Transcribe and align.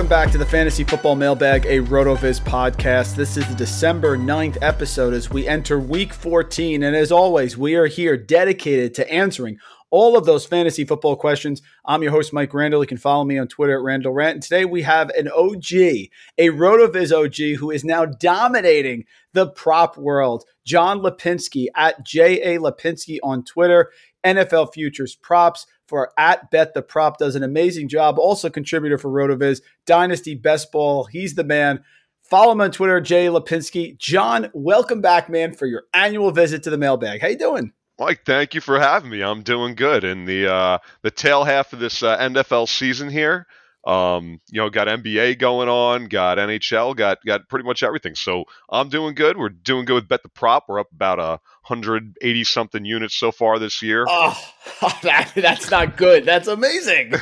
Welcome 0.00 0.08
back 0.08 0.32
to 0.32 0.38
the 0.38 0.46
Fantasy 0.46 0.82
Football 0.82 1.14
Mailbag, 1.14 1.66
a 1.66 1.80
RotoViz 1.80 2.40
podcast. 2.40 3.16
This 3.16 3.36
is 3.36 3.46
the 3.46 3.54
December 3.54 4.16
9th 4.16 4.56
episode 4.62 5.12
as 5.12 5.28
we 5.28 5.46
enter 5.46 5.78
week 5.78 6.14
14. 6.14 6.82
And 6.82 6.96
as 6.96 7.12
always, 7.12 7.58
we 7.58 7.74
are 7.74 7.86
here 7.86 8.16
dedicated 8.16 8.94
to 8.94 9.12
answering 9.12 9.58
all 9.90 10.16
of 10.16 10.24
those 10.24 10.46
fantasy 10.46 10.86
football 10.86 11.16
questions. 11.16 11.60
I'm 11.84 12.02
your 12.02 12.12
host, 12.12 12.32
Mike 12.32 12.54
Randle. 12.54 12.82
You 12.82 12.86
can 12.86 12.96
follow 12.96 13.26
me 13.26 13.36
on 13.36 13.46
Twitter 13.46 13.76
at 13.76 13.84
Randle 13.84 14.14
Rant. 14.14 14.36
And 14.36 14.42
today 14.42 14.64
we 14.64 14.80
have 14.80 15.10
an 15.10 15.28
OG, 15.28 15.70
a 15.70 16.48
RotoViz 16.48 17.12
OG 17.12 17.58
who 17.58 17.70
is 17.70 17.84
now 17.84 18.06
dominating 18.06 19.04
the 19.34 19.48
prop 19.48 19.98
world. 19.98 20.44
John 20.64 21.00
Lapinski 21.00 21.66
at 21.76 22.06
J.A. 22.06 22.58
Lapinski 22.58 23.18
on 23.22 23.44
Twitter, 23.44 23.90
NFL 24.24 24.72
Futures 24.72 25.14
Props 25.14 25.66
for 25.90 26.12
at 26.16 26.50
Bet 26.50 26.72
the 26.72 26.80
Prop 26.80 27.18
does 27.18 27.36
an 27.36 27.42
amazing 27.42 27.88
job. 27.88 28.18
Also 28.18 28.48
contributor 28.48 28.96
for 28.96 29.10
RotoViz, 29.10 29.60
Dynasty 29.84 30.34
Best 30.34 30.72
Ball. 30.72 31.04
He's 31.04 31.34
the 31.34 31.44
man. 31.44 31.84
Follow 32.22 32.52
him 32.52 32.60
on 32.60 32.70
Twitter, 32.70 33.00
Jay 33.00 33.26
Lapinski. 33.26 33.98
John, 33.98 34.50
welcome 34.54 35.00
back, 35.00 35.28
man, 35.28 35.52
for 35.52 35.66
your 35.66 35.82
annual 35.92 36.30
visit 36.30 36.62
to 36.62 36.70
the 36.70 36.78
mailbag. 36.78 37.20
How 37.20 37.26
you 37.26 37.36
doing? 37.36 37.72
Mike, 37.98 38.24
thank 38.24 38.54
you 38.54 38.60
for 38.60 38.78
having 38.78 39.10
me. 39.10 39.20
I'm 39.20 39.42
doing 39.42 39.74
good. 39.74 40.04
In 40.04 40.24
the 40.24 40.50
uh, 40.50 40.78
the 41.02 41.10
tail 41.10 41.44
half 41.44 41.72
of 41.72 41.80
this 41.80 42.02
uh, 42.02 42.16
NFL 42.16 42.68
season 42.68 43.10
here, 43.10 43.46
um, 43.84 44.40
you 44.50 44.60
know, 44.60 44.68
got 44.68 44.88
NBA 44.88 45.38
going 45.38 45.68
on, 45.68 46.06
got 46.06 46.36
NHL, 46.36 46.94
got 46.94 47.18
got 47.24 47.48
pretty 47.48 47.64
much 47.64 47.82
everything. 47.82 48.14
So 48.14 48.44
I'm 48.68 48.90
doing 48.90 49.14
good. 49.14 49.38
We're 49.38 49.48
doing 49.48 49.86
good 49.86 49.94
with 49.94 50.08
Bet 50.08 50.22
the 50.22 50.28
Prop. 50.28 50.64
We're 50.68 50.80
up 50.80 50.92
about 50.92 51.18
a 51.18 51.40
hundred 51.62 52.16
eighty 52.20 52.44
something 52.44 52.84
units 52.84 53.14
so 53.14 53.32
far 53.32 53.58
this 53.58 53.80
year. 53.80 54.04
Oh, 54.06 54.38
that, 55.02 55.32
that's 55.34 55.70
not 55.70 55.96
good. 55.96 56.26
That's 56.26 56.46
amazing. 56.46 57.14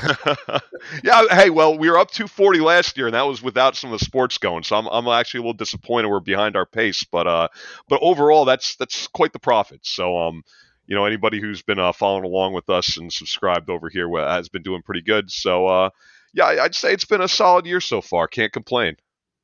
yeah. 1.04 1.22
Hey, 1.30 1.50
well, 1.50 1.78
we 1.78 1.88
were 1.90 1.98
up 1.98 2.10
240 2.10 2.58
last 2.58 2.96
year, 2.96 3.06
and 3.06 3.14
that 3.14 3.22
was 3.22 3.40
without 3.40 3.76
some 3.76 3.92
of 3.92 3.98
the 4.00 4.04
sports 4.04 4.38
going. 4.38 4.64
So 4.64 4.76
I'm, 4.76 4.86
I'm 4.88 5.06
actually 5.06 5.38
a 5.38 5.42
little 5.42 5.52
disappointed 5.54 6.08
we're 6.08 6.20
behind 6.20 6.56
our 6.56 6.66
pace, 6.66 7.04
but 7.04 7.28
uh, 7.28 7.48
but 7.88 8.00
overall, 8.02 8.44
that's 8.44 8.74
that's 8.76 9.06
quite 9.06 9.32
the 9.32 9.38
profit. 9.38 9.80
So 9.84 10.18
um, 10.18 10.42
you 10.88 10.96
know, 10.96 11.04
anybody 11.04 11.40
who's 11.40 11.62
been 11.62 11.78
uh, 11.78 11.92
following 11.92 12.24
along 12.24 12.54
with 12.54 12.68
us 12.68 12.96
and 12.96 13.12
subscribed 13.12 13.70
over 13.70 13.88
here 13.88 14.08
has 14.16 14.48
been 14.48 14.62
doing 14.62 14.82
pretty 14.82 15.02
good. 15.02 15.30
So 15.30 15.66
uh, 15.66 15.90
yeah, 16.34 16.46
I'd 16.46 16.74
say 16.74 16.92
it's 16.92 17.04
been 17.04 17.20
a 17.20 17.28
solid 17.28 17.66
year 17.66 17.80
so 17.80 18.00
far. 18.00 18.28
Can't 18.28 18.52
complain. 18.52 18.96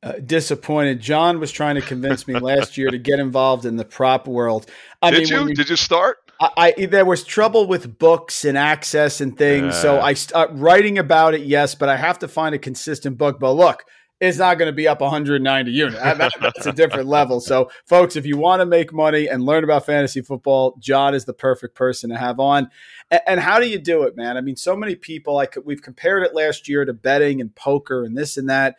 Uh, 0.02 0.12
disappointed. 0.24 1.00
John 1.00 1.40
was 1.40 1.50
trying 1.50 1.76
to 1.76 1.80
convince 1.80 2.28
me 2.28 2.34
last 2.38 2.76
year 2.76 2.90
to 2.90 2.98
get 2.98 3.18
involved 3.18 3.64
in 3.64 3.76
the 3.76 3.86
prop 3.86 4.28
world. 4.28 4.66
I 5.00 5.10
Did 5.10 5.20
mean, 5.20 5.28
you? 5.28 5.48
you- 5.48 5.54
Did 5.54 5.70
you 5.70 5.76
start? 5.76 6.18
I, 6.40 6.74
I 6.78 6.86
there 6.86 7.04
was 7.04 7.24
trouble 7.24 7.66
with 7.68 7.96
books 7.98 8.44
and 8.44 8.58
access 8.58 9.20
and 9.20 9.38
things, 9.38 9.80
so 9.80 10.00
I 10.00 10.14
start 10.14 10.50
writing 10.52 10.98
about 10.98 11.32
it. 11.34 11.42
Yes, 11.42 11.74
but 11.76 11.88
I 11.88 11.96
have 11.96 12.18
to 12.18 12.28
find 12.28 12.54
a 12.54 12.58
consistent 12.58 13.16
book. 13.16 13.38
But 13.38 13.52
look, 13.52 13.84
it's 14.20 14.38
not 14.38 14.58
going 14.58 14.66
to 14.70 14.72
be 14.74 14.86
up 14.88 15.00
190 15.00 15.70
units. 15.70 15.96
That- 16.00 16.18
that- 16.18 16.32
That's 16.40 16.66
a 16.66 16.72
different 16.72 17.08
level. 17.08 17.40
So, 17.40 17.70
folks, 17.86 18.16
if 18.16 18.24
you 18.26 18.36
want 18.36 18.60
to 18.60 18.66
make 18.66 18.92
money 18.92 19.28
and 19.28 19.44
learn 19.44 19.64
about 19.64 19.86
fantasy 19.86 20.22
football, 20.22 20.76
John 20.80 21.14
is 21.14 21.24
the 21.24 21.32
perfect 21.34 21.74
person 21.74 22.10
to 22.10 22.16
have 22.16 22.38
on. 22.40 22.70
And, 23.10 23.20
and 23.26 23.40
how 23.40 23.58
do 23.60 23.68
you 23.68 23.78
do 23.78 24.04
it, 24.04 24.16
man? 24.16 24.36
I 24.36 24.40
mean, 24.40 24.56
so 24.56 24.76
many 24.76 24.94
people. 24.94 25.34
Like 25.34 25.56
we've 25.64 25.82
compared 25.82 26.22
it 26.22 26.34
last 26.34 26.68
year 26.68 26.84
to 26.84 26.92
betting 26.92 27.40
and 27.40 27.54
poker 27.54 28.04
and 28.04 28.16
this 28.16 28.36
and 28.36 28.48
that 28.48 28.76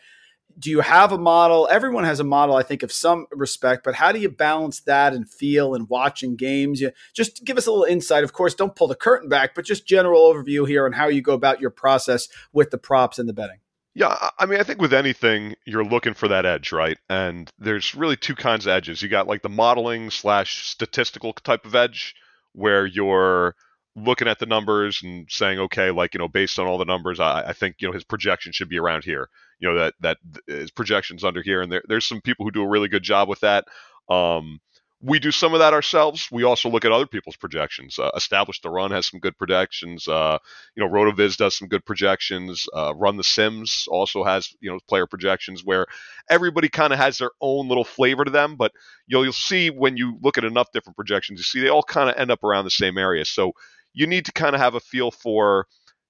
do 0.58 0.70
you 0.70 0.80
have 0.80 1.12
a 1.12 1.18
model? 1.18 1.68
Everyone 1.70 2.06
has 2.06 2.20
a 2.22 2.24
model, 2.24 2.56
I 2.56 2.64
think, 2.64 2.82
of 2.82 2.92
some 2.92 3.26
respect, 3.32 3.84
but 3.84 3.96
how 3.96 4.14
do 4.14 4.20
you 4.20 4.30
balance 4.30 4.80
that 4.82 5.14
and 5.14 5.30
feel 5.30 5.76
and 5.76 5.90
watching 5.90 6.38
games? 6.38 6.80
You, 6.80 6.92
just 7.14 7.44
give 7.44 7.58
us 7.58 7.68
a 7.68 7.72
little 7.72 7.84
insight. 7.84 8.24
Of 8.24 8.32
course, 8.32 8.54
don't 8.54 8.74
pull 8.76 8.88
the 8.88 8.96
curtain 8.96 9.28
back, 9.28 9.54
but 9.54 9.66
just 9.66 9.86
general 9.86 10.22
overview 10.34 10.66
here 10.68 10.86
on 10.86 10.94
how 10.94 11.08
you 11.08 11.22
go 11.22 11.34
about 11.34 11.60
your 11.60 11.72
process 11.72 12.30
with 12.54 12.72
the 12.72 12.78
props 12.78 13.20
and 13.20 13.28
the 13.28 13.34
betting. 13.34 13.58
Yeah, 13.96 14.30
I- 14.38 14.46
mean, 14.46 14.60
I 14.60 14.64
think 14.64 14.82
with 14.82 14.94
anything, 14.94 15.56
you're 15.66 15.86
looking 15.86 16.14
for 16.14 16.28
that 16.28 16.46
edge, 16.46 16.72
right? 16.72 16.98
And 17.10 17.50
there's 17.58 17.96
really 17.96 18.18
two 18.18 18.36
kinds 18.36 18.66
of 18.66 18.72
edges. 18.72 19.02
You 19.02 19.08
got 19.10 19.28
like 19.28 19.42
the 19.42 19.50
modeling 19.50 20.10
slash 20.12 20.66
statistical 20.68 21.34
type 21.34 21.66
of 21.66 21.76
edge, 21.76 22.14
where 22.54 22.86
you're 22.86 23.56
looking 23.96 24.28
at 24.28 24.40
the 24.40 24.46
numbers 24.46 25.02
and 25.02 25.28
saying, 25.32 25.60
okay, 25.60 25.92
like 25.92 26.14
you 26.14 26.18
know, 26.20 26.28
based 26.28 26.60
on 26.60 26.68
all 26.68 26.78
the 26.78 26.86
numbers, 26.86 27.20
I, 27.22 27.44
I 27.50 27.54
think 27.54 27.78
you 27.80 27.88
know 27.88 27.94
his 27.94 28.04
projection 28.04 28.52
should 28.52 28.70
be 28.70 28.80
around 28.80 29.06
here. 29.06 29.30
You 29.60 29.70
know 29.70 29.76
that 29.80 29.94
that 30.02 30.18
his 30.48 30.72
projections 30.72 31.24
under 31.24 31.42
here, 31.42 31.62
and 31.62 31.72
there, 31.72 31.84
there's 31.88 32.06
some 32.06 32.22
people 32.22 32.46
who 32.46 32.52
do 32.52 32.64
a 32.64 32.68
really 32.70 32.90
good 32.90 33.04
job 33.04 33.30
with 33.30 33.40
that. 33.42 33.66
Um, 34.10 34.60
we 35.02 35.20
do 35.20 35.32
some 35.32 35.54
of 35.54 35.60
that 35.60 35.74
ourselves. 35.74 36.30
We 36.32 36.44
also 36.44 36.70
look 36.70 36.86
at 36.86 36.92
other 36.92 37.06
people's 37.06 37.36
projections. 37.36 38.00
Uh, 38.00 38.10
Establish 38.16 38.62
the 38.62 38.70
Run 38.70 38.92
has 38.92 39.08
some 39.08 39.20
good 39.20 39.38
projections. 39.38 40.08
Uh, 40.08 40.38
you 40.76 40.84
know, 40.84 40.90
Rotoviz 40.90 41.38
does 41.38 41.58
some 41.58 41.68
good 41.68 41.86
projections. 41.86 42.66
Uh, 42.74 42.94
Run 42.96 43.18
the 43.18 43.24
Sims 43.24 43.86
also 43.90 44.24
has 44.24 44.50
you 44.62 44.72
know 44.72 44.80
player 44.88 45.06
projections 45.06 45.64
where 45.64 45.86
everybody 46.30 46.70
kind 46.70 46.94
of 46.94 47.00
has 47.00 47.18
their 47.18 47.32
own 47.42 47.68
little 47.68 47.84
flavor 47.84 48.24
to 48.24 48.32
them. 48.32 48.56
But 48.56 48.72
you'll 49.08 49.24
you'll 49.26 49.34
see 49.34 49.70
when 49.70 49.98
you 49.98 50.18
look 50.22 50.38
at 50.38 50.46
enough 50.46 50.72
different 50.74 50.96
projections, 50.96 51.40
you 51.40 51.44
see 51.44 51.62
they 51.62 51.70
all 51.70 51.84
kind 51.84 52.10
of 52.10 52.16
end 52.16 52.32
up 52.32 52.44
around 52.44 52.64
the 52.64 52.72
same 52.72 52.98
area. 52.98 53.26
So 53.26 53.52
you 53.94 54.08
need 54.08 54.26
to 54.26 54.32
kind 54.32 54.56
of 54.56 54.62
have 54.62 54.76
a 54.76 54.80
feel 54.80 55.12
for 55.12 55.68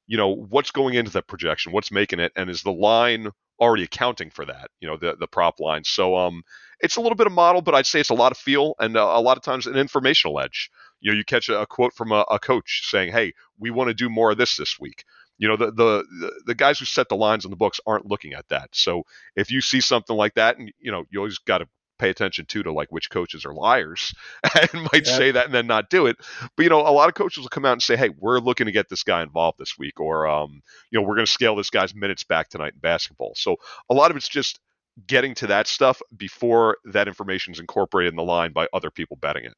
you 0.07 0.17
know 0.17 0.29
what's 0.29 0.72
going 0.72 0.94
into 0.94 1.12
that 1.12 1.28
projection, 1.28 1.72
what's 1.72 1.91
making 1.91 2.19
it, 2.19 2.31
and 2.35 2.49
is 2.49 2.61
the 2.61 2.72
line 2.72 3.32
already 3.59 3.84
accounting 3.84 4.29
for 4.29 4.46
that? 4.46 4.69
You 4.79 4.87
know, 4.87 4.97
the 4.97 5.16
the 5.19 5.28
prop 5.28 5.59
line. 5.59 5.84
So 5.84 6.16
um, 6.16 6.43
it's 6.79 6.96
a 6.96 7.02
little 7.02 7.16
bit 7.16 7.28
of 7.28 7.34
model, 7.34 7.61
but 7.61 7.75
I'd 7.75 7.85
say 7.85 7.99
it's 7.99 8.09
a 8.09 8.16
lot 8.16 8.31
of 8.31 8.37
feel 8.37 8.75
and 8.79 8.97
uh, 8.97 9.13
a 9.13 9.22
lot 9.22 9.37
of 9.37 9.43
times 9.43 9.67
an 9.67 9.75
informational 9.75 10.40
edge. 10.40 10.69
You 11.02 11.11
know, 11.11 11.17
you 11.17 11.23
catch 11.25 11.49
a, 11.49 11.61
a 11.61 11.67
quote 11.67 11.93
from 11.93 12.11
a, 12.11 12.25
a 12.29 12.40
coach 12.40 12.90
saying, 12.90 13.11
"Hey, 13.11 13.34
we 13.59 13.72
want 13.72 13.90
to 13.90 13.93
do 13.93 14.09
more 14.09 14.31
of 14.31 14.37
this 14.37 14.57
this 14.57 14.79
week." 14.79 15.03
You 15.37 15.47
know, 15.47 15.57
the, 15.57 15.67
the 15.67 16.05
the 16.19 16.41
the 16.47 16.55
guys 16.55 16.79
who 16.79 16.85
set 16.85 17.09
the 17.09 17.16
lines 17.16 17.46
on 17.46 17.52
the 17.52 17.57
books 17.57 17.79
aren't 17.85 18.05
looking 18.05 18.34
at 18.34 18.47
that. 18.49 18.69
So 18.73 19.03
if 19.35 19.52
you 19.52 19.61
see 19.61 19.81
something 19.81 20.16
like 20.16 20.35
that, 20.35 20.58
and 20.58 20.72
you 20.79 20.91
know, 20.91 21.03
you 21.09 21.19
always 21.19 21.37
got 21.40 21.59
to 21.59 21.67
pay 21.97 22.09
attention 22.09 22.46
too 22.46 22.64
to 22.64 22.72
like 22.72 22.92
which 22.92 23.09
coaches 23.09 23.46
are 23.46 23.53
liars 23.53 24.14
and 24.74 24.84
might 24.94 25.06
Yeah. 25.06 25.18
say 25.18 25.32
that 25.32 25.46
and 25.46 25.53
then 25.53 25.68
not 25.68 25.90
do 25.90 26.06
it. 26.08 26.18
But 26.56 26.64
you 26.64 26.70
know, 26.70 26.82
a 26.82 26.92
lot 26.92 27.09
of 27.09 27.16
coaches 27.16 27.42
will 27.44 27.50
come 27.50 27.66
out 27.66 27.74
and 27.74 27.82
say, 27.84 27.96
"Hey, 27.96 28.09
we're 28.18 28.40
looking 28.40 28.66
to 28.66 28.72
get 28.72 28.90
this 28.90 29.03
guy 29.03 29.22
involved 29.24 29.58
this 29.59 29.78
week," 29.78 30.00
or 30.00 30.28
um, 30.28 30.62
you 30.92 31.00
know, 31.00 31.06
we're 31.08 31.16
going 31.16 31.26
to 31.26 31.32
scale 31.32 31.56
this 31.56 31.70
guy's 31.70 31.96
minutes 31.96 32.24
back 32.24 32.50
tonight 32.50 32.74
in 32.74 32.80
basketball. 32.80 33.34
So 33.36 33.58
a 33.90 33.94
lot 33.94 34.12
of 34.12 34.18
it's 34.18 34.30
just 34.30 34.59
getting 35.08 35.36
to 35.36 35.47
that 35.47 35.68
stuff 35.68 36.02
before 36.16 36.78
that 36.86 37.08
information 37.08 37.53
is 37.53 37.59
incorporated 37.59 38.14
in 38.14 38.18
the 38.18 38.24
line 38.24 38.53
by 38.53 38.68
other 38.74 38.90
people 38.90 39.18
betting 39.20 39.46
it. 39.46 39.53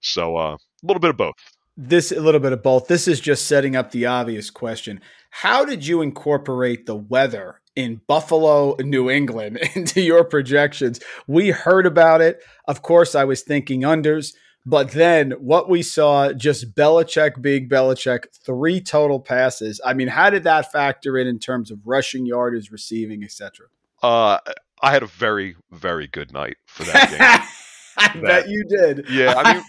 So 0.00 0.36
uh, 0.36 0.54
a 0.56 0.58
little 0.86 1.00
bit 1.00 1.10
of 1.10 1.16
both. 1.16 1.34
This 1.76 2.12
a 2.12 2.20
little 2.20 2.40
bit 2.40 2.52
of 2.52 2.62
both. 2.62 2.88
This 2.88 3.08
is 3.08 3.20
just 3.20 3.46
setting 3.46 3.76
up 3.76 3.90
the 3.90 4.04
obvious 4.06 4.50
question. 4.50 5.00
How 5.30 5.64
did 5.64 5.86
you 5.86 6.02
incorporate 6.02 6.86
the 6.86 6.96
weather 6.96 7.59
in 7.76 8.00
Buffalo, 8.06 8.76
New 8.80 9.10
England 9.10 9.58
into 9.74 10.00
your 10.00 10.24
projections? 10.24 11.00
We 11.26 11.50
heard 11.50 11.86
about 11.86 12.20
it. 12.20 12.42
Of 12.66 12.82
course, 12.82 13.14
I 13.14 13.24
was 13.24 13.42
thinking 13.42 13.82
unders. 13.82 14.34
But 14.66 14.90
then 14.90 15.32
what 15.32 15.70
we 15.70 15.82
saw, 15.82 16.32
just 16.32 16.74
Belichick 16.74 17.40
being 17.40 17.68
Belichick, 17.68 18.24
three 18.44 18.80
total 18.80 19.18
passes. 19.18 19.80
I 19.84 19.94
mean, 19.94 20.08
how 20.08 20.28
did 20.28 20.44
that 20.44 20.70
factor 20.70 21.16
in 21.16 21.26
in 21.26 21.38
terms 21.38 21.70
of 21.70 21.78
rushing 21.86 22.26
yardage, 22.26 22.70
receiving, 22.70 23.24
etc.? 23.24 23.66
Uh, 24.02 24.38
I 24.82 24.92
had 24.92 25.02
a 25.02 25.06
very, 25.06 25.56
very 25.70 26.06
good 26.06 26.32
night 26.32 26.56
for 26.66 26.84
that 26.84 27.10
game. 27.10 27.18
I 27.96 28.12
that, 28.20 28.22
bet 28.22 28.48
you 28.48 28.64
did. 28.64 29.06
Yeah, 29.10 29.34
I 29.36 29.54
mean, 29.54 29.62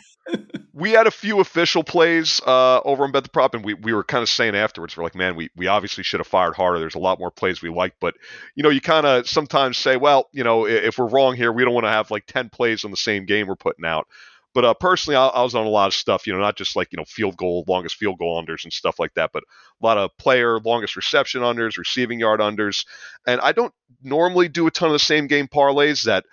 we 0.73 0.91
had 0.91 1.07
a 1.07 1.11
few 1.11 1.39
official 1.39 1.83
plays 1.83 2.41
uh, 2.45 2.79
over 2.81 3.03
on 3.03 3.11
Bet 3.11 3.23
the 3.23 3.29
Prop, 3.29 3.53
and 3.53 3.63
we, 3.63 3.73
we 3.73 3.93
were 3.93 4.03
kind 4.03 4.21
of 4.21 4.29
saying 4.29 4.55
afterwards, 4.55 4.95
we're 4.95 5.03
like, 5.03 5.15
man, 5.15 5.35
we, 5.35 5.49
we 5.55 5.67
obviously 5.67 6.03
should 6.03 6.19
have 6.19 6.27
fired 6.27 6.55
harder. 6.55 6.79
There's 6.79 6.95
a 6.95 6.99
lot 6.99 7.19
more 7.19 7.31
plays 7.31 7.61
we 7.61 7.69
like, 7.69 7.95
but 7.99 8.15
you 8.55 8.63
know, 8.63 8.69
you 8.69 8.81
kind 8.81 9.05
of 9.05 9.27
sometimes 9.27 9.77
say, 9.77 9.97
well, 9.97 10.29
you 10.31 10.43
know, 10.43 10.65
if 10.65 10.97
we're 10.97 11.07
wrong 11.07 11.35
here, 11.35 11.51
we 11.51 11.63
don't 11.63 11.73
want 11.73 11.85
to 11.85 11.91
have 11.91 12.11
like 12.11 12.25
ten 12.25 12.49
plays 12.49 12.85
on 12.85 12.91
the 12.91 12.97
same 12.97 13.25
game 13.25 13.47
we're 13.47 13.55
putting 13.55 13.85
out. 13.85 14.07
But 14.53 14.65
uh, 14.65 14.73
personally, 14.73 15.15
I, 15.15 15.27
I, 15.27 15.43
was 15.43 15.55
on 15.55 15.65
a 15.65 15.69
lot 15.69 15.87
of 15.87 15.93
stuff, 15.93 16.27
you 16.27 16.33
know, 16.33 16.39
not 16.39 16.57
just 16.57 16.75
like 16.75 16.89
you 16.91 16.97
know 16.97 17.05
field 17.05 17.37
goal, 17.37 17.63
longest 17.67 17.95
field 17.95 18.19
goal 18.19 18.41
unders 18.41 18.63
and 18.63 18.73
stuff 18.73 18.99
like 18.99 19.13
that, 19.13 19.31
but 19.33 19.43
a 19.43 19.85
lot 19.85 19.97
of 19.97 20.15
player 20.17 20.59
longest 20.59 20.95
reception 20.95 21.41
unders, 21.41 21.77
receiving 21.77 22.19
yard 22.19 22.41
unders, 22.41 22.85
and 23.25 23.39
I 23.41 23.53
don't 23.53 23.73
normally 24.03 24.49
do 24.49 24.67
a 24.67 24.71
ton 24.71 24.89
of 24.89 24.93
the 24.93 24.99
same 24.99 25.27
game 25.27 25.47
parlays 25.47 26.03
that. 26.03 26.25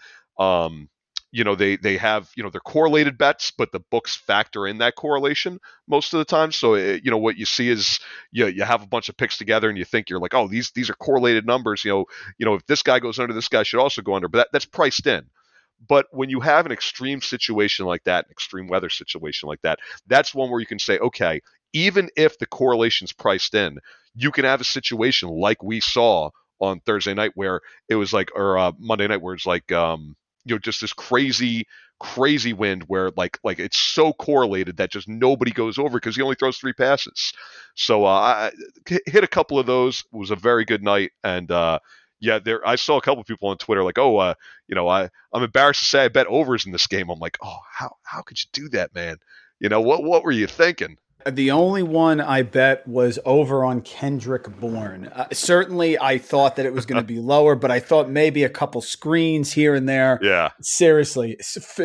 Um, 0.42 0.88
you 1.30 1.44
know 1.44 1.54
they 1.54 1.76
they 1.76 1.96
have 1.96 2.30
you 2.36 2.42
know 2.42 2.50
they're 2.50 2.60
correlated 2.60 3.18
bets 3.18 3.50
but 3.50 3.70
the 3.72 3.80
books 3.90 4.16
factor 4.16 4.66
in 4.66 4.78
that 4.78 4.94
correlation 4.96 5.58
most 5.86 6.14
of 6.14 6.18
the 6.18 6.24
time. 6.24 6.52
So 6.52 6.74
it, 6.74 6.82
eh, 6.82 7.00
you 7.02 7.10
know 7.10 7.18
what 7.18 7.36
you 7.36 7.44
see 7.44 7.68
is 7.68 8.00
you, 8.32 8.46
you 8.46 8.64
have 8.64 8.82
a 8.82 8.86
bunch 8.86 9.08
of 9.08 9.16
picks 9.16 9.36
together 9.36 9.68
and 9.68 9.78
you 9.78 9.84
think 9.84 10.08
you're 10.08 10.20
like 10.20 10.34
oh 10.34 10.48
these 10.48 10.70
these 10.72 10.90
are 10.90 10.94
correlated 10.94 11.46
numbers. 11.46 11.84
You 11.84 11.92
know 11.92 12.04
you 12.38 12.46
know 12.46 12.54
if 12.54 12.66
this 12.66 12.82
guy 12.82 12.98
goes 12.98 13.18
under 13.18 13.34
this 13.34 13.48
guy 13.48 13.62
should 13.62 13.80
also 13.80 14.02
go 14.02 14.14
under 14.14 14.28
but 14.28 14.38
that, 14.38 14.48
that's 14.52 14.64
priced 14.64 15.06
in. 15.06 15.26
But 15.86 16.06
when 16.10 16.28
you 16.28 16.40
have 16.40 16.66
an 16.66 16.72
extreme 16.72 17.20
situation 17.20 17.86
like 17.86 18.04
that 18.04 18.26
an 18.26 18.32
extreme 18.32 18.68
weather 18.68 18.90
situation 18.90 19.48
like 19.48 19.62
that 19.62 19.78
that's 20.06 20.34
one 20.34 20.50
where 20.50 20.60
you 20.60 20.66
can 20.66 20.78
say 20.78 20.98
okay 20.98 21.40
even 21.74 22.08
if 22.16 22.38
the 22.38 22.46
correlation's 22.46 23.12
priced 23.12 23.54
in 23.54 23.78
you 24.14 24.30
can 24.32 24.44
have 24.44 24.60
a 24.60 24.64
situation 24.64 25.28
like 25.28 25.62
we 25.62 25.80
saw 25.80 26.30
on 26.60 26.80
Thursday 26.80 27.14
night 27.14 27.32
where 27.34 27.60
it 27.88 27.94
was 27.94 28.12
like 28.12 28.30
or 28.34 28.58
uh, 28.58 28.72
Monday 28.78 29.06
night 29.06 29.22
where 29.22 29.34
it's 29.34 29.46
like 29.46 29.70
um 29.70 30.16
you 30.48 30.54
know 30.54 30.58
just 30.58 30.80
this 30.80 30.92
crazy 30.92 31.66
crazy 32.00 32.52
wind 32.52 32.84
where 32.86 33.10
like 33.16 33.38
like 33.42 33.58
it's 33.58 33.76
so 33.76 34.12
correlated 34.12 34.76
that 34.76 34.90
just 34.90 35.08
nobody 35.08 35.50
goes 35.50 35.78
over 35.78 35.98
because 35.98 36.16
he 36.16 36.22
only 36.22 36.36
throws 36.36 36.58
three 36.58 36.72
passes. 36.72 37.32
So 37.74 38.04
uh, 38.04 38.08
I 38.08 38.52
hit 39.06 39.24
a 39.24 39.28
couple 39.28 39.58
of 39.58 39.66
those. 39.66 40.04
It 40.12 40.16
was 40.16 40.30
a 40.30 40.36
very 40.36 40.64
good 40.64 40.82
night, 40.82 41.12
and 41.24 41.50
uh, 41.50 41.80
yeah, 42.20 42.38
there 42.38 42.66
I 42.66 42.76
saw 42.76 42.96
a 42.96 43.02
couple 43.02 43.20
of 43.20 43.26
people 43.26 43.48
on 43.48 43.58
Twitter 43.58 43.82
like, 43.84 43.98
oh, 43.98 44.16
uh, 44.18 44.34
you 44.68 44.74
know, 44.74 44.88
I 44.88 45.08
I'm 45.32 45.42
embarrassed 45.42 45.80
to 45.80 45.86
say 45.86 46.04
I 46.04 46.08
bet 46.08 46.26
overs 46.26 46.66
in 46.66 46.72
this 46.72 46.86
game. 46.86 47.10
I'm 47.10 47.18
like, 47.18 47.38
oh, 47.42 47.58
how 47.72 47.96
how 48.02 48.22
could 48.22 48.38
you 48.38 48.46
do 48.52 48.68
that, 48.70 48.94
man? 48.94 49.16
You 49.60 49.68
know 49.68 49.80
what 49.80 50.04
what 50.04 50.24
were 50.24 50.32
you 50.32 50.46
thinking? 50.46 50.96
The 51.26 51.50
only 51.50 51.82
one 51.82 52.20
I 52.20 52.42
bet 52.42 52.86
was 52.86 53.18
over 53.24 53.64
on 53.64 53.80
Kendrick 53.82 54.48
Bourne. 54.60 55.08
Uh, 55.08 55.26
certainly, 55.32 55.98
I 55.98 56.18
thought 56.18 56.56
that 56.56 56.66
it 56.66 56.72
was 56.72 56.86
going 56.86 57.00
to 57.00 57.06
be 57.06 57.18
lower, 57.20 57.54
but 57.54 57.70
I 57.70 57.80
thought 57.80 58.08
maybe 58.08 58.44
a 58.44 58.48
couple 58.48 58.80
screens 58.80 59.52
here 59.52 59.74
and 59.74 59.88
there. 59.88 60.18
Yeah. 60.22 60.50
Seriously, 60.60 61.36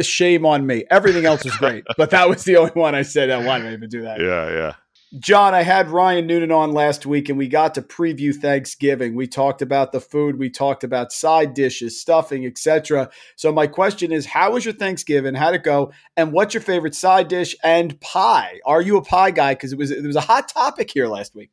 shame 0.01 0.45
on 0.45 0.65
me. 0.67 0.85
Everything 0.91 1.25
else 1.25 1.43
was 1.43 1.55
great, 1.55 1.83
but 1.97 2.11
that 2.11 2.29
was 2.29 2.43
the 2.43 2.57
only 2.57 2.71
one 2.71 2.95
I 2.95 3.01
said, 3.01 3.29
I 3.31 3.73
even 3.73 3.89
do 3.89 4.03
that? 4.03 4.19
Yeah, 4.19 4.49
yeah. 4.49 4.73
John, 5.19 5.53
I 5.53 5.61
had 5.61 5.89
Ryan 5.89 6.25
Noonan 6.25 6.51
on 6.51 6.71
last 6.71 7.05
week 7.05 7.29
and 7.29 7.37
we 7.37 7.47
got 7.47 7.75
to 7.75 7.83
preview 7.83 8.35
Thanksgiving. 8.35 9.13
We 9.13 9.27
talked 9.27 9.61
about 9.61 9.91
the 9.91 9.99
food, 9.99 10.39
we 10.39 10.49
talked 10.49 10.83
about 10.83 11.11
side 11.11 11.53
dishes, 11.53 12.01
stuffing, 12.01 12.47
etc. 12.47 13.11
So 13.35 13.51
my 13.51 13.67
question 13.67 14.11
is, 14.11 14.25
how 14.25 14.53
was 14.53 14.65
your 14.65 14.73
Thanksgiving? 14.73 15.35
How'd 15.35 15.53
it 15.53 15.63
go? 15.63 15.91
And 16.17 16.33
what's 16.33 16.55
your 16.55 16.61
favorite 16.61 16.95
side 16.95 17.27
dish 17.27 17.55
and 17.63 17.99
pie? 18.01 18.59
Are 18.65 18.81
you 18.81 18.97
a 18.97 19.03
pie 19.03 19.29
guy? 19.29 19.53
Because 19.53 19.71
it 19.71 19.77
was 19.77 19.91
it 19.91 20.03
was 20.03 20.15
a 20.15 20.21
hot 20.21 20.47
topic 20.47 20.89
here 20.89 21.07
last 21.07 21.35
week. 21.35 21.51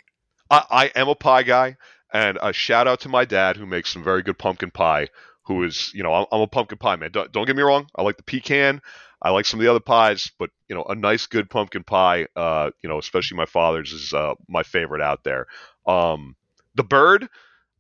I, 0.51 0.65
I 0.71 0.87
am 0.99 1.09
a 1.09 1.15
pie 1.15 1.43
guy, 1.43 1.77
and 2.15 2.39
a 2.41 2.55
shout 2.55 2.89
out 2.89 3.01
to 3.01 3.11
my 3.11 3.27
dad 3.27 3.59
who 3.59 3.67
makes 3.67 3.93
some 3.93 4.03
very 4.03 4.23
good 4.23 4.39
pumpkin 4.39 4.71
pie. 4.71 5.09
Who 5.45 5.65
is, 5.65 5.91
you 5.95 6.03
know, 6.03 6.15
I'm, 6.15 6.27
I'm 6.33 6.41
a 6.41 6.47
pumpkin 6.47 6.79
pie 6.79 6.97
man. 6.97 7.11
Don't, 7.13 7.31
don't 7.33 7.45
get 7.45 7.57
me 7.57 7.63
wrong. 7.63 7.89
I 7.95 8.03
like 8.03 8.17
the 8.17 8.23
pecan. 8.23 8.81
I 9.23 9.31
like 9.31 9.45
some 9.45 9.61
of 9.61 9.65
the 9.65 9.71
other 9.71 9.81
pies, 9.81 10.31
but 10.39 10.51
you 10.69 10.75
know, 10.75 10.85
a 10.85 10.95
nice 10.95 11.27
good 11.27 11.51
pumpkin 11.51 11.85
pie, 11.85 12.27
uh, 12.37 12.71
you 12.83 12.89
know, 12.89 12.99
especially 12.99 13.37
my 13.37 13.47
father's 13.47 13.93
is 13.93 14.13
uh, 14.13 14.35
my 14.49 14.63
favorite 14.63 15.03
out 15.03 15.25
there. 15.25 15.47
Um, 15.87 16.37
the 16.75 16.85
bird, 16.85 17.29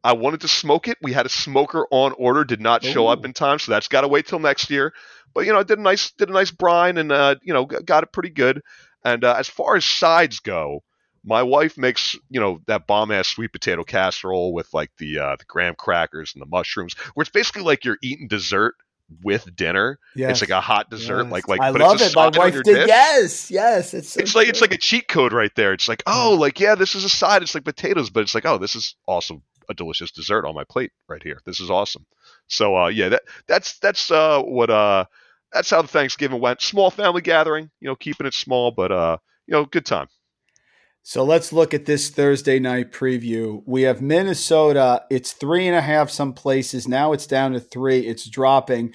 I 0.05 0.13
wanted 0.13 0.43
to 0.43 0.49
smoke 0.49 0.89
it. 0.89 0.99
We 1.03 1.13
had 1.13 1.27
a 1.27 1.31
smoker 1.31 1.87
on 1.91 2.13
order, 2.19 2.45
did 2.45 2.61
not 2.61 2.85
show 2.85 3.07
Ooh. 3.07 3.13
up 3.13 3.25
in 3.25 3.33
time, 3.33 3.59
so 3.59 3.73
that's 3.73 3.89
got 3.89 4.03
to 4.03 4.09
wait 4.09 4.27
till 4.27 4.39
next 4.39 4.71
year. 4.71 4.93
But 5.35 5.47
you 5.47 5.53
know, 5.53 5.61
I 5.61 5.63
did 5.63 5.79
a 5.79 5.83
nice 5.83 6.11
did 6.13 6.29
a 6.29 6.33
nice 6.33 6.51
brine 6.51 6.99
and 6.99 7.13
uh, 7.13 7.37
you 7.43 7.55
know 7.55 7.65
got 7.65 8.03
it 8.03 8.13
pretty 8.13 8.31
good. 8.31 8.63
And 9.05 9.25
uh, 9.25 9.35
as 9.39 9.49
far 9.49 9.77
as 9.77 9.85
sides 9.85 10.41
go, 10.41 10.83
my 11.25 11.43
wife 11.43 11.79
makes 11.79 12.17
you 12.29 12.41
know 12.41 12.61
that 12.67 12.87
bomb 12.87 13.11
ass 13.11 13.29
sweet 13.29 13.53
potato 13.53 13.85
casserole 13.85 14.53
with 14.53 14.73
like 14.75 14.91
the 14.99 15.19
uh, 15.19 15.37
the 15.37 15.45
graham 15.47 15.75
crackers 15.75 16.33
and 16.35 16.43
the 16.43 16.47
mushrooms, 16.47 16.95
where 17.15 17.23
it's 17.23 17.31
basically 17.31 17.63
like 17.63 17.85
you're 17.85 17.99
eating 18.03 18.29
dessert 18.29 18.75
with 19.23 19.55
dinner. 19.55 19.99
Yes. 20.15 20.31
It's 20.31 20.41
like 20.43 20.57
a 20.57 20.61
hot 20.61 20.91
dessert, 20.91 21.25
yes. 21.25 21.33
like 21.33 21.49
like. 21.49 21.61
I 21.61 21.71
love 21.71 22.01
it. 22.01 22.15
My 22.15 22.29
wife 22.29 22.55
did. 22.55 22.65
Dish. 22.65 22.89
Yes, 22.89 23.51
yes. 23.51 23.95
It's 23.95 24.11
so 24.11 24.21
it's 24.21 24.35
like 24.35 24.49
it's 24.49 24.61
like 24.61 24.73
a 24.73 24.79
cheat 24.79 25.09
code 25.09 25.33
right 25.33 25.53
there. 25.57 25.73
It's 25.73 25.89
like 25.89 26.03
oh, 26.07 26.37
like 26.39 26.61
yeah, 26.61 26.75
this 26.75 26.95
is 26.95 27.05
a 27.05 27.09
side. 27.09 27.43
It's 27.43 27.55
like 27.55 27.65
potatoes, 27.65 28.11
but 28.11 28.21
it's 28.21 28.35
like 28.35 28.47
oh, 28.47 28.59
this 28.59 28.75
is 28.75 28.95
also 29.07 29.43
a 29.69 29.75
delicious 29.75 30.11
dessert 30.11 30.45
on 30.45 30.55
my 30.55 30.65
plate 30.65 30.93
right 31.09 31.23
here. 31.23 31.41
This 31.47 31.61
is 31.61 31.71
awesome. 31.71 32.05
So 32.49 32.77
uh, 32.77 32.89
yeah, 32.89 33.11
that 33.11 33.23
that's 33.47 33.79
that's 33.79 34.11
uh, 34.11 34.43
what 34.43 34.71
uh, 34.71 35.05
that's 35.53 35.71
how 35.71 35.83
the 35.83 35.89
Thanksgiving 35.89 36.41
went. 36.41 36.61
Small 36.61 36.91
family 36.91 37.23
gathering, 37.23 37.71
you 37.81 37.89
know, 37.89 37.97
keeping 37.97 38.27
it 38.27 38.35
small, 38.35 38.71
but 38.71 38.93
uh, 38.93 39.19
you 39.47 39.53
know, 39.53 39.65
good 39.65 39.87
time. 39.87 40.09
So 41.02 41.25
let's 41.25 41.52
look 41.52 41.73
at 41.73 41.87
this 41.87 42.11
Thursday 42.11 42.58
night 42.58 42.93
preview. 42.93 43.62
We 43.67 43.82
have 43.82 44.02
Minnesota. 44.02 45.05
It's 45.11 45.32
three 45.32 45.67
and 45.67 45.76
a 45.76 45.81
half 45.81 46.11
some 46.11 46.35
places. 46.35 46.87
Now 46.87 47.12
it's 47.12 47.26
down 47.26 47.52
to 47.52 47.61
three. 47.61 48.00
It's 48.00 48.29
dropping. 48.29 48.93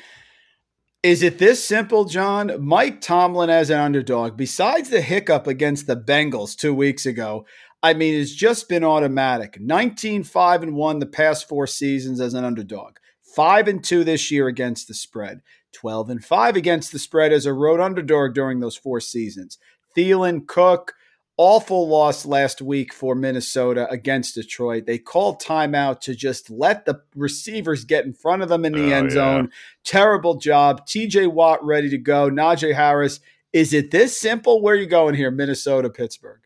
Is 1.02 1.24
it 1.24 1.40
this 1.40 1.64
simple, 1.64 2.06
John? 2.06 2.52
Mike 2.60 3.02
Tomlin 3.02 3.50
as 3.50 3.70
an 3.70 3.80
underdog, 3.80 4.38
besides 4.38 4.90
the 4.90 5.02
hiccup 5.02 5.46
against 5.46 5.88
the 5.88 5.96
Bengals 5.96 6.56
two 6.56 6.74
weeks 6.74 7.06
ago, 7.06 7.46
I 7.84 7.94
mean, 7.94 8.20
it's 8.20 8.34
just 8.34 8.68
been 8.68 8.84
automatic. 8.84 9.60
19 9.60 10.24
5 10.24 10.64
and 10.64 10.76
1 10.76 11.00
the 11.00 11.06
past 11.06 11.48
four 11.48 11.68
seasons 11.68 12.20
as 12.20 12.34
an 12.34 12.44
underdog. 12.44 12.98
5 13.36 13.68
and 13.68 13.84
2 13.84 14.04
this 14.04 14.32
year 14.32 14.48
against 14.48 14.88
the 14.88 14.94
spread. 14.94 15.42
12 15.74 16.10
and 16.10 16.26
5 16.26 16.56
against 16.56 16.92
the 16.92 17.00
spread 17.00 17.34
as 17.34 17.46
a 17.46 17.54
road 17.54 17.80
underdog 17.80 18.34
during 18.34 18.60
those 18.60 18.78
four 18.78 19.00
seasons. 19.00 19.60
Thielen, 19.96 20.48
Cook, 20.48 20.94
awful 21.38 21.88
loss 21.88 22.26
last 22.26 22.62
week 22.62 22.94
for 22.94 23.16
Minnesota 23.16 23.88
against 23.90 24.36
Detroit. 24.36 24.86
They 24.86 24.98
called 24.98 25.42
timeout 25.42 26.00
to 26.02 26.16
just 26.16 26.50
let 26.50 26.86
the 26.86 27.02
receivers 27.16 27.84
get 27.84 28.06
in 28.06 28.14
front 28.14 28.42
of 28.42 28.50
them 28.50 28.66
in 28.66 28.74
the 28.74 28.94
oh, 28.94 28.98
end 28.98 29.12
zone. 29.12 29.46
Yeah. 29.46 29.52
Terrible 29.84 30.36
job. 30.36 30.86
TJ 30.88 31.32
Watt 31.32 31.64
ready 31.64 31.90
to 31.90 31.98
go. 31.98 32.30
Najee 32.30 32.74
Harris. 32.74 33.20
Is 33.54 33.74
it 33.74 33.92
this 33.92 34.20
simple? 34.20 34.62
Where 34.62 34.76
are 34.76 34.80
you 34.80 34.86
going 34.86 35.16
here? 35.16 35.32
Minnesota, 35.32 35.90
Pittsburgh. 35.90 36.42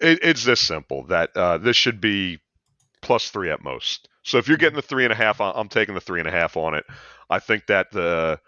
It, 0.00 0.18
it's 0.22 0.44
this 0.44 0.60
simple 0.60 1.04
that 1.06 1.36
uh, 1.36 1.58
this 1.58 1.76
should 1.76 2.00
be 2.00 2.40
plus 3.00 3.30
three 3.30 3.50
at 3.50 3.62
most. 3.62 4.08
So 4.22 4.38
if 4.38 4.48
you're 4.48 4.56
getting 4.56 4.76
the 4.76 4.82
three 4.82 5.04
and 5.04 5.12
a 5.12 5.16
half, 5.16 5.40
I'm 5.40 5.68
taking 5.68 5.94
the 5.94 6.00
three 6.00 6.18
and 6.18 6.28
a 6.28 6.32
half 6.32 6.56
on 6.56 6.74
it. 6.74 6.84
I 7.28 7.38
think 7.38 7.66
that 7.66 7.90
the 7.92 8.40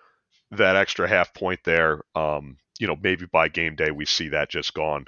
that 0.52 0.76
extra 0.76 1.08
half 1.08 1.34
point 1.34 1.60
there, 1.64 2.02
um, 2.14 2.56
you 2.78 2.86
know, 2.86 2.96
maybe 3.00 3.26
by 3.26 3.48
game 3.48 3.74
day 3.74 3.90
we 3.90 4.06
see 4.06 4.28
that 4.28 4.48
just 4.48 4.74
gone. 4.74 5.06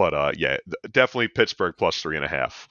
But 0.00 0.14
uh, 0.14 0.32
yeah, 0.34 0.56
definitely 0.90 1.28
Pittsburgh 1.28 1.74
plus 1.76 2.00
three 2.00 2.16
and 2.16 2.24
a 2.24 2.28
half. 2.28 2.70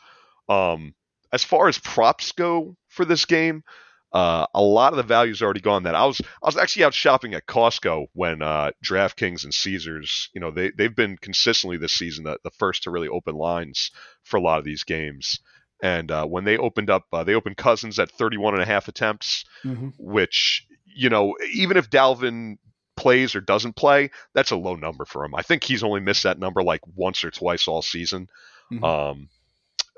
Um, 0.50 0.96
as 1.32 1.44
far 1.44 1.68
as 1.68 1.78
props 1.78 2.32
go 2.32 2.76
for 2.88 3.06
this 3.06 3.26
game, 3.26 3.64
uh, 4.12 4.48
a 4.56 4.64
lot 4.64 4.94
of 4.94 4.98
the 4.98 5.04
value's 5.04 5.44
already 5.44 5.60
gone. 5.60 5.84
That 5.84 5.94
I 5.94 6.08
was 6.08 6.20
I 6.22 6.48
was 6.48 6.58
actually 6.58 6.86
out 6.86 6.96
shopping 6.96 7.36
at 7.36 7.46
Costco 7.46 8.08
when 8.14 8.42
uh, 8.42 8.72
DraftKings 8.84 9.44
and 9.44 9.54
Caesars, 9.54 10.32
you 10.34 10.42
know, 10.42 10.50
they 10.50 10.72
they've 10.76 10.96
been 10.96 11.18
consistently 11.18 11.78
this 11.78 11.94
season 11.94 12.24
the, 12.24 12.40
the 12.44 12.50
first 12.58 12.82
to 12.84 12.90
really 12.90 13.10
open 13.10 13.36
lines 13.36 13.92
for 14.24 14.38
a 14.38 14.42
lot 14.42 14.58
of 14.58 14.66
these 14.66 14.84
games. 14.84 15.40
And 15.84 16.10
uh, 16.10 16.26
when 16.26 16.46
they 16.46 16.58
opened 16.58 16.90
up, 16.90 17.06
uh, 17.14 17.24
they 17.24 17.36
opened 17.36 17.58
Cousins 17.58 18.00
at 18.00 18.10
31 18.10 18.56
and 18.56 18.64
a 18.64 18.66
half 18.66 18.88
attempts, 18.88 19.46
mm-hmm. 19.64 19.90
which 20.00 20.66
you 20.84 21.12
know, 21.12 21.36
even 21.54 21.78
if 21.78 21.92
Dalvin 21.92 22.58
plays 23.00 23.34
or 23.36 23.42
doesn't 23.42 23.76
play, 23.76 24.12
that's 24.34 24.52
a 24.52 24.56
low 24.58 24.76
number 24.76 25.06
for 25.06 25.24
him. 25.24 25.34
I 25.34 25.42
think 25.42 25.64
he's 25.64 25.84
only 25.84 26.02
missed 26.02 26.24
that 26.24 26.38
number 26.38 26.62
like 26.62 26.82
once 26.96 27.24
or 27.24 27.32
twice 27.32 27.68
all 27.68 27.82
season. 27.82 28.28
Mm-hmm. 28.72 28.84
Um, 28.84 29.30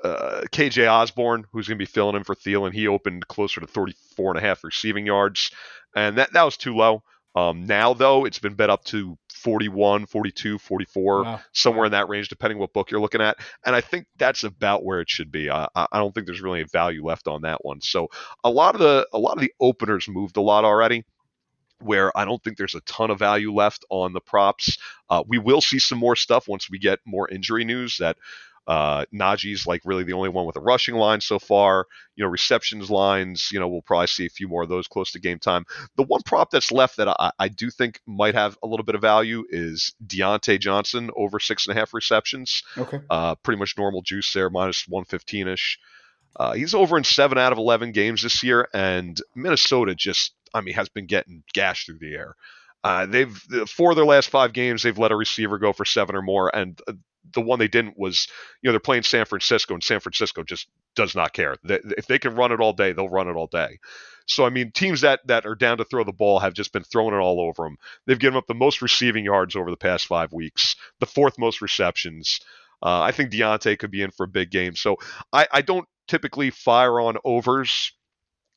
uh, 0.02 0.42
KJ 0.52 0.90
Osborne, 0.90 1.44
who's 1.52 1.68
going 1.68 1.78
to 1.78 1.82
be 1.82 1.86
filling 1.90 2.16
in 2.16 2.24
for 2.24 2.34
Thielen, 2.34 2.72
he 2.72 2.86
opened 2.88 3.26
closer 3.28 3.60
to 3.60 3.66
34 3.66 4.30
and 4.30 4.38
a 4.38 4.40
half 4.40 4.64
receiving 4.64 5.06
yards, 5.06 5.50
and 5.94 6.16
that, 6.18 6.32
that 6.32 6.44
was 6.44 6.56
too 6.56 6.74
low. 6.74 7.02
Um, 7.34 7.64
now, 7.66 7.94
though, 7.94 8.24
it's 8.26 8.38
been 8.38 8.54
bet 8.54 8.68
up 8.68 8.84
to 8.86 9.16
41, 9.34 10.06
42, 10.06 10.58
44, 10.58 11.22
Wow. 11.22 11.40
somewhere 11.52 11.86
in 11.86 11.92
that 11.92 12.08
range, 12.08 12.28
depending 12.28 12.58
what 12.58 12.72
book 12.72 12.90
you're 12.90 13.00
looking 13.00 13.22
at. 13.22 13.38
And 13.64 13.74
I 13.74 13.80
think 13.80 14.06
that's 14.18 14.44
about 14.44 14.84
where 14.84 15.00
it 15.00 15.08
should 15.08 15.32
be. 15.32 15.50
I, 15.50 15.66
I 15.74 15.86
I 15.92 15.98
don't 15.98 16.12
think 16.14 16.26
there's 16.26 16.42
really 16.42 16.60
a 16.60 16.66
value 16.66 17.04
left 17.04 17.28
on 17.28 17.42
that 17.42 17.64
one. 17.64 17.80
So 17.80 18.08
a 18.44 18.50
lot 18.50 18.74
of 18.74 18.80
the 18.80 19.08
a 19.12 19.18
lot 19.18 19.34
of 19.34 19.40
the 19.40 19.52
openers 19.60 20.08
moved 20.08 20.36
a 20.36 20.42
lot 20.42 20.64
already. 20.64 21.04
Where 21.82 22.16
I 22.16 22.24
don't 22.24 22.42
think 22.42 22.56
there's 22.56 22.74
a 22.74 22.80
ton 22.82 23.10
of 23.10 23.18
value 23.18 23.52
left 23.52 23.84
on 23.90 24.12
the 24.12 24.20
props. 24.20 24.78
Uh, 25.10 25.22
we 25.26 25.38
will 25.38 25.60
see 25.60 25.78
some 25.78 25.98
more 25.98 26.16
stuff 26.16 26.48
once 26.48 26.70
we 26.70 26.78
get 26.78 27.00
more 27.04 27.28
injury 27.28 27.64
news. 27.64 27.98
That 27.98 28.16
uh, 28.66 29.04
Najee's 29.12 29.66
like 29.66 29.82
really 29.84 30.04
the 30.04 30.12
only 30.12 30.28
one 30.28 30.46
with 30.46 30.56
a 30.56 30.60
rushing 30.60 30.94
line 30.94 31.20
so 31.20 31.38
far. 31.38 31.86
You 32.16 32.24
know, 32.24 32.30
receptions 32.30 32.90
lines. 32.90 33.48
You 33.52 33.60
know, 33.60 33.68
we'll 33.68 33.82
probably 33.82 34.06
see 34.06 34.26
a 34.26 34.30
few 34.30 34.48
more 34.48 34.62
of 34.62 34.68
those 34.68 34.86
close 34.86 35.12
to 35.12 35.20
game 35.20 35.38
time. 35.38 35.64
The 35.96 36.04
one 36.04 36.22
prop 36.24 36.50
that's 36.50 36.70
left 36.70 36.96
that 36.98 37.08
I, 37.08 37.32
I 37.38 37.48
do 37.48 37.70
think 37.70 38.00
might 38.06 38.34
have 38.34 38.56
a 38.62 38.66
little 38.66 38.84
bit 38.84 38.94
of 38.94 39.00
value 39.00 39.44
is 39.50 39.94
Diontae 40.06 40.60
Johnson 40.60 41.10
over 41.16 41.40
six 41.40 41.66
and 41.66 41.76
a 41.76 41.80
half 41.80 41.92
receptions. 41.92 42.62
Okay. 42.78 43.00
Uh, 43.10 43.34
pretty 43.36 43.58
much 43.58 43.76
normal 43.76 44.02
juice 44.02 44.32
there, 44.32 44.50
minus 44.50 44.86
115 44.86 45.48
ish. 45.48 45.78
Uh, 46.34 46.52
he's 46.52 46.74
over 46.74 46.96
in 46.96 47.04
seven 47.04 47.38
out 47.38 47.52
of 47.52 47.58
11 47.58 47.92
games 47.92 48.22
this 48.22 48.42
year, 48.42 48.68
and 48.72 49.20
Minnesota 49.34 49.94
just, 49.94 50.32
I 50.54 50.60
mean, 50.60 50.74
has 50.74 50.88
been 50.88 51.06
getting 51.06 51.42
gashed 51.52 51.86
through 51.86 51.98
the 51.98 52.14
air. 52.14 52.36
Uh, 52.84 53.06
they've 53.06 53.36
four 53.68 53.90
of 53.90 53.96
their 53.96 54.04
last 54.04 54.28
five 54.28 54.52
games, 54.52 54.82
they've 54.82 54.98
let 54.98 55.12
a 55.12 55.16
receiver 55.16 55.58
go 55.58 55.72
for 55.72 55.84
seven 55.84 56.16
or 56.16 56.22
more, 56.22 56.54
and 56.54 56.80
uh, 56.88 56.92
the 57.32 57.40
one 57.40 57.58
they 57.58 57.68
didn't 57.68 57.96
was, 57.96 58.26
you 58.60 58.68
know, 58.68 58.72
they're 58.72 58.80
playing 58.80 59.04
San 59.04 59.24
Francisco, 59.24 59.74
and 59.74 59.82
San 59.82 60.00
Francisco 60.00 60.42
just 60.42 60.66
does 60.96 61.14
not 61.14 61.32
care. 61.32 61.56
If 61.64 62.06
they 62.06 62.18
can 62.18 62.34
run 62.34 62.50
it 62.50 62.60
all 62.60 62.72
day, 62.72 62.92
they'll 62.92 63.08
run 63.08 63.28
it 63.28 63.36
all 63.36 63.46
day. 63.46 63.78
So 64.26 64.44
I 64.44 64.50
mean, 64.50 64.72
teams 64.72 65.02
that 65.02 65.20
that 65.26 65.46
are 65.46 65.54
down 65.54 65.78
to 65.78 65.84
throw 65.84 66.04
the 66.04 66.12
ball 66.12 66.40
have 66.40 66.54
just 66.54 66.72
been 66.72 66.84
throwing 66.84 67.14
it 67.14 67.18
all 67.18 67.40
over 67.40 67.64
them. 67.64 67.76
They've 68.06 68.18
given 68.18 68.36
up 68.36 68.46
the 68.46 68.54
most 68.54 68.82
receiving 68.82 69.24
yards 69.24 69.56
over 69.56 69.70
the 69.70 69.76
past 69.76 70.06
five 70.06 70.32
weeks, 70.32 70.76
the 71.00 71.06
fourth 71.06 71.38
most 71.38 71.60
receptions. 71.60 72.40
Uh, 72.82 73.00
I 73.00 73.12
think 73.12 73.30
Diontae 73.30 73.78
could 73.78 73.92
be 73.92 74.02
in 74.02 74.10
for 74.10 74.24
a 74.24 74.28
big 74.28 74.50
game. 74.50 74.74
So 74.74 74.96
I, 75.32 75.46
I 75.52 75.62
don't 75.62 75.86
typically 76.08 76.50
fire 76.50 77.00
on 77.00 77.16
overs 77.24 77.92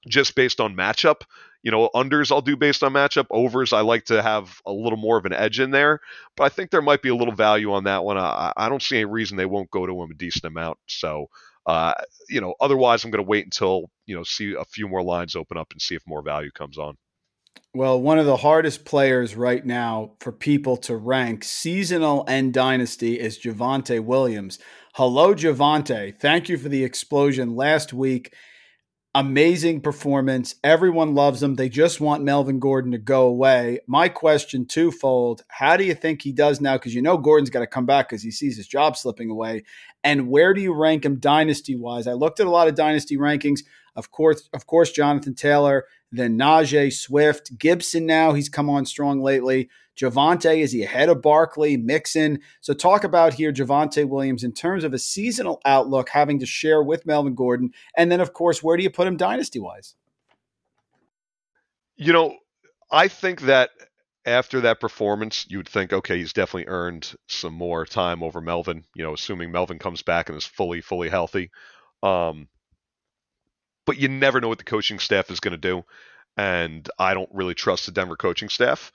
just 0.08 0.36
based 0.36 0.60
on 0.60 0.76
matchup. 0.76 1.22
You 1.66 1.72
know, 1.72 1.90
unders 1.96 2.32
I'll 2.32 2.44
do 2.44 2.56
based 2.56 2.84
on 2.84 2.94
matchup. 2.94 3.26
Overs 3.32 3.74
I 3.74 3.82
like 3.82 4.06
to 4.06 4.22
have 4.22 4.62
a 4.68 4.72
little 4.72 5.00
more 5.00 5.18
of 5.18 5.26
an 5.26 5.34
edge 5.34 5.60
in 5.60 5.72
there, 5.72 6.00
but 6.38 6.44
I 6.44 6.50
think 6.50 6.70
there 6.70 6.84
might 6.84 7.02
be 7.02 7.10
a 7.10 7.16
little 7.16 7.34
value 7.34 7.74
on 7.74 7.86
that 7.86 8.04
one. 8.04 8.20
I, 8.20 8.54
I 8.56 8.70
don't 8.70 8.84
see 8.84 8.98
any 8.98 9.06
reason 9.06 9.36
they 9.36 9.48
won't 9.48 9.72
go 9.72 9.88
to 9.88 10.04
him 10.04 10.12
a 10.12 10.14
decent 10.14 10.46
amount. 10.46 10.78
So, 10.86 11.26
uh, 11.66 11.96
you 12.30 12.40
know, 12.40 12.54
otherwise 12.62 13.04
I'm 13.04 13.10
going 13.10 13.24
to 13.24 13.28
wait 13.28 13.46
until 13.46 13.90
you 14.06 14.16
know 14.16 14.22
see 14.22 14.54
a 14.54 14.64
few 14.64 14.88
more 14.88 15.02
lines 15.02 15.36
open 15.36 15.58
up 15.58 15.72
and 15.72 15.82
see 15.82 15.96
if 15.96 16.04
more 16.06 16.22
value 16.22 16.52
comes 16.52 16.78
on. 16.78 16.98
Well, 17.74 18.00
one 18.00 18.20
of 18.20 18.28
the 18.28 18.38
hardest 18.38 18.86
players 18.86 19.36
right 19.36 19.66
now 19.66 20.12
for 20.20 20.32
people 20.32 20.78
to 20.78 20.96
rank 20.96 21.44
seasonal 21.44 22.24
and 22.28 22.54
dynasty 22.54 23.20
is 23.20 23.40
Javonte 23.40 24.00
Williams. 24.02 24.60
Hello, 24.94 25.34
Javonte. 25.34 26.18
Thank 26.18 26.48
you 26.48 26.58
for 26.60 26.70
the 26.70 26.84
explosion 26.84 27.56
last 27.56 27.92
week. 27.92 28.34
Amazing 29.18 29.80
performance. 29.80 30.56
Everyone 30.62 31.16
loves 31.16 31.42
him. 31.42 31.56
They 31.56 31.70
just 31.70 32.02
want 32.02 32.26
Melvin 32.26 32.60
Gordon 32.60 32.92
to 32.92 32.98
go 32.98 33.28
away. 33.28 33.80
My 33.88 34.10
question 34.10 34.66
twofold. 34.66 35.42
How 35.48 35.78
do 35.78 35.86
you 35.86 35.94
think 35.94 36.22
he 36.22 36.34
does 36.34 36.60
now? 36.60 36.74
Because 36.74 36.94
you 36.94 37.02
know 37.02 37.18
Gordon's 37.18 37.50
got 37.50 37.62
to 37.62 37.68
come 37.68 37.86
back 37.86 38.10
because 38.10 38.22
he 38.22 38.30
sees 38.30 38.58
his 38.58 38.68
job 38.68 38.98
slipping 38.98 39.30
away. 39.30 39.64
And 40.04 40.28
where 40.28 40.54
do 40.54 40.60
you 40.60 40.74
rank 40.74 41.06
him 41.06 41.22
dynasty 41.22 41.78
wise? 41.78 42.08
I 42.08 42.12
looked 42.12 42.42
at 42.42 42.46
a 42.46 42.50
lot 42.50 42.68
of 42.68 42.76
dynasty 42.76 43.16
rankings. 43.16 43.62
Of 43.96 44.12
course, 44.12 44.50
of 44.54 44.68
course, 44.68 44.92
Jonathan 44.92 45.34
Taylor, 45.34 45.86
then 46.16 46.38
Najee, 46.38 46.94
Swift, 46.94 47.58
Gibson 47.58 48.06
now. 48.06 48.34
He's 48.34 48.50
come 48.50 48.70
on 48.70 48.86
strong 48.86 49.22
lately. 49.22 49.70
Javonte, 49.98 50.60
is 50.60 50.74
he 50.74 50.84
ahead 50.84 51.10
of 51.10 51.22
Barkley, 51.22 51.78
Mixon? 51.78 52.40
So 52.62 52.74
talk 52.74 53.04
about 53.04 53.34
here 53.34 53.54
Javonte 53.54 54.08
Williams 54.08 54.44
in 54.44 54.52
terms 54.52 54.84
of 54.84 54.94
a 54.94 55.00
seasonal 55.00 55.62
outlook 55.66 56.10
having 56.10 56.40
to 56.40 56.46
share 56.46 56.84
with 56.84 57.06
Melvin 57.06 57.34
Gordon. 57.34 57.72
And 57.96 58.12
then, 58.12 58.20
of 58.20 58.34
course, 58.34 58.62
where 58.62 58.76
do 58.76 58.84
you 58.84 58.90
put 58.90 59.08
him 59.08 59.18
dynasty 59.18 59.60
wise? 59.60 59.96
You 61.96 62.12
know, 62.12 62.36
I 62.92 63.08
think 63.08 63.42
that 63.42 63.70
after 64.26 64.62
that 64.62 64.82
performance, 64.82 65.46
you 65.50 65.58
would 65.58 65.70
think, 65.70 65.94
okay, 65.94 66.18
he's 66.18 66.34
definitely 66.34 66.68
earned 66.68 67.16
some 67.28 67.54
more 67.54 67.86
time 67.86 68.22
over 68.22 68.42
Melvin. 68.42 68.84
You 68.96 69.04
know, 69.04 69.14
assuming 69.14 69.52
Melvin 69.52 69.80
comes 69.80 70.02
back 70.02 70.28
and 70.28 70.38
is 70.38 70.46
fully, 70.46 70.82
fully 70.82 71.08
healthy. 71.08 71.52
Um, 72.04 72.48
but 73.86 73.98
you 73.98 74.08
never 74.08 74.42
know 74.42 74.48
what 74.48 74.58
the 74.58 74.64
coaching 74.64 75.00
staff 75.00 75.30
is 75.32 75.40
going 75.40 75.54
to 75.54 75.58
do, 75.58 75.84
and 76.38 76.88
I 77.00 77.14
don't 77.14 77.30
really 77.34 77.54
trust 77.54 77.86
the 77.86 77.92
Denver 77.92 78.16
coaching 78.16 78.50
staff. 78.50 78.92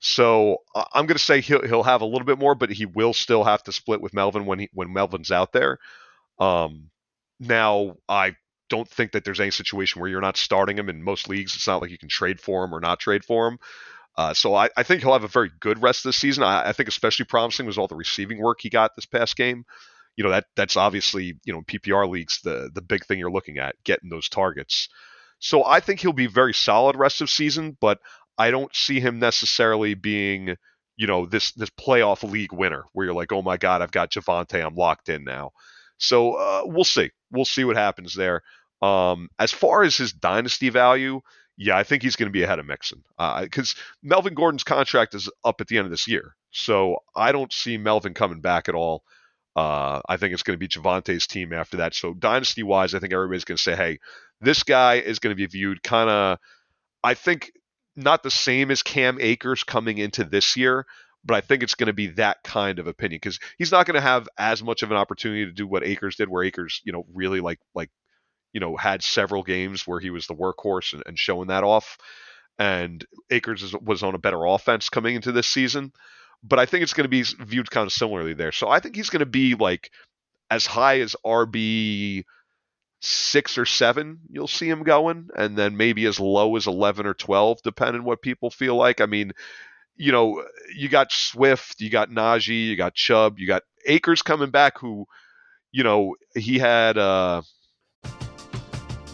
So 0.00 0.58
I'm 0.74 1.06
going 1.06 1.16
to 1.16 1.22
say 1.22 1.40
he'll 1.40 1.66
he'll 1.66 1.82
have 1.82 2.02
a 2.02 2.06
little 2.06 2.26
bit 2.26 2.38
more, 2.38 2.54
but 2.54 2.70
he 2.70 2.86
will 2.86 3.14
still 3.14 3.44
have 3.44 3.62
to 3.64 3.72
split 3.72 4.00
with 4.00 4.14
Melvin 4.14 4.46
when 4.46 4.58
he 4.58 4.68
when 4.72 4.92
Melvin's 4.92 5.30
out 5.30 5.52
there. 5.52 5.78
Um, 6.38 6.90
now 7.40 7.96
I 8.08 8.36
don't 8.68 8.88
think 8.88 9.12
that 9.12 9.24
there's 9.24 9.40
any 9.40 9.50
situation 9.50 10.00
where 10.00 10.10
you're 10.10 10.20
not 10.20 10.36
starting 10.36 10.78
him 10.78 10.88
in 10.88 11.02
most 11.02 11.28
leagues. 11.28 11.54
It's 11.54 11.66
not 11.66 11.80
like 11.80 11.90
you 11.90 11.98
can 11.98 12.08
trade 12.08 12.40
for 12.40 12.64
him 12.64 12.74
or 12.74 12.80
not 12.80 13.00
trade 13.00 13.24
for 13.24 13.48
him. 13.48 13.58
Uh, 14.16 14.32
so 14.32 14.54
I, 14.54 14.68
I 14.76 14.82
think 14.84 15.02
he'll 15.02 15.12
have 15.12 15.24
a 15.24 15.28
very 15.28 15.50
good 15.60 15.82
rest 15.82 16.04
this 16.04 16.16
season. 16.16 16.44
I, 16.44 16.68
I 16.68 16.72
think 16.72 16.88
especially 16.88 17.24
promising 17.24 17.66
was 17.66 17.78
all 17.78 17.88
the 17.88 17.96
receiving 17.96 18.40
work 18.40 18.58
he 18.60 18.70
got 18.70 18.94
this 18.94 19.06
past 19.06 19.36
game. 19.36 19.64
You 20.16 20.24
know 20.24 20.30
that 20.30 20.46
that's 20.56 20.76
obviously 20.76 21.38
you 21.44 21.52
know 21.52 21.62
PPR 21.62 22.08
leagues 22.08 22.40
the 22.42 22.70
the 22.72 22.82
big 22.82 23.04
thing 23.04 23.18
you're 23.18 23.30
looking 23.30 23.58
at 23.58 23.76
getting 23.84 24.10
those 24.10 24.28
targets. 24.28 24.88
So 25.38 25.64
I 25.64 25.80
think 25.80 26.00
he'll 26.00 26.12
be 26.12 26.26
very 26.26 26.54
solid 26.54 26.96
rest 26.96 27.20
of 27.20 27.28
season, 27.28 27.76
but 27.80 27.98
I 28.38 28.50
don't 28.50 28.74
see 28.74 29.00
him 29.00 29.18
necessarily 29.18 29.94
being 29.94 30.56
you 30.96 31.06
know 31.06 31.26
this 31.26 31.52
this 31.52 31.70
playoff 31.70 32.28
league 32.28 32.52
winner 32.52 32.84
where 32.92 33.06
you're 33.06 33.14
like 33.14 33.32
oh 33.32 33.42
my 33.42 33.56
god 33.56 33.82
I've 33.82 33.90
got 33.90 34.10
Javonte 34.12 34.64
I'm 34.64 34.76
locked 34.76 35.08
in 35.08 35.24
now. 35.24 35.50
So 35.98 36.34
uh, 36.34 36.62
we'll 36.64 36.84
see 36.84 37.10
we'll 37.30 37.44
see 37.44 37.64
what 37.64 37.76
happens 37.76 38.14
there. 38.14 38.42
Um, 38.82 39.28
as 39.38 39.52
far 39.52 39.82
as 39.82 39.96
his 39.96 40.12
dynasty 40.12 40.68
value, 40.68 41.20
yeah, 41.56 41.76
I 41.76 41.84
think 41.84 42.02
he's 42.02 42.16
going 42.16 42.28
to 42.28 42.32
be 42.32 42.42
ahead 42.42 42.58
of 42.58 42.66
Mixon 42.66 43.02
because 43.40 43.74
uh, 43.76 43.82
Melvin 44.02 44.34
Gordon's 44.34 44.64
contract 44.64 45.14
is 45.14 45.30
up 45.44 45.60
at 45.60 45.68
the 45.68 45.78
end 45.78 45.86
of 45.86 45.90
this 45.90 46.08
year, 46.08 46.34
so 46.50 46.96
I 47.14 47.32
don't 47.32 47.52
see 47.52 47.78
Melvin 47.78 48.14
coming 48.14 48.40
back 48.40 48.68
at 48.68 48.74
all. 48.74 49.04
Uh, 49.56 50.00
I 50.08 50.16
think 50.16 50.32
it's 50.32 50.42
going 50.42 50.58
to 50.58 50.60
be 50.60 50.68
Javonte's 50.68 51.26
team 51.26 51.52
after 51.52 51.78
that. 51.78 51.94
So 51.94 52.12
dynasty 52.12 52.62
wise, 52.62 52.94
I 52.94 52.98
think 52.98 53.12
everybody's 53.12 53.44
going 53.44 53.56
to 53.56 53.62
say, 53.62 53.76
hey, 53.76 53.98
this 54.40 54.62
guy 54.64 54.94
is 54.94 55.20
going 55.20 55.30
to 55.30 55.36
be 55.36 55.46
viewed 55.46 55.82
kind 55.82 56.10
of, 56.10 56.38
I 57.04 57.14
think, 57.14 57.52
not 57.96 58.22
the 58.22 58.30
same 58.30 58.70
as 58.70 58.82
Cam 58.82 59.18
Akers 59.20 59.62
coming 59.62 59.98
into 59.98 60.24
this 60.24 60.56
year, 60.56 60.86
but 61.24 61.36
I 61.36 61.40
think 61.40 61.62
it's 61.62 61.76
going 61.76 61.86
to 61.86 61.92
be 61.92 62.08
that 62.08 62.42
kind 62.42 62.78
of 62.78 62.86
opinion 62.86 63.20
because 63.22 63.38
he's 63.56 63.72
not 63.72 63.86
going 63.86 63.94
to 63.94 64.00
have 64.00 64.28
as 64.36 64.62
much 64.62 64.82
of 64.82 64.90
an 64.90 64.96
opportunity 64.96 65.46
to 65.46 65.52
do 65.52 65.66
what 65.66 65.84
Akers 65.84 66.16
did, 66.16 66.28
where 66.28 66.44
Akers, 66.44 66.80
you 66.84 66.92
know, 66.92 67.04
really 67.12 67.40
like 67.40 67.60
like 67.74 67.90
you 68.52 68.60
know 68.60 68.76
had 68.76 69.02
several 69.02 69.42
games 69.42 69.86
where 69.86 70.00
he 70.00 70.10
was 70.10 70.26
the 70.26 70.34
workhorse 70.34 70.92
and, 70.92 71.02
and 71.06 71.18
showing 71.18 71.48
that 71.48 71.64
off, 71.64 71.96
and 72.58 73.04
Akers 73.30 73.74
was 73.80 74.02
on 74.02 74.14
a 74.14 74.18
better 74.18 74.44
offense 74.44 74.88
coming 74.88 75.14
into 75.14 75.32
this 75.32 75.46
season. 75.46 75.92
But 76.46 76.58
I 76.58 76.66
think 76.66 76.82
it's 76.82 76.92
going 76.92 77.04
to 77.04 77.08
be 77.08 77.22
viewed 77.22 77.70
kind 77.70 77.86
of 77.86 77.92
similarly 77.92 78.34
there. 78.34 78.52
So 78.52 78.68
I 78.68 78.78
think 78.78 78.94
he's 78.96 79.10
going 79.10 79.20
to 79.20 79.26
be 79.26 79.54
like 79.54 79.90
as 80.50 80.66
high 80.66 81.00
as 81.00 81.16
RB 81.24 82.24
six 83.00 83.58
or 83.58 83.66
seven, 83.66 84.20
you'll 84.30 84.48
see 84.48 84.68
him 84.68 84.82
going, 84.82 85.28
and 85.36 85.56
then 85.56 85.76
maybe 85.76 86.06
as 86.06 86.18
low 86.18 86.56
as 86.56 86.66
11 86.66 87.06
or 87.06 87.14
12, 87.14 87.62
depending 87.62 88.04
what 88.04 88.22
people 88.22 88.50
feel 88.50 88.76
like. 88.76 89.00
I 89.00 89.06
mean, 89.06 89.32
you 89.96 90.12
know, 90.12 90.44
you 90.74 90.88
got 90.88 91.12
Swift, 91.12 91.80
you 91.80 91.90
got 91.90 92.10
Najee, 92.10 92.66
you 92.66 92.76
got 92.76 92.94
Chubb, 92.94 93.38
you 93.38 93.46
got 93.46 93.62
Akers 93.86 94.22
coming 94.22 94.50
back, 94.50 94.78
who, 94.78 95.06
you 95.72 95.84
know, 95.84 96.16
he 96.34 96.58
had. 96.58 96.98
Uh... 96.98 97.42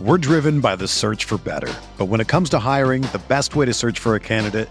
We're 0.01 0.19
driven 0.19 0.61
by 0.61 0.77
the 0.77 0.89
search 0.89 1.25
for 1.25 1.37
better. 1.39 1.73
But 1.99 2.07
when 2.07 2.21
it 2.21 2.29
comes 2.29 2.49
to 2.51 2.59
hiring, 2.59 3.03
the 3.03 3.21
best 3.29 3.55
way 3.55 3.67
to 3.67 3.75
search 3.75 3.99
for 3.99 4.15
a 4.15 4.21
candidate 4.21 4.71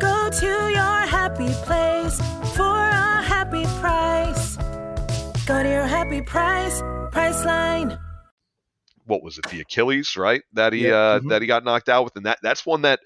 Go 0.00 0.30
to 0.30 0.46
your 0.46 1.00
happy 1.06 1.48
place 1.64 2.18
for 2.56 2.62
a 2.64 3.22
happy 3.22 3.64
price. 3.80 4.56
Go 5.46 5.62
to 5.62 5.68
your 5.68 5.86
happy 5.86 6.22
price, 6.22 6.80
Priceline. 7.12 7.98
what 9.06 9.22
was 9.22 9.38
it 9.38 9.46
the 9.50 9.60
Achilles 9.60 10.16
right 10.16 10.42
that 10.52 10.72
he 10.72 10.86
Yeah, 10.88 10.94
uh, 10.94 11.20
mhm. 11.20 11.30
that 11.30 11.42
he 11.42 11.48
got 11.48 11.64
knocked 11.64 11.88
out 11.88 12.04
with 12.04 12.16
and 12.16 12.26
that 12.26 12.38
that's 12.42 12.64
one 12.64 12.82
that 12.82 13.00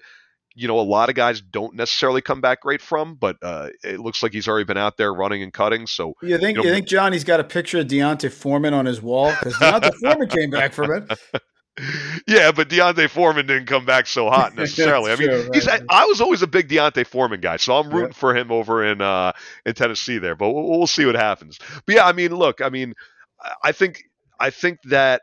you 0.53 0.67
know 0.67 0.79
a 0.79 0.81
lot 0.81 1.09
of 1.09 1.15
guys 1.15 1.41
don't 1.41 1.73
necessarily 1.75 2.21
come 2.21 2.41
back 2.41 2.61
great 2.61 2.81
from 2.81 3.15
but 3.15 3.37
uh, 3.41 3.69
it 3.83 3.99
looks 3.99 4.21
like 4.21 4.31
he's 4.31 4.47
already 4.47 4.65
been 4.65 4.77
out 4.77 4.97
there 4.97 5.11
running 5.13 5.41
and 5.41 5.51
cutting 5.51 5.87
so 5.87 6.13
You 6.21 6.37
think 6.37 6.57
You 6.57 6.63
you 6.63 6.69
think 6.71 6.85
Johnny's 6.87 7.23
got 7.23 7.39
a 7.39 7.43
picture 7.43 7.79
of 7.79 7.87
D'Onta 7.87 8.29
Foreman 8.31 8.73
on 8.75 8.85
his 8.85 9.01
wall 9.01 9.31
because 9.31 9.57
D'Onta 9.57 9.91
Foreman 9.95 10.29
came 10.29 10.51
back 10.51 10.71
from 10.73 10.91
it. 10.91 11.19
yeah 12.27 12.51
but 12.51 12.69
D'Onta 12.69 13.09
Foreman 13.09 13.47
didn't 13.47 13.65
come 13.67 13.85
back 13.85 14.07
so 14.07 14.29
hot 14.29 14.55
necessarily 14.57 15.11
I 15.11 15.15
mean 15.17 15.27
true, 15.29 15.49
he's 15.53 15.67
right. 15.67 15.81
I 15.89 16.05
was 16.05 16.21
always 16.21 16.41
a 16.41 16.47
big 16.47 16.69
D'Onta 16.69 17.05
Foreman 17.05 17.41
guy 17.41 17.57
so 17.57 17.75
I'm 17.77 17.89
rooting 17.89 18.09
Yeah. 18.09 18.13
for 18.13 18.35
him 18.35 18.51
over 18.51 18.83
in 18.85 19.01
uh, 19.01 19.33
in 19.65 19.73
Tennessee 19.73 20.17
there 20.17 20.35
but 20.35 20.51
we'll, 20.51 20.69
we'll 20.69 20.87
see 20.87 21.05
what 21.05 21.15
happens 21.15 21.59
but 21.85 21.95
yeah 21.95 22.05
I 22.05 22.13
mean 22.13 22.33
look 22.33 22.61
I 22.61 22.69
mean 22.69 22.93
I- 23.41 23.53
I 23.65 23.71
think 23.73 24.03
I 24.39 24.49
think 24.49 24.79
that 24.85 25.21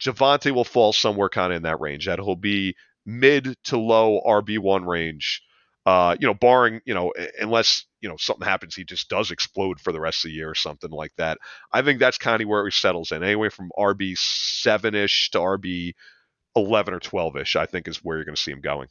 Javonte 0.00 0.50
will 0.52 0.64
fall 0.64 0.92
somewhere 0.94 1.28
kind 1.28 1.52
of 1.52 1.58
in 1.58 1.62
that 1.64 1.78
range. 1.80 2.06
That 2.06 2.18
he'll 2.18 2.34
be 2.36 2.74
mid 3.04 3.54
to 3.64 3.76
low 3.78 4.20
RB 4.26 4.58
one 4.58 4.84
range. 4.86 5.42
Uh, 5.90 6.14
you 6.20 6.26
know, 6.28 6.34
barring 6.34 6.80
you 6.84 6.94
know, 6.94 7.12
unless 7.40 7.84
you 8.00 8.08
know 8.08 8.14
something 8.16 8.46
happens, 8.46 8.76
he 8.76 8.84
just 8.84 9.08
does 9.08 9.32
explode 9.32 9.80
for 9.80 9.92
the 9.92 9.98
rest 9.98 10.24
of 10.24 10.28
the 10.28 10.36
year 10.36 10.48
or 10.48 10.54
something 10.54 10.90
like 10.90 11.10
that. 11.16 11.36
I 11.72 11.82
think 11.82 11.98
that's 11.98 12.16
kind 12.16 12.40
of 12.40 12.46
where 12.46 12.64
he 12.64 12.70
settles 12.70 13.10
in, 13.10 13.24
anyway, 13.24 13.48
from 13.48 13.72
RB 13.76 14.16
seven 14.16 14.94
ish 14.94 15.30
to 15.32 15.38
RB 15.38 15.94
eleven 16.54 16.94
or 16.94 17.00
twelve 17.00 17.36
ish. 17.36 17.56
I 17.56 17.66
think 17.66 17.88
is 17.88 18.04
where 18.04 18.18
you're 18.18 18.24
going 18.24 18.36
to 18.36 18.40
see 18.40 18.52
him 18.52 18.60
going. 18.60 18.86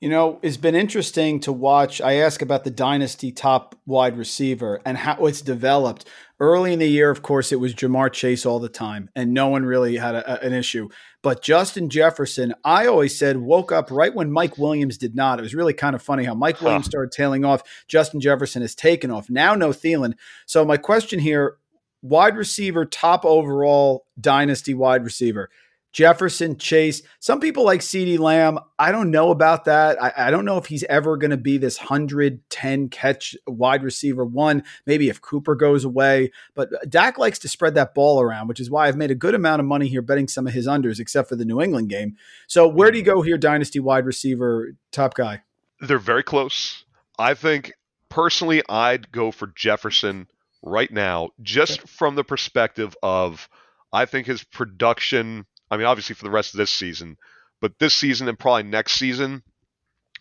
You 0.00 0.08
know, 0.08 0.40
it's 0.42 0.56
been 0.56 0.74
interesting 0.74 1.38
to 1.40 1.52
watch. 1.52 2.00
I 2.00 2.14
ask 2.14 2.42
about 2.42 2.64
the 2.64 2.70
dynasty 2.72 3.30
top 3.30 3.76
wide 3.86 4.18
receiver 4.18 4.80
and 4.84 4.98
how 4.98 5.24
it's 5.26 5.40
developed. 5.40 6.04
Early 6.40 6.72
in 6.72 6.80
the 6.80 6.88
year, 6.88 7.10
of 7.10 7.22
course, 7.22 7.52
it 7.52 7.60
was 7.60 7.74
Ja'Marr 7.74 8.12
Chase 8.12 8.44
all 8.44 8.58
the 8.58 8.68
time, 8.68 9.08
and 9.14 9.32
no 9.32 9.48
one 9.48 9.64
really 9.64 9.96
had 9.96 10.16
a- 10.16 10.44
an 10.44 10.52
issue. 10.52 10.88
But 11.22 11.42
Justin 11.42 11.88
Jefferson, 11.90 12.54
I 12.64 12.86
always 12.86 13.18
said, 13.18 13.38
woke 13.38 13.72
up 13.72 13.90
right 13.90 14.14
when 14.14 14.30
Mike 14.30 14.56
Williams 14.56 14.96
did 14.98 15.16
not. 15.16 15.38
It 15.38 15.42
was 15.42 15.54
really 15.54 15.72
kind 15.74 15.96
of 15.96 16.02
funny 16.02 16.24
how 16.24 16.34
Mike 16.34 16.58
Huh. 16.58 16.66
Williams 16.66 16.86
started 16.86 17.10
tailing 17.10 17.44
off. 17.44 17.62
Justin 17.88 18.20
Jefferson 18.20 18.62
has 18.62 18.74
taken 18.74 19.10
off. 19.10 19.28
Now, 19.28 19.54
no 19.54 19.70
Thielen. 19.70 20.14
So, 20.46 20.64
my 20.64 20.76
question 20.76 21.18
here 21.18 21.56
wide 22.02 22.36
receiver, 22.36 22.84
top 22.84 23.24
overall 23.24 24.06
dynasty 24.20 24.74
wide 24.74 25.04
receiver. 25.04 25.50
Jefferson, 25.92 26.58
Chase. 26.58 27.02
Some 27.18 27.40
people 27.40 27.64
like 27.64 27.80
CeeDee 27.80 28.18
Lamb. 28.18 28.58
I 28.78 28.92
don't 28.92 29.10
know 29.10 29.30
about 29.30 29.64
that. 29.64 30.00
I, 30.02 30.12
I 30.16 30.30
don't 30.30 30.44
know 30.44 30.58
if 30.58 30.66
he's 30.66 30.84
ever 30.84 31.16
going 31.16 31.30
to 31.30 31.36
be 31.36 31.58
this 31.58 31.78
110 31.78 32.88
catch 32.90 33.36
wide 33.46 33.82
receiver 33.82 34.24
one. 34.24 34.64
Maybe 34.86 35.08
if 35.08 35.20
Cooper 35.20 35.54
goes 35.54 35.84
away. 35.84 36.30
But 36.54 36.72
uh, 36.72 36.78
Dak 36.88 37.18
likes 37.18 37.38
to 37.40 37.48
spread 37.48 37.74
that 37.74 37.94
ball 37.94 38.20
around, 38.20 38.48
which 38.48 38.60
is 38.60 38.70
why 38.70 38.86
I've 38.86 38.96
made 38.96 39.10
a 39.10 39.14
good 39.14 39.34
amount 39.34 39.60
of 39.60 39.66
money 39.66 39.88
here 39.88 40.02
betting 40.02 40.28
some 40.28 40.46
of 40.46 40.52
his 40.52 40.66
unders, 40.66 41.00
except 41.00 41.28
for 41.28 41.36
the 41.36 41.44
New 41.44 41.60
England 41.60 41.88
game. 41.88 42.16
So 42.46 42.68
where 42.68 42.90
do 42.90 42.98
you 42.98 43.04
go 43.04 43.22
here, 43.22 43.38
dynasty 43.38 43.80
wide 43.80 44.06
receiver, 44.06 44.74
top 44.92 45.14
guy? 45.14 45.42
They're 45.80 45.98
very 45.98 46.22
close. 46.22 46.84
I 47.18 47.34
think 47.34 47.72
personally, 48.08 48.62
I'd 48.68 49.10
go 49.10 49.30
for 49.30 49.48
Jefferson 49.48 50.28
right 50.62 50.90
now, 50.90 51.30
just 51.42 51.88
from 51.88 52.14
the 52.14 52.24
perspective 52.24 52.96
of 53.02 53.48
I 53.92 54.04
think 54.04 54.26
his 54.26 54.44
production. 54.44 55.46
I 55.70 55.76
mean, 55.76 55.86
obviously 55.86 56.14
for 56.14 56.24
the 56.24 56.30
rest 56.30 56.54
of 56.54 56.58
this 56.58 56.70
season, 56.70 57.16
but 57.60 57.78
this 57.78 57.94
season 57.94 58.28
and 58.28 58.38
probably 58.38 58.64
next 58.64 58.92
season 58.92 59.42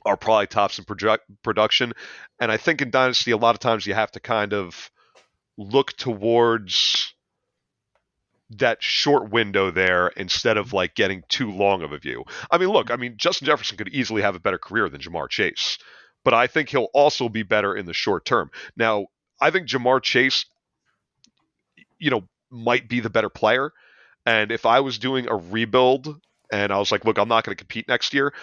are 0.05 0.17
probably 0.17 0.47
tops 0.47 0.79
in 0.79 0.85
produ- 0.85 1.19
production. 1.43 1.93
And 2.39 2.51
I 2.51 2.57
think 2.57 2.81
in 2.81 2.91
Dynasty, 2.91 3.31
a 3.31 3.37
lot 3.37 3.55
of 3.55 3.59
times 3.59 3.85
you 3.85 3.93
have 3.93 4.11
to 4.11 4.19
kind 4.19 4.53
of 4.53 4.89
look 5.57 5.95
towards 5.97 7.13
that 8.49 8.81
short 8.81 9.29
window 9.29 9.71
there 9.71 10.07
instead 10.09 10.57
of 10.57 10.71
like 10.71 10.95
getting 10.95 11.23
too 11.27 11.51
long 11.51 11.81
of 11.81 11.91
a 11.91 11.97
view. 11.97 12.23
I 12.49 12.57
mean, 12.57 12.69
look, 12.69 12.91
I 12.91 12.95
mean, 12.95 13.15
Justin 13.17 13.45
Jefferson 13.45 13.77
could 13.77 13.89
easily 13.89 14.21
have 14.21 14.35
a 14.35 14.39
better 14.39 14.57
career 14.57 14.87
than 14.87 15.01
Ja'Marr 15.01 15.29
Chase, 15.29 15.77
but 16.23 16.33
I 16.33 16.47
think 16.47 16.69
he'll 16.69 16.89
also 16.93 17.27
be 17.27 17.43
better 17.43 17.75
in 17.75 17.85
the 17.85 17.93
short 17.93 18.23
term. 18.25 18.49
Now, 18.77 19.07
I 19.41 19.51
think 19.51 19.67
Ja'Marr 19.67 20.01
Chase, 20.01 20.45
you 21.99 22.09
know, 22.09 22.23
might 22.49 22.87
be 22.87 23.01
the 23.01 23.09
better 23.09 23.29
player. 23.29 23.73
And 24.27 24.51
if 24.51 24.65
I 24.65 24.81
was 24.81 24.99
doing 24.99 25.27
a 25.29 25.35
rebuild 25.37 26.19
and 26.51 26.73
I 26.73 26.79
was 26.79 26.91
like, 26.91 27.05
look, 27.05 27.17
I'm 27.17 27.29
not 27.29 27.45
going 27.45 27.55
to 27.55 27.63
compete 27.63 27.87
next 27.87 28.13
year, 28.13 28.33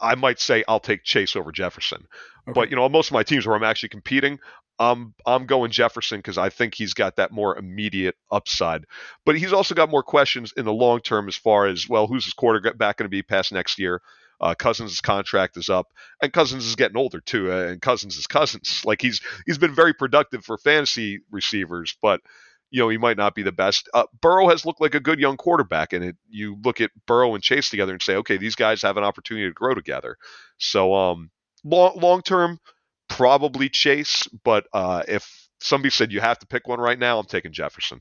I 0.00 0.14
might 0.14 0.38
say 0.38 0.64
I'll 0.68 0.80
take 0.80 1.02
Chase 1.02 1.34
over 1.34 1.50
Jefferson. 1.50 2.06
But 2.54 2.68
you 2.68 2.76
know, 2.76 2.88
most 2.90 3.08
of 3.08 3.14
my 3.14 3.22
teams 3.22 3.46
where 3.46 3.56
I'm 3.56 3.64
actually 3.64 3.88
competing, 3.88 4.38
um, 4.78 5.14
I'm 5.26 5.46
going 5.46 5.70
Jefferson 5.70 6.18
because 6.18 6.36
I 6.36 6.50
think 6.50 6.74
he's 6.74 6.92
got 6.92 7.16
that 7.16 7.32
more 7.32 7.56
immediate 7.56 8.16
upside. 8.30 8.84
But 9.24 9.38
he's 9.38 9.52
also 9.52 9.74
got 9.74 9.90
more 9.90 10.02
questions 10.02 10.52
in 10.56 10.66
the 10.66 10.72
long 10.74 11.00
term 11.00 11.26
as 11.26 11.36
far 11.36 11.66
as 11.66 11.88
well, 11.88 12.06
who's 12.06 12.24
his 12.26 12.34
quarterback 12.34 12.98
going 12.98 13.06
to 13.06 13.08
be 13.08 13.22
past 13.22 13.50
next 13.50 13.78
year? 13.78 14.02
Uh, 14.42 14.54
Cousins' 14.54 15.02
contract 15.02 15.58
is 15.58 15.68
up, 15.68 15.86
and 16.22 16.32
Cousins 16.32 16.64
is 16.66 16.76
getting 16.76 16.96
older 16.96 17.20
too. 17.20 17.52
uh, 17.52 17.66
And 17.66 17.82
Cousins 17.82 18.16
is 18.16 18.26
Cousins. 18.26 18.82
Like 18.86 19.02
he's 19.02 19.20
he's 19.46 19.58
been 19.58 19.74
very 19.74 19.92
productive 19.94 20.44
for 20.44 20.56
fantasy 20.58 21.20
receivers, 21.30 21.96
but 22.02 22.20
you 22.70 22.80
know 22.80 22.88
he 22.88 22.98
might 22.98 23.16
not 23.16 23.34
be 23.34 23.42
the 23.42 23.52
best. 23.52 23.88
Uh, 23.94 24.04
Burrow 24.20 24.48
has 24.48 24.64
looked 24.64 24.80
like 24.80 24.94
a 24.94 25.00
good 25.00 25.18
young 25.18 25.36
quarterback, 25.36 25.92
and 25.92 26.04
it, 26.04 26.16
you 26.28 26.56
look 26.64 26.80
at 26.80 26.90
Burrow 27.06 27.34
and 27.34 27.42
Chase 27.42 27.70
together 27.70 27.92
and 27.92 28.02
say, 28.02 28.16
okay, 28.16 28.36
these 28.36 28.54
guys 28.54 28.82
have 28.82 28.96
an 28.96 29.04
opportunity 29.04 29.48
to 29.48 29.52
grow 29.52 29.74
together. 29.74 30.16
So 30.58 30.94
um, 30.94 31.30
long 31.64 31.98
long 32.00 32.22
term, 32.22 32.58
probably 33.08 33.68
Chase, 33.68 34.26
but 34.44 34.66
uh, 34.72 35.02
if 35.08 35.48
somebody 35.60 35.90
said 35.90 36.12
you 36.12 36.20
have 36.20 36.38
to 36.38 36.46
pick 36.46 36.68
one 36.68 36.80
right 36.80 36.98
now, 36.98 37.18
I'm 37.18 37.26
taking 37.26 37.52
Jefferson. 37.52 38.00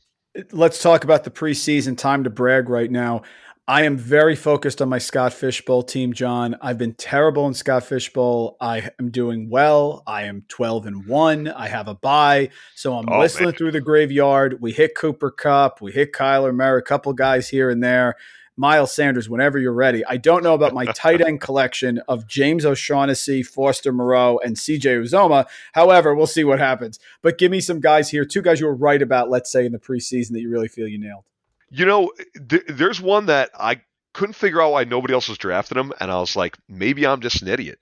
Let's 0.51 0.81
talk 0.81 1.03
about 1.03 1.23
the 1.23 1.31
preseason. 1.31 1.97
Time 1.97 2.23
to 2.23 2.29
brag 2.29 2.69
right 2.69 2.91
now. 2.91 3.23
I 3.69 3.83
am 3.83 3.97
very 3.97 4.35
focused 4.35 4.81
on 4.81 4.89
my 4.89 4.97
Scott 4.97 5.31
Fish 5.31 5.63
Bowl 5.63 5.83
team, 5.83 6.11
John. 6.11 6.55
I've 6.59 6.79
been 6.79 6.95
terrible 6.95 7.45
in 7.45 7.53
Scott 7.53 7.83
Fish 7.83 8.11
Bowl. 8.11 8.57
I 8.59 8.89
am 8.97 9.11
doing 9.11 9.47
well. 9.47 10.01
I 10.07 10.23
am 10.23 10.43
12 10.47 10.87
and 10.87 11.05
1. 11.05 11.47
I 11.49 11.67
have 11.67 11.87
a 11.87 11.93
bye. 11.93 12.49
So 12.73 12.95
I'm 12.97 13.05
Oh, 13.07 13.19
whistling 13.19 13.49
man. 13.49 13.53
through 13.53 13.73
the 13.73 13.79
graveyard. 13.79 14.59
We 14.59 14.71
hit 14.71 14.95
Cooper 14.95 15.29
Kupp. 15.29 15.81
We 15.81 15.91
hit 15.91 16.13
Kyler 16.13 16.51
Murray, 16.51 16.79
a 16.79 16.81
couple 16.81 17.13
guys 17.13 17.49
here 17.49 17.69
and 17.69 17.83
there. 17.83 18.15
Miles 18.57 18.91
Sanders, 18.91 19.29
whenever 19.29 19.59
you're 19.59 19.71
ready. 19.71 20.03
I 20.03 20.17
don't 20.17 20.43
know 20.43 20.55
about 20.55 20.73
my 20.73 20.85
tight 20.95 21.21
end 21.21 21.39
collection 21.39 21.99
of 22.07 22.27
James 22.27 22.65
O'Shaughnessy, 22.65 23.43
Foster 23.43 23.93
Moreau, 23.93 24.39
and 24.43 24.55
CJ 24.55 24.99
Uzomah. 25.03 25.45
However, 25.73 26.15
we'll 26.15 26.25
see 26.25 26.43
what 26.43 26.57
happens. 26.57 26.99
But 27.21 27.37
give 27.37 27.51
me 27.51 27.61
some 27.61 27.81
guys 27.81 28.09
here, 28.09 28.25
two 28.25 28.41
guys 28.41 28.59
you 28.59 28.65
were 28.65 28.75
right 28.75 29.01
about, 29.03 29.29
let's 29.29 29.51
say, 29.51 29.63
in 29.63 29.73
the 29.73 29.79
preseason 29.79 30.31
that 30.31 30.41
you 30.41 30.49
really 30.49 30.67
feel 30.69 30.87
you 30.87 30.97
nailed. 30.97 31.23
You 31.71 31.85
know, 31.85 32.11
th- 32.49 32.63
there's 32.67 32.99
one 33.01 33.27
that 33.27 33.51
I 33.57 33.81
couldn't 34.13 34.33
figure 34.33 34.61
out 34.61 34.71
why 34.71 34.83
nobody 34.85 35.13
else 35.13 35.29
was 35.29 35.37
drafting 35.37 35.77
him, 35.77 35.93
and 35.99 36.11
I 36.11 36.19
was 36.19 36.35
like, 36.35 36.57
maybe 36.67 37.05
I'm 37.05 37.21
just 37.21 37.41
an 37.41 37.47
idiot. 37.47 37.79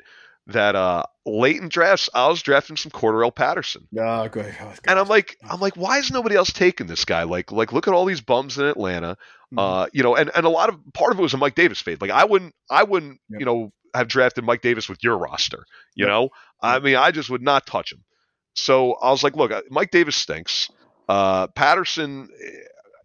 That 0.48 0.76
uh, 0.78 1.04
late 1.26 1.58
in 1.62 1.68
drafts, 1.68 2.10
I 2.14 2.28
was 2.30 2.42
drafting 2.42 2.78
some 2.78 2.90
Cordarrelle 2.92 3.36
Patterson, 3.36 3.86
Oh, 4.00 4.30
good. 4.30 4.56
Oh, 4.62 4.74
and 4.88 4.98
I'm 4.98 5.08
like, 5.10 5.36
I'm 5.44 5.60
like, 5.60 5.76
why 5.76 5.98
is 5.98 6.10
nobody 6.10 6.36
else 6.38 6.54
taking 6.54 6.88
this 6.88 7.04
guy? 7.04 7.24
Like, 7.24 7.52
like 7.52 7.74
look 7.74 7.86
at 7.90 7.94
all 7.94 8.06
these 8.06 8.22
bums 8.22 8.58
in 8.58 8.66
Atlanta, 8.66 9.18
Mm-hmm. 9.54 9.60
uh, 9.60 9.88
you 9.94 10.04
know, 10.04 10.16
and, 10.16 10.30
and 10.36 10.46
a 10.46 10.50
lot 10.50 10.68
of 10.70 10.76
part 10.94 11.14
of 11.14 11.20
it 11.20 11.22
was 11.22 11.34
a 11.34 11.38
Mike 11.38 11.56
Davis 11.56 11.80
fade. 11.82 12.02
Like, 12.02 12.12
I 12.12 12.26
wouldn't, 12.26 12.54
I 12.70 12.84
wouldn't, 12.84 13.20
Yep. 13.30 13.40
you 13.40 13.46
know, 13.46 13.72
have 13.94 14.08
drafted 14.10 14.44
Mike 14.44 14.62
Davis 14.62 14.90
with 14.90 15.02
your 15.04 15.18
roster. 15.18 15.64
You 15.96 16.06
Yep. 16.06 16.10
know, 16.10 16.30
I 16.62 16.80
mean, 16.80 16.96
I 16.98 17.12
just 17.12 17.30
would 17.30 17.42
not 17.42 17.66
touch 17.66 17.92
him. 17.94 18.04
So 18.56 18.94
I 18.96 19.10
was 19.12 19.24
like, 19.24 19.36
look, 19.38 19.52
uh, 19.52 19.62
Mike 19.70 19.92
Davis 19.92 20.16
stinks. 20.18 20.70
Uh, 21.08 21.48
Patterson, 21.48 22.28
eh, 22.42 22.50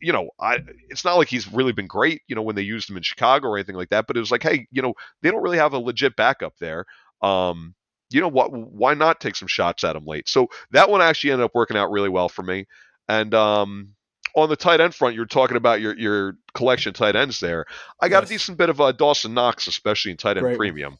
you 0.03 0.13
know, 0.13 0.31
I 0.41 0.59
it's 0.91 1.05
not 1.05 1.15
like 1.15 1.29
he's 1.29 1.51
really 1.51 1.73
been 1.73 1.87
great, 1.87 2.23
you 2.27 2.35
know, 2.35 2.43
when 2.43 2.57
they 2.57 2.63
used 2.63 2.91
him 2.91 2.97
in 2.97 3.03
Chicago 3.03 3.49
or 3.49 3.57
anything 3.57 3.77
like 3.77 3.91
that. 3.91 4.07
But 4.07 4.17
it 4.17 4.21
was 4.21 4.31
like, 4.31 4.43
hey, 4.43 4.67
you 4.71 4.83
know, 4.83 4.95
they 5.23 5.31
don't 5.31 5.43
really 5.43 5.59
have 5.59 5.73
a 5.73 5.79
legit 5.79 6.17
backup 6.17 6.55
there. 6.59 6.85
Um, 7.23 7.75
you 8.11 8.21
know 8.21 8.29
what? 8.29 8.53
Why 8.53 8.95
not 8.95 9.21
take 9.21 9.37
some 9.37 9.49
shots 9.49 9.85
at 9.85 9.97
him 9.97 10.05
late? 10.05 10.29
So 10.29 10.49
that 10.73 10.91
one 10.91 11.01
actually 11.01 11.31
ended 11.31 11.45
up 11.45 11.55
working 11.55 11.77
out 11.77 11.91
really 11.91 12.09
well 12.11 12.29
for 12.29 12.43
me. 12.43 12.67
And 13.09 13.33
um, 13.35 13.95
on 14.35 14.49
the 14.49 14.57
tight 14.57 14.81
end 14.81 14.95
front, 14.95 15.15
you're 15.15 15.25
talking 15.27 15.57
about 15.57 15.81
your 15.81 15.97
your 15.99 16.37
collection 16.55 16.91
of 16.91 16.97
tight 16.97 17.17
ends 17.17 17.41
there. 17.41 17.65
I 18.01 18.09
got 18.09 18.23
Yes. 18.23 18.31
a 18.31 18.35
decent 18.35 18.59
bit 18.59 18.71
of 18.71 18.81
uh, 18.81 18.93
Dawson 18.93 19.35
Knox, 19.35 19.67
especially 19.67 20.11
in 20.11 20.17
tight 20.17 20.37
end 20.37 20.45
Great 20.45 20.59
premium. 20.59 20.97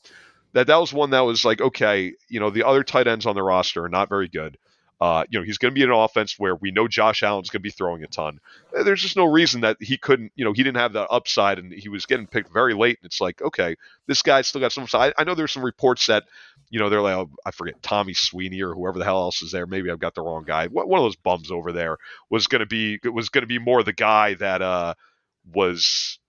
That 0.55 0.67
that 0.67 0.77
was 0.77 0.93
one 0.93 1.11
that 1.11 1.21
was 1.21 1.45
like, 1.45 1.61
okay, 1.61 2.15
you 2.29 2.41
know, 2.41 2.51
the 2.51 2.67
other 2.67 2.83
tight 2.85 3.07
ends 3.07 3.27
on 3.27 3.35
the 3.35 3.43
roster 3.43 3.85
are 3.85 3.89
not 3.89 4.09
very 4.09 4.29
good. 4.29 4.59
Uh, 5.03 5.25
you 5.31 5.37
know, 5.37 5.45
he's 5.45 5.59
going 5.59 5.73
to 5.73 5.75
be 5.75 5.83
in 5.83 5.91
an 5.91 5.97
offense 5.97 6.39
where 6.39 6.55
we 6.55 6.71
know 6.71 6.87
Josh 6.87 7.25
Allen's 7.25 7.51
going 7.51 7.59
to 7.59 7.65
be 7.65 7.73
throwing 7.73 8.05
a 8.05 8.07
ton. 8.07 8.39
Uh, 8.73 8.85
There's 8.85 9.03
just 9.03 9.17
no 9.17 9.25
reason 9.25 9.63
that 9.63 9.77
he 9.81 9.99
couldn't, 9.99 10.31
you 10.37 10.45
know, 10.45 10.53
he 10.53 10.63
didn't 10.63 10.77
have 10.77 10.93
that 10.93 11.09
upside 11.11 11.59
and 11.59 11.73
he 11.73 11.89
was 11.89 12.07
getting 12.07 12.29
picked 12.29 12.53
very 12.53 12.73
late. 12.73 12.99
And 13.03 13.07
it's 13.07 13.21
like, 13.21 13.43
okay, 13.43 13.75
this 14.07 14.23
guy's 14.23 14.47
still 14.47 14.61
got 14.61 14.71
some 14.71 14.85
upside. 14.85 15.13
I, 15.19 15.25
know 15.25 15.35
there's 15.35 15.51
some 15.51 15.65
reports 15.65 16.07
that, 16.07 16.23
you 16.71 16.79
know, 16.79 16.89
they're 16.89 17.03
like, 17.03 17.17
oh, 17.17 17.31
I 17.45 17.51
forget, 17.51 17.83
Tommy 17.83 18.15
Sweeney 18.15 18.63
or 18.63 18.75
whoever 18.75 19.01
the 19.01 19.05
hell 19.05 19.23
else 19.23 19.43
is 19.43 19.51
there. 19.51 19.67
Maybe 19.67 19.91
I've 19.91 19.99
got 19.99 20.15
the 20.15 20.23
wrong 20.23 20.45
guy. 20.45 20.69
One 20.69 21.01
of 21.01 21.05
those 21.05 21.17
bums 21.17 21.51
over 21.51 21.73
there 21.73 21.97
was 22.31 22.47
going 22.47 22.61
to 22.61 22.67
be, 22.67 23.01
was 23.03 23.29
going 23.29 23.43
to 23.43 23.49
be 23.49 23.59
more 23.59 23.83
the 23.83 23.93
guy 23.93 24.35
that, 24.35 24.63
uh, 24.63 24.95
was, 25.53 26.21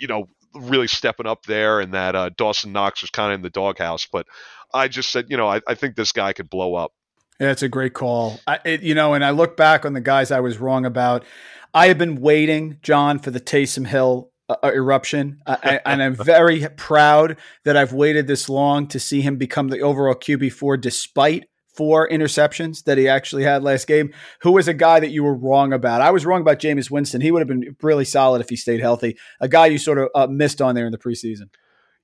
you 0.00 0.08
know, 0.08 0.28
really 0.52 0.88
stepping 0.88 1.26
up 1.28 1.46
there 1.46 1.78
and 1.78 1.94
that 1.94 2.16
uh, 2.16 2.30
Dawson 2.36 2.72
Knox 2.72 3.02
was 3.02 3.10
kind 3.10 3.32
of 3.32 3.36
in 3.36 3.42
the 3.42 3.50
doghouse. 3.50 4.08
But 4.10 4.26
I 4.74 4.88
just 4.88 5.10
said, 5.10 5.26
you 5.28 5.36
know, 5.36 5.46
I, 5.46 5.60
I 5.68 5.76
think 5.76 5.94
this 5.94 6.10
guy 6.10 6.32
could 6.32 6.50
blow 6.50 6.74
up. 6.74 6.92
Yeah, 7.40 7.50
it's 7.50 7.62
a 7.62 7.68
great 7.68 7.94
call. 7.94 8.38
I, 8.46 8.58
it, 8.64 8.82
you 8.82 8.94
know, 8.94 9.14
and 9.14 9.24
I 9.24 9.30
look 9.30 9.56
back 9.56 9.86
on 9.86 9.94
the 9.94 10.00
guys 10.00 10.30
I 10.30 10.40
was 10.40 10.58
wrong 10.58 10.84
about. 10.84 11.24
I 11.72 11.86
have 11.88 11.96
been 11.98 12.20
waiting, 12.20 12.78
John, 12.82 13.18
for 13.18 13.30
the 13.30 13.40
Taysom 13.40 13.86
Hill 13.86 14.30
uh, 14.48 14.56
uh, 14.62 14.72
eruption, 14.72 15.40
uh, 15.46 15.56
I- 15.62 15.80
and 15.86 16.02
I'm 16.02 16.14
very 16.14 16.66
proud 16.76 17.38
that 17.64 17.76
I've 17.76 17.92
waited 17.94 18.26
this 18.26 18.48
long 18.48 18.86
to 18.88 19.00
see 19.00 19.22
him 19.22 19.36
become 19.36 19.68
the 19.68 19.80
overall 19.80 20.14
QB 20.14 20.52
four, 20.52 20.76
despite 20.76 21.44
four 21.74 22.06
interceptions 22.10 22.84
that 22.84 22.98
he 22.98 23.08
actually 23.08 23.44
had 23.44 23.62
last 23.62 23.86
game. 23.86 24.12
Who 24.42 24.52
was 24.52 24.68
a 24.68 24.74
guy 24.74 25.00
that 25.00 25.10
you 25.12 25.22
were 25.24 25.34
wrong 25.34 25.72
about? 25.72 26.02
I 26.02 26.10
was 26.10 26.26
wrong 26.26 26.42
about 26.42 26.58
Jameis 26.58 26.90
Winston. 26.90 27.22
He 27.22 27.30
would 27.30 27.40
have 27.40 27.48
been 27.48 27.74
really 27.80 28.04
solid 28.04 28.42
if 28.42 28.50
he 28.50 28.56
stayed 28.56 28.80
healthy. 28.80 29.16
A 29.40 29.48
guy 29.48 29.66
you 29.66 29.78
sort 29.78 29.96
of 29.98 30.08
uh, 30.14 30.26
missed 30.26 30.60
on 30.60 30.74
there 30.74 30.84
in 30.84 30.92
the 30.92 30.98
preseason. 30.98 31.48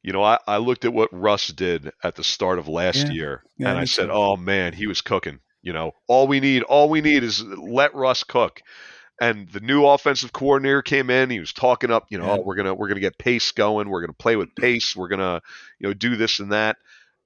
You 0.02 0.12
know, 0.12 0.22
I, 0.22 0.38
I 0.46 0.59
looked 0.59 0.85
at 0.85 0.92
what 0.92 1.09
Russ 1.12 1.48
did 1.48 1.90
at 2.02 2.14
the 2.14 2.24
start 2.24 2.59
of 2.59 2.68
last 2.68 3.09
Yeah. 3.09 3.12
year, 3.12 3.42
Yeah, 3.59 3.70
and 3.70 3.78
I 3.78 3.85
said. 3.85 4.09
"Oh 4.11 4.37
man, 4.37 4.72
he 4.72 4.87
was 4.87 5.00
cooking." 5.02 5.40
You 5.62 5.72
know, 5.72 5.92
all 6.06 6.28
we 6.28 6.38
need, 6.38 6.62
all 6.62 6.88
we 6.88 7.00
need 7.00 7.24
is 7.24 7.42
let 7.42 7.94
Russ 7.94 8.22
cook. 8.22 8.61
And 9.20 9.48
the 9.50 9.61
new 9.61 9.85
offensive 9.87 10.32
coordinator 10.32 10.82
came 10.82 11.09
in. 11.11 11.30
He 11.30 11.40
was 11.40 11.52
talking 11.52 11.90
up, 11.90 12.04
you 12.11 12.18
know, 12.18 12.26
Yeah. 12.26 12.32
oh, 12.38 12.42
we're 12.44 12.54
gonna 12.54 12.74
we're 12.74 12.88
gonna 12.88 13.00
get 13.00 13.18
pace 13.18 13.50
going. 13.52 13.88
We're 13.88 14.02
gonna 14.02 14.12
play 14.12 14.37
with 14.37 14.54
pace. 14.54 14.94
We're 14.94 15.09
gonna, 15.09 15.40
you 15.80 15.88
know, 15.88 15.94
do 15.94 16.16
this 16.16 16.38
and 16.38 16.52
that. 16.52 16.76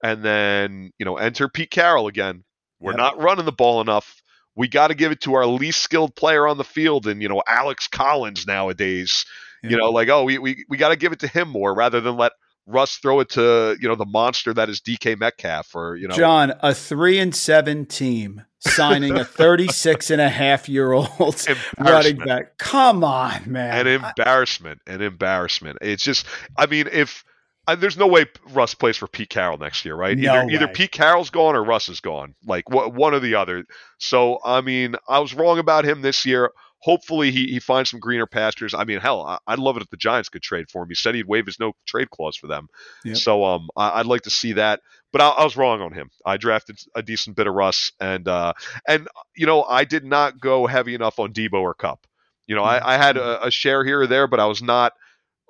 And 0.03 0.23
then, 0.23 0.93
you 0.99 1.05
know, 1.05 1.17
enter 1.17 1.49
Pete 1.49 1.71
Carroll 1.71 2.07
again. 2.07 2.45
We're 2.79 2.95
not 2.95 3.21
running 3.21 3.45
the 3.45 3.53
ball 3.53 3.83
enough. 3.83 4.23
We 4.57 4.69
got 4.69 4.89
to 4.89 4.95
give 4.95 5.13
it 5.13 5.21
to 5.23 5.35
our 5.35 5.47
least 5.47 5.83
skilled 5.83 6.15
player 6.17 6.47
on 6.47 6.57
the 6.57 6.65
field, 6.65 7.07
and 7.07 7.21
you 7.21 7.29
know, 7.29 7.43
Alex 7.47 7.89
Collins 7.89 8.47
nowadays. 8.47 9.25
You 9.63 9.77
know, 9.77 9.91
like 9.91 10.09
oh, 10.09 10.25
we 10.25 10.39
we, 10.39 10.65
we 10.71 10.79
got 10.79 10.89
to 10.91 10.97
give 10.97 11.13
it 11.13 11.19
to 11.21 11.29
him 11.29 11.49
more 11.49 11.75
rather 11.75 12.01
than 12.01 12.17
let 12.17 12.33
Russ 12.71 12.97
throw 12.97 13.21
it 13.21 13.31
to 13.31 13.77
you 13.81 13.89
know 13.89 13.95
the 13.97 14.07
monster 14.07 14.55
that 14.55 14.69
is 14.69 14.81
DK 14.81 15.19
Metcalf 15.19 15.75
or 15.75 15.97
you 15.97 16.09
know 16.09 16.15
John, 16.15 16.53
a 16.61 16.75
three 16.75 17.19
and 17.19 17.35
seven 17.35 17.87
team 17.87 18.43
signing 18.61 19.17
a 19.17 19.25
36 19.25 20.11
and 20.11 20.21
a 20.21 20.29
half 20.29 20.69
year 20.69 20.93
old 20.93 21.09
running 21.79 22.19
back. 22.19 22.59
Come 22.59 23.03
on, 23.05 23.51
man. 23.51 23.87
an 23.87 24.05
embarrassment, 24.05 24.81
an 24.87 25.01
embarrassment. 25.01 25.79
It's 25.81 26.03
just, 26.05 26.27
I 26.57 26.67
mean, 26.67 26.87
if 26.93 27.25
I, 27.67 27.75
there's 27.75 27.97
no 27.97 28.07
way 28.07 28.27
Russ 28.51 28.75
plays 28.75 28.97
for 28.97 29.07
Pete 29.07 29.31
Carroll 29.31 29.59
next 29.59 29.85
year, 29.85 29.95
right? 29.95 30.17
No 30.17 30.43
either 30.43 30.51
either. 30.51 30.69
Pete 30.69 30.93
Carroll's 30.93 31.31
gone 31.31 31.57
or 31.57 31.65
Russ 31.65 31.89
is 31.89 32.01
gone, 32.01 32.35
like 32.45 32.65
wh- 32.69 32.93
one 32.93 33.15
or 33.15 33.21
the 33.21 33.35
other. 33.35 33.65
So 33.99 34.41
I 34.45 34.61
mean, 34.61 34.97
I 35.09 35.21
was 35.21 35.35
wrong 35.35 35.59
about 35.59 35.85
him 35.85 36.03
this 36.03 36.27
year. 36.27 36.51
Hopefully, 36.83 37.31
he, 37.31 37.47
he 37.47 37.61
finds 37.61 37.91
some 37.91 38.01
greener 38.01 38.27
pastures. 38.27 38.73
I 38.73 38.85
mean, 38.85 39.01
hell, 39.01 39.23
I, 39.23 39.39
I'd 39.47 39.59
love 39.59 39.77
it 39.77 39.83
if 39.83 39.91
the 39.91 39.97
Giants 39.97 40.31
could 40.31 40.43
trade 40.43 40.71
for 40.71 40.83
him. 40.83 40.89
He 40.89 40.95
said 40.95 41.15
he'd 41.15 41.27
waive 41.27 41.47
his 41.47 41.61
no 41.61 41.73
trade 41.87 42.11
clause 42.11 42.37
for 42.37 42.47
them. 42.47 42.69
Yep. 43.05 43.17
So 43.19 43.45
um, 43.45 43.69
I, 43.77 44.01
I'd 44.01 44.07
like 44.07 44.23
to 44.23 44.31
see 44.31 44.55
that. 44.55 44.81
But 45.13 45.21
I, 45.21 45.29
I 45.29 45.45
was 45.45 45.57
wrong 45.57 45.83
on 45.83 45.93
him. 45.93 46.11
I 46.25 46.37
drafted 46.37 46.79
a 46.95 47.03
decent 47.03 47.37
bit 47.37 47.47
of 47.47 47.55
Russ, 47.55 47.93
and 48.01 48.27
uh, 48.27 48.55
and 48.89 49.09
you 49.37 49.47
know, 49.47 49.63
I 49.65 49.85
did 49.85 50.05
not 50.05 50.41
go 50.41 50.67
heavy 50.67 50.95
enough 50.95 51.19
on 51.19 51.33
Deebo 51.33 51.55
or 51.61 51.75
Kupp. 51.75 52.07
You 52.47 52.57
know, 52.57 52.65
I, 52.65 52.95
I 52.95 52.97
had 52.97 53.17
a, 53.17 53.47
a 53.47 53.51
share 53.51 53.85
here 53.85 54.01
or 54.01 54.07
there, 54.07 54.27
but 54.27 54.41
I 54.41 54.47
was 54.47 54.63
not 54.63 54.93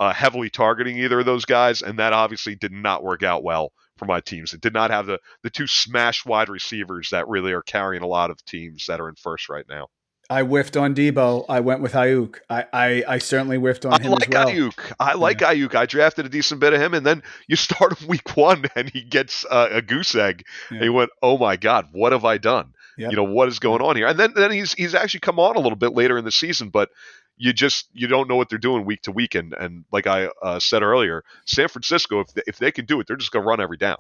uh, 0.01 0.13
heavily 0.13 0.51
targeting 0.51 0.99
either 0.99 1.21
of 1.21 1.27
those 1.27 1.45
guys, 1.45 1.83
and 1.83 1.99
that 1.99 2.13
obviously 2.13 2.57
did 2.57 2.73
not 2.73 3.05
work 3.05 3.23
out 3.23 3.45
well 3.45 3.73
for 3.97 4.07
my 4.07 4.21
teams. 4.21 4.55
It 4.55 4.63
did 4.63 4.73
not 4.73 4.91
have 4.91 5.07
the 5.07 5.19
the 5.43 5.51
two 5.51 5.67
smash 5.67 6.27
wide 6.27 6.49
receivers 6.49 7.11
that 7.11 7.29
really 7.29 7.53
are 7.53 7.63
carrying 7.63 8.03
a 8.03 8.09
lot 8.09 8.31
of 8.31 8.45
teams 8.47 8.87
that 8.89 9.01
are 9.01 9.09
in 9.09 9.15
first 9.15 9.49
right 9.49 9.67
now. 9.69 9.89
I 10.31 10.43
whiffed 10.43 10.77
on 10.77 10.95
Deebo. 10.95 11.45
I 11.49 11.59
went 11.59 11.81
with 11.81 11.95
Aiyuk. 11.95 12.37
I, 12.49 12.65
I, 12.73 13.05
I 13.07 13.19
certainly 13.19 13.57
whiffed 13.57 13.85
on 13.85 13.95
I 13.95 14.03
him 14.03 14.13
like 14.13 14.29
as 14.29 14.35
well. 14.35 14.47
Aiyuk. 14.47 14.93
I 15.01 15.15
like 15.15 15.39
Aiyuk. 15.39 15.75
I 15.75 15.87
drafted 15.87 16.25
a 16.25 16.29
decent 16.29 16.61
bit 16.61 16.73
of 16.73 16.81
him, 16.81 16.95
and 16.95 17.05
then 17.05 17.25
you 17.49 17.57
start 17.57 17.99
him 17.99 18.09
week 18.09 18.37
one, 18.37 18.65
and 18.77 18.89
he 18.89 19.03
gets 19.03 19.45
uh, 19.51 19.69
a 19.73 19.83
goose 19.83 20.15
egg. 20.15 20.47
Yeah. 20.71 20.77
And 20.77 20.85
you 20.85 20.93
went, 20.93 21.11
"Oh 21.21 21.37
my 21.37 21.57
God, 21.57 21.89
what 21.91 22.13
have 22.13 22.25
I 22.25 22.39
done? 22.39 22.75
Yep. 22.97 23.11
You 23.11 23.17
know 23.17 23.25
what 23.25 23.49
is 23.49 23.59
going 23.59 23.83
on 23.83 23.97
here?" 23.97 24.07
And 24.07 24.19
then 24.19 24.33
then 24.37 24.53
he's 24.53 24.73
he's 24.73 24.95
actually 24.95 25.21
come 25.21 25.41
on 25.41 25.57
a 25.57 25.61
little 25.61 25.77
bit 25.77 25.95
later 25.95 26.17
in 26.17 26.25
the 26.25 26.33
season, 26.33 26.69
but 26.69 26.91
you 27.37 27.53
just 27.53 27.89
you 27.93 28.07
don't 28.07 28.29
know 28.29 28.37
what 28.37 28.49
they're 28.49 28.59
doing 28.59 28.85
week 28.85 29.03
to 29.03 29.13
week. 29.13 29.35
And 29.35 29.53
and 29.53 29.85
like 29.91 30.07
I 30.07 30.29
uh, 30.43 30.61
said 30.61 30.85
earlier, 30.85 31.25
San 31.45 31.67
Francisco, 31.67 32.21
if 32.21 32.33
they, 32.35 32.43
if 32.47 32.59
they 32.59 32.71
can 32.71 32.85
do 32.85 33.01
it, 33.01 33.09
they're 33.09 33.17
just 33.17 33.33
going 33.33 33.43
to 33.43 33.49
run 33.49 33.61
every 33.61 33.79
down. 33.79 33.99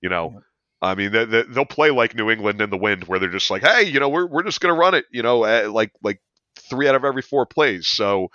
You 0.00 0.10
know. 0.10 0.42
I 0.82 0.94
mean, 0.94 1.12
they, 1.12 1.24
they, 1.24 1.42
they'll 1.44 1.64
play 1.64 1.90
like 1.90 2.14
New 2.14 2.30
England 2.30 2.60
in 2.60 2.70
the 2.70 2.76
wind, 2.76 3.04
where 3.04 3.18
they're 3.18 3.30
just 3.30 3.50
like, 3.50 3.62
"Hey, 3.62 3.84
you 3.84 4.00
know, 4.00 4.08
we're 4.08 4.26
we're 4.26 4.42
just 4.42 4.60
to 4.60 4.72
run 4.72 4.94
it," 4.94 5.06
you 5.10 5.22
know, 5.22 5.40
like 5.70 5.92
like 6.02 6.20
three 6.58 6.88
out 6.88 6.94
of 6.94 7.04
every 7.04 7.22
four 7.22 7.46
plays. 7.46 7.88
So 7.88 8.28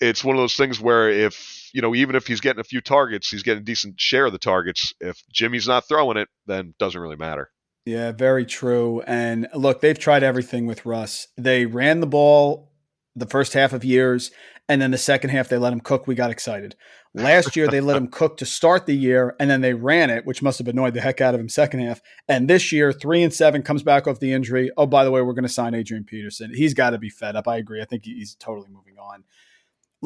it's 0.00 0.24
one 0.24 0.36
of 0.36 0.42
those 0.42 0.56
things 0.56 0.80
where 0.80 1.08
if 1.08 1.70
you 1.72 1.80
know 1.80 1.94
even 1.94 2.16
if 2.16 2.26
he's 2.26 2.40
getting 2.40 2.60
a 2.60 2.64
few 2.64 2.80
targets 2.80 3.30
he's 3.30 3.42
getting 3.42 3.62
a 3.62 3.64
decent 3.64 3.98
share 3.98 4.26
of 4.26 4.32
the 4.32 4.38
targets 4.38 4.92
if 5.00 5.22
jimmy's 5.32 5.66
not 5.66 5.88
throwing 5.88 6.18
it 6.18 6.28
then 6.46 6.74
doesn't 6.78 7.00
really 7.00 7.16
matter 7.16 7.50
Yeah, 7.86 8.10
very 8.10 8.44
true. 8.44 9.00
And 9.06 9.46
look, 9.54 9.80
they've 9.80 9.98
tried 9.98 10.24
everything 10.24 10.66
with 10.66 10.84
Russ. 10.84 11.28
They 11.38 11.66
ran 11.66 12.00
the 12.00 12.06
ball 12.08 12.72
the 13.16 13.26
first 13.26 13.54
half 13.54 13.72
of 13.72 13.84
years, 13.84 14.30
and 14.68 14.80
then 14.80 14.90
the 14.90 14.98
second 14.98 15.30
half 15.30 15.48
they 15.48 15.58
let 15.58 15.72
him 15.72 15.80
cook. 15.80 16.06
We 16.06 16.14
got 16.14 16.30
excited. 16.30 16.76
Last 17.14 17.56
year 17.56 17.66
they 17.66 17.80
let 17.80 17.96
him 17.96 18.08
cook 18.08 18.36
to 18.36 18.46
start 18.46 18.84
the 18.84 18.94
year, 18.94 19.34
and 19.40 19.48
then 19.50 19.62
they 19.62 19.72
ran 19.72 20.10
it, 20.10 20.26
which 20.26 20.42
must 20.42 20.58
have 20.58 20.68
annoyed 20.68 20.92
the 20.92 21.00
heck 21.00 21.22
out 21.22 21.34
of 21.34 21.40
him 21.40 21.48
second 21.48 21.80
half. 21.80 22.02
And 22.28 22.48
this 22.48 22.72
year, 22.72 22.92
three 22.92 23.22
and 23.22 23.32
seven 23.32 23.62
comes 23.62 23.82
back 23.82 24.06
off 24.06 24.20
the 24.20 24.32
injury. 24.32 24.70
Oh, 24.76 24.86
by 24.86 25.02
the 25.02 25.10
way, 25.10 25.22
we're 25.22 25.32
going 25.32 25.44
to 25.44 25.48
sign 25.48 25.74
Adrian 25.74 26.04
Peterson. 26.04 26.52
He's 26.54 26.74
got 26.74 26.90
to 26.90 26.98
be 26.98 27.08
fed 27.08 27.34
up. 27.34 27.48
I 27.48 27.56
agree. 27.56 27.80
I 27.80 27.86
think 27.86 28.04
he's 28.04 28.34
totally 28.34 28.68
moving 28.68 28.98
on. 28.98 29.24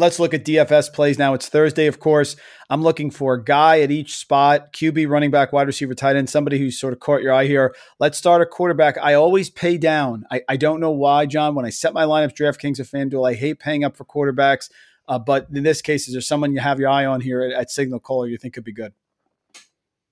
Let's 0.01 0.19
look 0.19 0.33
at 0.33 0.47
DFS 0.47 0.91
plays 0.95 1.19
now. 1.19 1.35
It's 1.35 1.51
Thursday, 1.51 1.87
of 1.87 2.01
course. 2.01 2.35
I'm 2.71 2.83
looking 2.83 3.11
for 3.11 3.35
a 3.35 3.45
guy 3.45 3.83
at 3.83 3.91
each 3.91 4.17
spot 4.17 4.73
QB, 4.73 5.11
running 5.11 5.31
back, 5.31 5.53
wide 5.53 5.67
receiver, 5.67 5.93
tight 5.93 6.17
end, 6.17 6.31
somebody 6.31 6.59
who's 6.59 6.81
sort 6.81 6.95
of 6.95 7.01
caught 7.01 7.21
your 7.21 7.35
eye 7.35 7.45
here. 7.45 7.75
Let's 7.99 8.17
start 8.17 8.41
a 8.41 8.47
quarterback. 8.47 8.97
I 8.97 9.13
always 9.13 9.51
pay 9.51 9.77
down. 9.77 10.25
I, 10.31 10.41
I 10.49 10.57
don't 10.57 10.81
know 10.81 10.91
why, 10.91 11.27
John. 11.27 11.55
When 11.55 11.67
I 11.67 11.71
set 11.71 11.93
my 11.93 12.05
lineups, 12.05 12.35
DraftKings 12.35 12.81
or 12.81 12.85
FanDuel, 12.85 13.29
I 13.29 13.35
hate 13.35 13.59
paying 13.59 13.85
up 13.85 13.95
for 13.95 14.07
quarterbacks. 14.07 14.71
Uh, 15.07 15.19
but 15.19 15.49
in 15.53 15.65
this 15.65 15.83
case, 15.83 16.09
is 16.09 16.15
there 16.15 16.23
someone 16.23 16.55
you 16.55 16.61
have 16.61 16.81
your 16.81 16.89
eye 16.89 17.05
on 17.05 17.21
here 17.21 17.43
at, 17.43 17.53
at 17.53 17.71
Signal 17.71 18.01
Caller 18.01 18.27
you 18.27 18.39
think 18.39 18.55
could 18.55 18.65
be 18.65 18.73
good? 18.73 18.95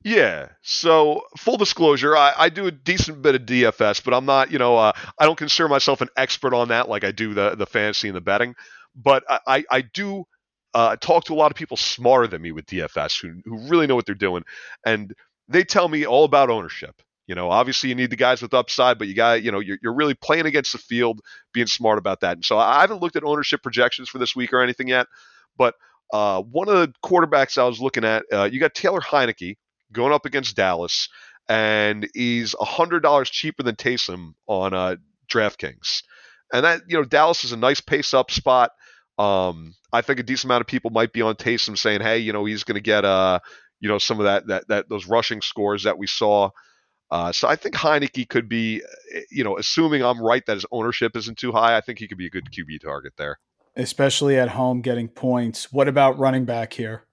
yeah 0.05 0.49
so 0.63 1.23
full 1.37 1.57
disclosure 1.57 2.17
I, 2.17 2.33
I 2.39 2.49
do 2.51 2.69
a 2.69 2.71
decent 2.71 3.21
bit 3.21 3.35
of 3.35 3.43
dfs 3.43 4.03
but 4.05 4.15
i'm 4.15 4.27
not 4.27 4.53
you 4.53 4.59
know 4.59 4.77
uh, 4.77 4.93
i 5.19 5.25
don't 5.25 5.37
consider 5.37 5.69
myself 5.69 6.01
an 6.01 6.09
expert 6.17 6.55
on 6.55 6.69
that 6.69 6.89
like 6.89 7.03
i 7.03 7.11
do 7.11 7.35
the 7.35 7.57
the 7.57 7.67
fantasy 7.67 8.07
and 8.07 8.17
the 8.17 8.21
betting 8.21 8.55
but 8.97 9.25
i 9.47 9.65
i, 9.71 9.81
do 9.81 10.25
uh, 10.75 10.97
talk 10.97 11.25
to 11.25 11.33
a 11.33 11.35
lot 11.35 11.51
of 11.51 11.57
people 11.57 11.77
smarter 11.77 12.27
than 12.27 12.43
me 12.43 12.53
with 12.53 12.67
dfs 12.67 13.21
who, 13.21 13.41
who 13.45 13.59
really 13.69 13.87
know 13.87 13.97
what 13.97 14.07
they're 14.07 14.15
doing 14.15 14.43
and 14.85 15.15
they 15.49 15.65
tell 15.65 15.89
me 15.89 16.05
all 16.05 16.25
about 16.25 16.51
ownership. 16.51 16.95
You 17.27 17.35
know 17.35 17.51
obviously 17.51 17.91
you 17.91 17.95
need 17.95 18.09
the 18.09 18.17
guys 18.17 18.41
with 18.41 18.55
upside 18.55 18.99
but 18.99 19.07
you 19.07 19.15
got 19.15 19.43
you 19.43 19.53
know 19.53 19.61
you're, 19.61 19.77
you're 19.83 19.93
really 19.95 20.15
playing 20.15 20.47
against 20.47 20.73
the 20.73 20.79
field 20.79 21.21
being 21.53 21.67
smart 21.67 21.99
about 21.99 22.21
that 22.21 22.39
and 22.39 22.45
so 22.45 22.57
i 22.57 22.81
haven't 22.81 23.03
looked 23.03 23.17
at 23.17 23.23
ownership 23.23 23.63
projections 23.63 24.09
for 24.09 24.17
this 24.17 24.35
week 24.35 24.51
or 24.55 24.63
anything 24.63 24.89
yet 24.89 25.07
but 25.59 25.75
uh, 26.15 26.41
one 26.41 26.71
of 26.71 26.75
the 26.77 26.95
quarterbacks 27.05 27.59
i 27.59 27.65
was 27.65 27.83
looking 27.83 28.03
at 28.03 28.25
uh, 28.33 28.49
you 28.51 28.59
got 28.59 28.73
taylor 28.73 29.01
heinicke 29.01 29.59
going 29.93 30.11
up 30.11 30.25
against 30.25 30.57
dallas 30.57 31.11
and 31.51 32.09
he's 32.15 32.55
$100 32.55 33.31
cheaper 33.31 33.63
than 33.63 33.77
taysom 33.77 34.33
on 34.47 34.73
uh, 34.73 34.97
draftkings 35.31 36.03
and 36.53 36.65
that 36.65 36.83
you 36.89 36.97
know 36.97 37.05
dallas 37.05 37.45
is 37.45 37.53
a 37.53 37.57
nice 37.57 37.81
pace 37.81 38.15
up 38.15 38.31
spot 38.31 38.71
um, 39.19 39.75
i 39.93 40.01
think 40.01 40.21
a 40.21 40.23
decent 40.23 40.45
amount 40.47 40.61
of 40.61 40.67
people 40.67 40.91
might 40.91 41.13
be 41.13 41.23
on 41.23 41.35
taysom 41.35 41.77
saying 41.77 42.01
hey 42.01 42.19
you 42.19 42.33
know 42.33 42.45
he's 42.45 42.65
going 42.65 42.77
to 42.77 42.81
get 42.81 43.05
uh 43.05 43.39
you 43.81 43.89
know 43.89 43.99
some 43.99 44.19
of 44.19 44.25
that 44.25 44.47
that 44.47 44.69
that 44.69 44.89
those 44.89 45.07
rushing 45.07 45.41
scores 45.41 45.85
that 45.85 45.99
we 45.99 46.07
saw 46.07 46.51
uh, 47.11 47.33
so 47.33 47.49
I 47.49 47.57
think 47.57 47.75
Heinicke 47.75 48.29
could 48.29 48.49
be, 48.49 48.83
uh, 48.83 49.21
you 49.31 49.43
know, 49.43 49.57
assuming 49.57 50.05
I'm 50.05 50.21
right 50.21 50.45
that 50.47 50.55
his 50.55 50.67
ownership 50.71 51.17
isn't 51.17 51.39
too 51.39 51.53
high, 51.53 51.77
I 51.77 51.81
think 51.81 51.99
he 51.99 52.07
could 52.07 52.19
be 52.19 52.27
a 52.27 52.31
good 52.31 52.51
QB 52.51 52.83
target 52.83 53.15
there. 53.17 53.39
Especially 53.77 54.39
at 54.39 54.51
home 54.51 54.83
getting 54.83 55.09
points. 55.09 55.73
What 55.73 55.89
about 55.89 56.19
running 56.19 56.45
back 56.45 56.73
here? 56.73 57.05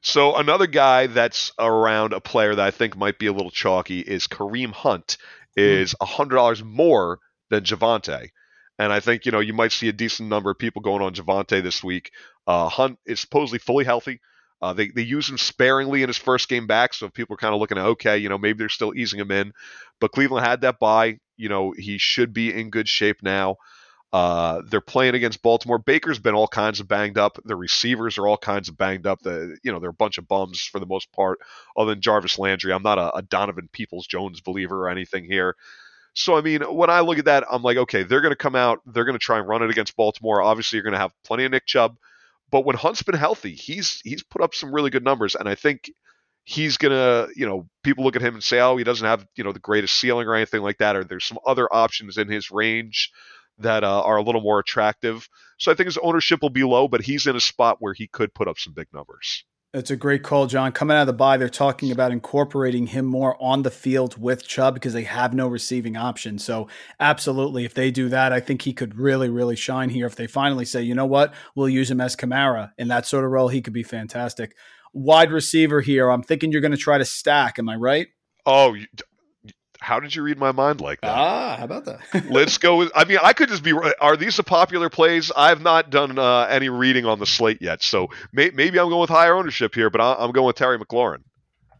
So 0.00 0.36
another 0.36 0.66
guy 0.66 1.06
that's 1.06 1.50
around 1.58 2.12
a 2.12 2.20
player 2.20 2.54
that 2.54 2.64
I 2.64 2.70
think 2.70 2.96
might 2.96 3.18
be 3.18 3.26
a 3.26 3.32
little 3.32 3.50
chalky 3.50 4.00
is 4.00 4.28
Kareem 4.28 4.72
Hunt 4.72 5.16
is 5.56 5.94
a 6.00 6.04
hundred 6.04 6.36
dollars 6.36 6.62
more 6.62 7.20
than 7.50 7.64
Javonte. 7.64 8.28
And 8.78 8.92
I 8.92 9.00
think, 9.00 9.24
you 9.24 9.32
know, 9.32 9.40
you 9.40 9.52
might 9.52 9.72
see 9.72 9.88
a 9.88 9.92
decent 9.92 10.28
number 10.28 10.50
of 10.50 10.58
people 10.58 10.82
going 10.82 11.02
on 11.02 11.14
Javonte 11.14 11.62
this 11.62 11.84
week. 11.84 12.10
Uh, 12.46 12.68
Hunt 12.68 12.98
is 13.06 13.20
supposedly 13.20 13.58
fully 13.58 13.84
healthy. 13.84 14.20
Uh, 14.60 14.72
they, 14.72 14.88
they 14.88 15.02
use 15.02 15.28
him 15.28 15.38
sparingly 15.38 16.02
in 16.02 16.08
his 16.08 16.16
first 16.16 16.48
game 16.48 16.66
back, 16.66 16.94
so 16.94 17.08
people 17.08 17.34
are 17.34 17.38
kind 17.38 17.54
of 17.54 17.60
looking 17.60 17.78
at, 17.78 17.84
okay, 17.84 18.18
you 18.18 18.28
know, 18.28 18.38
maybe 18.38 18.58
they're 18.58 18.68
still 18.68 18.94
easing 18.96 19.20
him 19.20 19.30
in. 19.30 19.52
But 20.00 20.12
Cleveland 20.12 20.46
had 20.46 20.62
that 20.62 20.78
bye. 20.78 21.18
You 21.36 21.48
know, 21.48 21.74
he 21.76 21.98
should 21.98 22.32
be 22.32 22.52
in 22.52 22.70
good 22.70 22.88
shape 22.88 23.18
now. 23.22 23.56
Uh, 24.14 24.62
they're 24.70 24.80
playing 24.80 25.16
against 25.16 25.42
Baltimore. 25.42 25.78
Baker's 25.78 26.20
been 26.20 26.36
all 26.36 26.46
kinds 26.46 26.78
of 26.78 26.86
banged 26.86 27.18
up. 27.18 27.36
The 27.44 27.56
receivers 27.56 28.16
are 28.16 28.28
all 28.28 28.36
kinds 28.36 28.68
of 28.68 28.78
banged 28.78 29.08
up. 29.08 29.20
The 29.22 29.56
you 29.64 29.72
know 29.72 29.80
they're 29.80 29.90
a 29.90 29.92
bunch 29.92 30.18
of 30.18 30.28
bums 30.28 30.60
for 30.60 30.78
the 30.78 30.86
most 30.86 31.10
part, 31.10 31.40
other 31.76 31.90
than 31.90 32.00
Jarvis 32.00 32.38
Landry. 32.38 32.72
I'm 32.72 32.84
not 32.84 32.96
a, 32.96 33.16
a 33.16 33.22
Donovan 33.22 33.68
Peoples 33.72 34.06
Jones 34.06 34.40
believer 34.40 34.84
or 34.84 34.88
anything 34.88 35.24
here. 35.24 35.56
So 36.14 36.36
I 36.36 36.40
mean, 36.40 36.62
when 36.62 36.90
I 36.90 37.00
look 37.00 37.18
at 37.18 37.24
that, 37.26 37.44
I'm 37.50 37.62
like, 37.62 37.76
okay, 37.76 38.04
they're 38.04 38.20
going 38.20 38.32
to 38.32 38.36
come 38.36 38.54
out. 38.54 38.80
They're 38.86 39.04
going 39.04 39.18
to 39.18 39.24
try 39.24 39.38
and 39.38 39.48
run 39.48 39.62
it 39.62 39.70
against 39.70 39.96
Baltimore. 39.96 40.42
Obviously, 40.42 40.76
you're 40.76 40.84
going 40.84 40.92
to 40.92 40.98
have 40.98 41.12
plenty 41.24 41.44
of 41.44 41.50
Nick 41.50 41.66
Chubb, 41.66 41.96
but 42.50 42.64
when 42.64 42.76
Hunt's 42.76 43.02
been 43.02 43.16
healthy, 43.16 43.54
he's 43.54 44.00
he's 44.04 44.22
put 44.22 44.42
up 44.42 44.54
some 44.54 44.72
really 44.72 44.90
good 44.90 45.04
numbers, 45.04 45.34
and 45.34 45.48
I 45.48 45.54
think 45.54 45.90
he's 46.44 46.76
gonna, 46.76 47.26
you 47.34 47.46
know, 47.46 47.66
people 47.82 48.04
look 48.04 48.16
at 48.16 48.22
him 48.22 48.34
and 48.34 48.44
say, 48.44 48.60
oh, 48.60 48.76
he 48.76 48.84
doesn't 48.84 49.06
have, 49.06 49.26
you 49.34 49.44
know, 49.44 49.52
the 49.52 49.58
greatest 49.58 49.98
ceiling 49.98 50.28
or 50.28 50.34
anything 50.34 50.62
like 50.62 50.78
that, 50.78 50.94
or 50.94 51.02
there's 51.02 51.24
some 51.24 51.38
other 51.46 51.72
options 51.72 52.18
in 52.18 52.28
his 52.28 52.50
range 52.50 53.10
that 53.58 53.82
uh, 53.84 54.02
are 54.02 54.16
a 54.16 54.22
little 54.22 54.40
more 54.40 54.58
attractive. 54.58 55.28
So 55.58 55.72
I 55.72 55.74
think 55.74 55.86
his 55.86 55.98
ownership 55.98 56.42
will 56.42 56.50
be 56.50 56.64
low, 56.64 56.86
but 56.86 57.02
he's 57.02 57.26
in 57.26 57.36
a 57.36 57.40
spot 57.40 57.78
where 57.80 57.94
he 57.94 58.06
could 58.06 58.34
put 58.34 58.48
up 58.48 58.58
some 58.58 58.72
big 58.72 58.88
numbers. 58.92 59.44
It's 59.74 59.90
a 59.90 59.96
great 59.96 60.22
call, 60.22 60.46
John. 60.46 60.70
Coming 60.70 60.96
out 60.96 61.00
of 61.00 61.06
the 61.08 61.12
bye, 61.12 61.36
they're 61.36 61.48
talking 61.48 61.90
about 61.90 62.12
incorporating 62.12 62.86
him 62.86 63.06
more 63.06 63.36
on 63.42 63.62
the 63.62 63.72
field 63.72 64.16
with 64.16 64.46
Chubb 64.46 64.74
because 64.74 64.92
they 64.92 65.02
have 65.02 65.34
no 65.34 65.48
receiving 65.48 65.96
option. 65.96 66.38
So, 66.38 66.68
absolutely, 67.00 67.64
if 67.64 67.74
they 67.74 67.90
do 67.90 68.08
that, 68.10 68.32
I 68.32 68.38
think 68.38 68.62
he 68.62 68.72
could 68.72 68.96
really, 68.96 69.28
really 69.28 69.56
shine 69.56 69.88
here. 69.88 70.06
If 70.06 70.14
they 70.14 70.28
finally 70.28 70.64
say, 70.64 70.82
you 70.82 70.94
know 70.94 71.06
what, 71.06 71.34
we'll 71.56 71.68
use 71.68 71.90
him 71.90 72.00
as 72.00 72.14
Kamara 72.14 72.70
in 72.78 72.86
that 72.86 73.04
sort 73.04 73.24
of 73.24 73.32
role, 73.32 73.48
he 73.48 73.60
could 73.60 73.72
be 73.72 73.82
fantastic. 73.82 74.54
Wide 74.92 75.32
receiver 75.32 75.80
here, 75.80 76.08
I'm 76.08 76.22
thinking 76.22 76.52
you're 76.52 76.60
going 76.60 76.70
to 76.70 76.78
try 76.78 76.98
to 76.98 77.04
stack. 77.04 77.58
Am 77.58 77.68
I 77.68 77.74
right? 77.74 78.06
Oh, 78.46 78.76
how 79.84 80.00
did 80.00 80.14
you 80.14 80.22
read 80.22 80.38
my 80.38 80.52
mind 80.52 80.80
like 80.80 81.00
that? 81.02 81.10
Ah, 81.10 81.56
how 81.58 81.64
about 81.64 81.84
that? 81.84 82.00
Let's 82.30 82.58
go. 82.58 82.78
With, 82.78 82.92
I 82.94 83.04
mean, 83.04 83.18
I 83.22 83.34
could 83.34 83.50
just 83.50 83.62
be. 83.62 83.72
Are 84.00 84.16
these 84.16 84.36
the 84.36 84.42
popular 84.42 84.88
plays? 84.88 85.30
I've 85.36 85.60
not 85.60 85.90
done 85.90 86.18
uh, 86.18 86.46
any 86.48 86.70
reading 86.70 87.04
on 87.04 87.18
the 87.18 87.26
slate 87.26 87.60
yet, 87.60 87.82
so 87.82 88.08
may, 88.32 88.50
maybe 88.50 88.80
I'm 88.80 88.88
going 88.88 89.02
with 89.02 89.10
higher 89.10 89.34
ownership 89.34 89.74
here, 89.74 89.90
but 89.90 90.00
I, 90.00 90.24
am 90.24 90.32
going 90.32 90.46
with 90.46 90.56
Terry 90.56 90.78
McLaurin. 90.78 91.22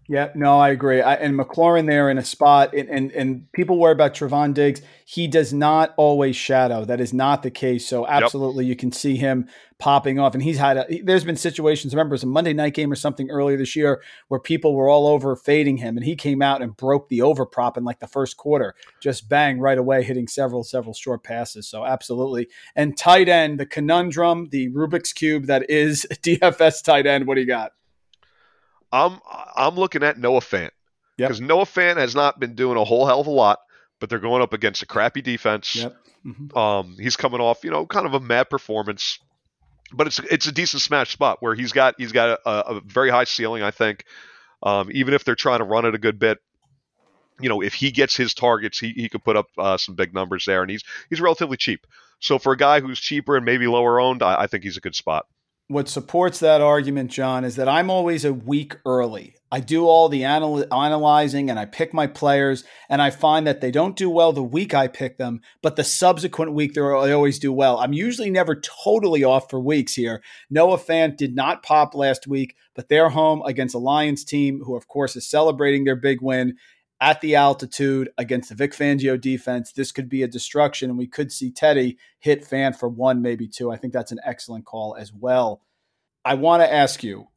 Yeah, 0.07 0.29
no, 0.35 0.59
I 0.59 0.69
agree. 0.69 1.01
I, 1.01 1.15
and 1.15 1.39
McLaurin 1.39 1.87
there 1.87 2.11
in 2.11 2.19
a 2.19 2.25
spot, 2.25 2.75
and, 2.75 2.91
and, 2.91 3.11
and 3.13 3.51
people 3.53 3.79
worry 3.79 3.93
about 3.93 4.13
Trevon 4.13 4.53
Diggs. 4.53 4.83
He 5.07 5.27
does 5.27 5.51
not 5.51 5.95
always 5.97 6.37
shadow. 6.37 6.85
That 6.85 7.01
is 7.01 7.15
not 7.15 7.43
the 7.43 7.51
case. 7.51 7.89
So 7.89 8.07
absolutely, 8.07 8.67
yep. 8.67 8.69
you 8.69 8.77
can 8.77 8.93
see 8.93 9.17
him 9.17 9.49
popping 9.79 10.19
off. 10.19 10.35
And 10.35 10.43
he's 10.43 10.59
had 10.59 10.77
a. 10.77 11.03
There's 11.03 11.25
been 11.25 11.37
situations. 11.37 11.95
Remember, 11.95 12.13
it 12.13 12.17
was 12.17 12.23
a 12.23 12.27
Monday 12.27 12.53
night 12.53 12.75
game 12.75 12.93
or 12.93 12.97
something 12.97 13.31
earlier 13.31 13.57
this 13.57 13.75
year 13.75 14.03
where 14.29 14.41
people 14.41 14.75
were 14.75 14.91
all 14.91 15.07
over 15.07 15.35
fading 15.37 15.79
him, 15.79 15.97
and 15.97 16.05
he 16.05 16.17
came 16.17 16.43
out 16.43 16.61
and 16.61 16.77
broke 16.77 17.09
the 17.09 17.23
over 17.23 17.47
prop 17.47 17.79
in 17.79 17.85
like 17.85 18.01
the 18.01 18.07
first 18.07 18.37
quarter, 18.37 18.75
just 19.01 19.31
bang 19.31 19.59
right 19.59 19.79
away, 19.79 20.03
hitting 20.03 20.29
several 20.29 20.65
several 20.65 20.93
short 20.93 21.25
passes. 21.25 21.67
So 21.67 21.83
absolutely. 21.83 22.49
And 22.77 22.95
tight 22.95 23.31
end, 23.31 23.59
the 23.59 23.67
conundrum, 23.67 24.49
the 24.51 24.69
Rubik's 24.69 25.15
cube 25.15 25.47
that 25.47 25.71
is 25.71 26.07
DFS 26.13 26.85
tight 26.85 27.07
end. 27.07 27.27
What 27.27 27.37
do 27.37 27.41
you 27.41 27.47
got? 27.47 27.73
I'm 28.95 29.19
I'm 29.57 29.75
looking 29.75 30.05
at 30.05 30.19
Noah 30.19 30.41
Fant 30.41 30.71
because 31.17 31.41
yep. 31.41 31.49
Noah 31.49 31.65
Fant 31.65 31.97
has 31.97 32.15
not 32.15 32.39
been 32.39 32.55
doing 32.55 32.79
a 32.79 32.85
whole 32.85 33.07
hell 33.07 33.21
of 33.21 33.27
a 33.27 33.31
lot, 33.31 33.59
but 33.99 34.09
they're 34.09 34.21
going 34.21 34.41
up 34.41 34.53
against 34.53 34.83
a 34.83 34.87
crappy 34.87 35.21
defense. 35.21 35.75
Yep. 35.75 35.97
Mm-hmm. 36.25 36.57
Um, 36.57 36.97
he's 36.99 37.17
coming 37.17 37.41
off, 37.41 37.65
you 37.65 37.71
know, 37.71 37.87
kind 37.87 38.07
of 38.07 38.15
a 38.15 38.21
mad 38.21 38.49
performance, 38.49 39.19
but 39.93 40.07
it's 40.07 40.21
it's 40.21 40.47
a 40.47 40.53
decent 40.53 40.81
smash 40.81 41.11
spot 41.11 41.39
where 41.41 41.57
he's 41.57 41.73
got 41.73 41.97
he's 41.99 42.13
got 42.13 42.39
a, 42.47 42.77
a 42.77 42.81
very 42.83 43.11
high 43.11 43.25
ceiling. 43.25 43.65
I 43.65 43.73
think, 43.73 44.05
um, 44.63 44.91
even 44.93 45.13
if 45.13 45.25
they're 45.25 45.35
trying 45.35 45.59
to 45.59 45.65
run 45.65 45.85
it 45.85 45.97
a 45.97 45.99
good 45.99 46.21
bit, 46.21 46.39
you 47.41 47.49
know, 47.49 47.63
if 47.63 47.75
he 47.75 47.91
gets 47.91 48.17
his 48.17 48.33
targets, 48.33 48.79
he, 48.79 48.91
he 48.91 49.09
could 49.09 49.25
put 49.25 49.37
up 49.37 49.49
uh, 49.59 49.77
some 49.77 49.97
big 49.97 50.15
numbers 50.15 50.45
there, 50.45 50.63
and 50.63 50.71
he's 50.71 50.85
he's 51.11 51.21
relatively 51.21 51.57
cheap. 51.57 51.85
So 52.21 52.39
for 52.39 52.53
a 52.53 52.57
guy 52.57 52.79
who's 52.79 53.01
cheaper 53.01 53.37
and 53.37 53.45
maybe 53.45 53.67
lower 53.67 53.99
owned, 53.99 54.23
I, 54.23 54.43
I 54.43 54.47
think 54.47 54.63
he's 54.63 54.77
a 54.77 54.81
good 54.81 54.95
spot 54.95 55.27
what 55.69 55.89
supports 55.89 56.41
that 56.41 56.61
argument, 56.61 57.11
John, 57.11 57.45
is 57.45 57.57
that 57.57 57.69
I'm 57.69 57.89
always 57.89 58.25
a 58.25 58.35
week 58.35 58.77
early. 58.85 59.35
I 59.51 59.61
do 59.61 59.87
all 59.87 60.09
the 60.09 60.25
anal- 60.25 60.67
analyzing 60.75 61.49
and 61.49 61.59
I 61.59 61.65
pick 61.65 61.95
my 61.95 62.07
players, 62.07 62.65
and 62.91 63.01
I 63.01 63.11
find 63.11 63.47
that 63.47 63.61
they 63.61 63.71
don't 63.71 63.97
do 63.97 64.11
well 64.11 64.33
the 64.33 64.43
week 64.43 64.75
I 64.75 64.89
pick 64.89 65.17
them, 65.17 65.41
but 65.63 65.77
the 65.77 65.85
subsequent 65.85 66.53
week 66.53 66.75
they 66.75 66.81
always 66.81 67.39
do 67.39 67.53
well. 67.53 67.79
I'm 67.79 67.93
usually 67.93 68.31
never 68.31 68.61
totally 68.85 69.25
off 69.25 69.49
for 69.49 69.61
weeks 69.61 69.95
here. 69.95 70.23
Noah 70.51 70.79
Fant 70.79 71.17
did 71.17 71.35
not 71.35 71.63
pop 71.63 71.95
last 71.95 72.27
week, 72.27 72.57
but 72.75 72.89
they're 72.89 73.11
home 73.11 73.43
against 73.47 73.75
a 73.75 73.79
Lions 73.79 74.25
team 74.25 74.61
who, 74.65 74.77
of 74.77 74.89
course, 74.89 75.17
is 75.17 75.31
celebrating 75.31 75.85
their 75.85 75.97
big 75.97 76.21
win 76.21 76.57
at 77.05 77.21
the 77.21 77.35
altitude 77.35 78.09
against 78.17 78.49
the 78.49 78.55
Vic 78.55 78.73
Fangio 78.73 79.21
defense. 79.21 79.73
This 79.73 79.93
could 79.93 80.09
be 80.09 80.23
a 80.23 80.27
destruction, 80.27 80.89
and 80.89 80.99
we 80.99 81.07
could 81.07 81.31
see 81.31 81.51
Teddy 81.51 81.99
hit 82.19 82.49
Fant 82.49 82.77
for 82.77 82.89
one, 82.89 83.21
maybe 83.21 83.47
two. 83.47 83.71
I 83.71 83.77
think 83.77 83.93
that's 83.93 84.11
an 84.11 84.21
excellent 84.25 84.65
call 84.65 84.97
as 84.99 85.13
well. 85.13 85.61
I 86.25 86.33
want 86.33 86.63
to 86.63 86.73
ask 86.73 87.05
you 87.05 87.29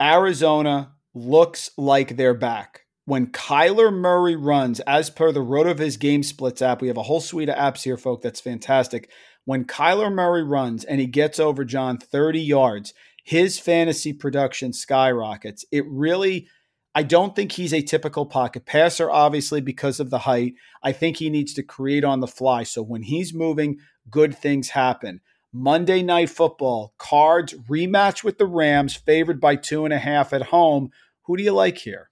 Arizona 0.00 0.92
looks 1.14 1.70
like 1.78 2.18
they're 2.18 2.34
back. 2.34 2.82
When 3.06 3.28
Kyler 3.28 3.90
Murray 3.90 4.36
runs, 4.36 4.80
as 4.80 5.08
per 5.08 5.32
the 5.32 5.40
RotoViz 5.40 5.98
Game 5.98 6.22
Splits 6.22 6.60
app, 6.60 6.82
we 6.82 6.88
have 6.88 6.98
a 6.98 7.04
whole 7.04 7.20
suite 7.20 7.48
of 7.48 7.56
apps 7.56 7.84
here, 7.84 7.96
folks. 7.96 8.22
That's 8.22 8.40
fantastic. 8.40 9.08
When 9.46 9.64
Kyler 9.64 10.12
Murray 10.12 10.42
runs 10.42 10.84
and 10.84 11.00
he 11.00 11.06
gets 11.06 11.40
over 11.40 11.64
John 11.64 11.96
30 11.96 12.40
yards, 12.40 12.92
his 13.24 13.58
fantasy 13.58 14.12
production 14.12 14.74
skyrockets. 14.74 15.64
It 15.72 15.84
really 15.88 16.48
I 16.96 17.02
don't 17.02 17.36
think 17.36 17.52
he's 17.52 17.74
a 17.74 17.82
typical 17.82 18.24
pocket 18.24 18.64
passer, 18.64 19.10
obviously, 19.10 19.60
because 19.60 20.00
of 20.00 20.08
the 20.08 20.20
height. 20.20 20.54
I 20.82 20.92
think 20.92 21.18
he 21.18 21.28
needs 21.28 21.52
to 21.52 21.62
create 21.62 22.04
on 22.04 22.20
the 22.20 22.26
fly. 22.26 22.62
So 22.62 22.82
when 22.82 23.02
he's 23.02 23.34
moving, 23.34 23.80
good 24.08 24.34
things 24.34 24.70
happen. 24.70 25.20
Monday 25.52 26.02
Night 26.02 26.30
Football, 26.30 26.94
Cards 26.96 27.52
rematch 27.68 28.24
with 28.24 28.38
the 28.38 28.46
Rams, 28.46 28.96
favored 28.96 29.42
by 29.42 29.56
two 29.56 29.84
and 29.84 29.92
a 29.92 29.98
half 29.98 30.32
at 30.32 30.44
home. 30.44 30.88
Who 31.26 31.36
do 31.36 31.42
you 31.42 31.52
like 31.52 31.76
here? 31.76 32.08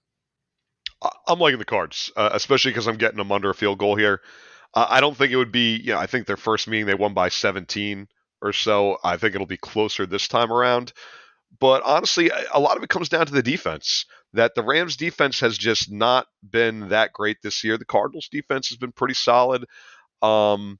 I'm 1.27 1.39
liking 1.39 1.57
the 1.57 1.65
Cards, 1.65 2.11
uh, 2.15 2.29
especially 2.33 2.69
because 2.69 2.87
I'm 2.87 2.97
getting 2.97 3.17
them 3.17 3.31
under 3.31 3.49
a 3.49 3.55
field 3.55 3.79
goal 3.79 3.95
here. 3.95 4.21
Uh, 4.75 4.85
I 4.87 5.01
don't 5.01 5.17
think 5.17 5.31
it 5.31 5.37
would 5.37 5.51
be, 5.51 5.77
you 5.77 5.93
know, 5.93 5.97
I 5.97 6.05
think 6.05 6.27
their 6.27 6.37
first 6.37 6.67
meeting 6.67 6.85
they 6.85 6.93
won 6.93 7.15
by 7.15 7.29
17 7.29 8.07
or 8.39 8.53
so. 8.53 8.99
I 9.03 9.17
think 9.17 9.33
it'll 9.33 9.47
be 9.47 9.57
closer 9.57 10.05
this 10.05 10.27
time 10.27 10.53
around. 10.53 10.93
But 11.59 11.83
honestly, 11.83 12.31
a 12.53 12.59
lot 12.59 12.77
of 12.77 12.83
it 12.83 12.89
comes 12.89 13.09
down 13.09 13.25
to 13.25 13.33
the 13.33 13.41
defense. 13.41 14.05
That 14.35 14.55
the 14.55 14.63
Rams 14.63 14.97
defense 14.97 15.39
has 15.39 15.57
just 15.57 15.91
not 15.91 16.27
been 16.47 16.89
that 16.89 17.13
great 17.13 17.37
this 17.41 17.63
year. 17.63 17.77
The 17.77 17.85
Cardinals 17.85 18.29
defense 18.29 18.69
has 18.69 18.77
been 18.77 18.91
pretty 18.91 19.13
solid. 19.13 19.65
Um, 20.21 20.79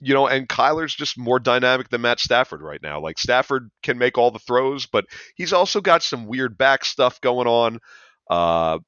you 0.00 0.12
know, 0.12 0.26
and 0.26 0.48
Kyler's 0.48 0.94
just 0.94 1.18
more 1.18 1.38
dynamic 1.38 1.88
than 1.88 2.02
Matt 2.02 2.20
Stafford 2.20 2.60
right 2.60 2.82
now. 2.82 3.00
Like 3.00 3.18
Stafford 3.18 3.70
can 3.82 3.98
make 3.98 4.18
all 4.18 4.30
the 4.30 4.38
throws, 4.38 4.86
but 4.86 5.06
he's 5.34 5.52
also 5.52 5.80
got 5.80 6.02
some 6.02 6.26
weird 6.26 6.58
back 6.58 6.84
stuff 6.84 7.20
going 7.20 7.46
on. 7.46 7.78
Uh, 8.28 8.78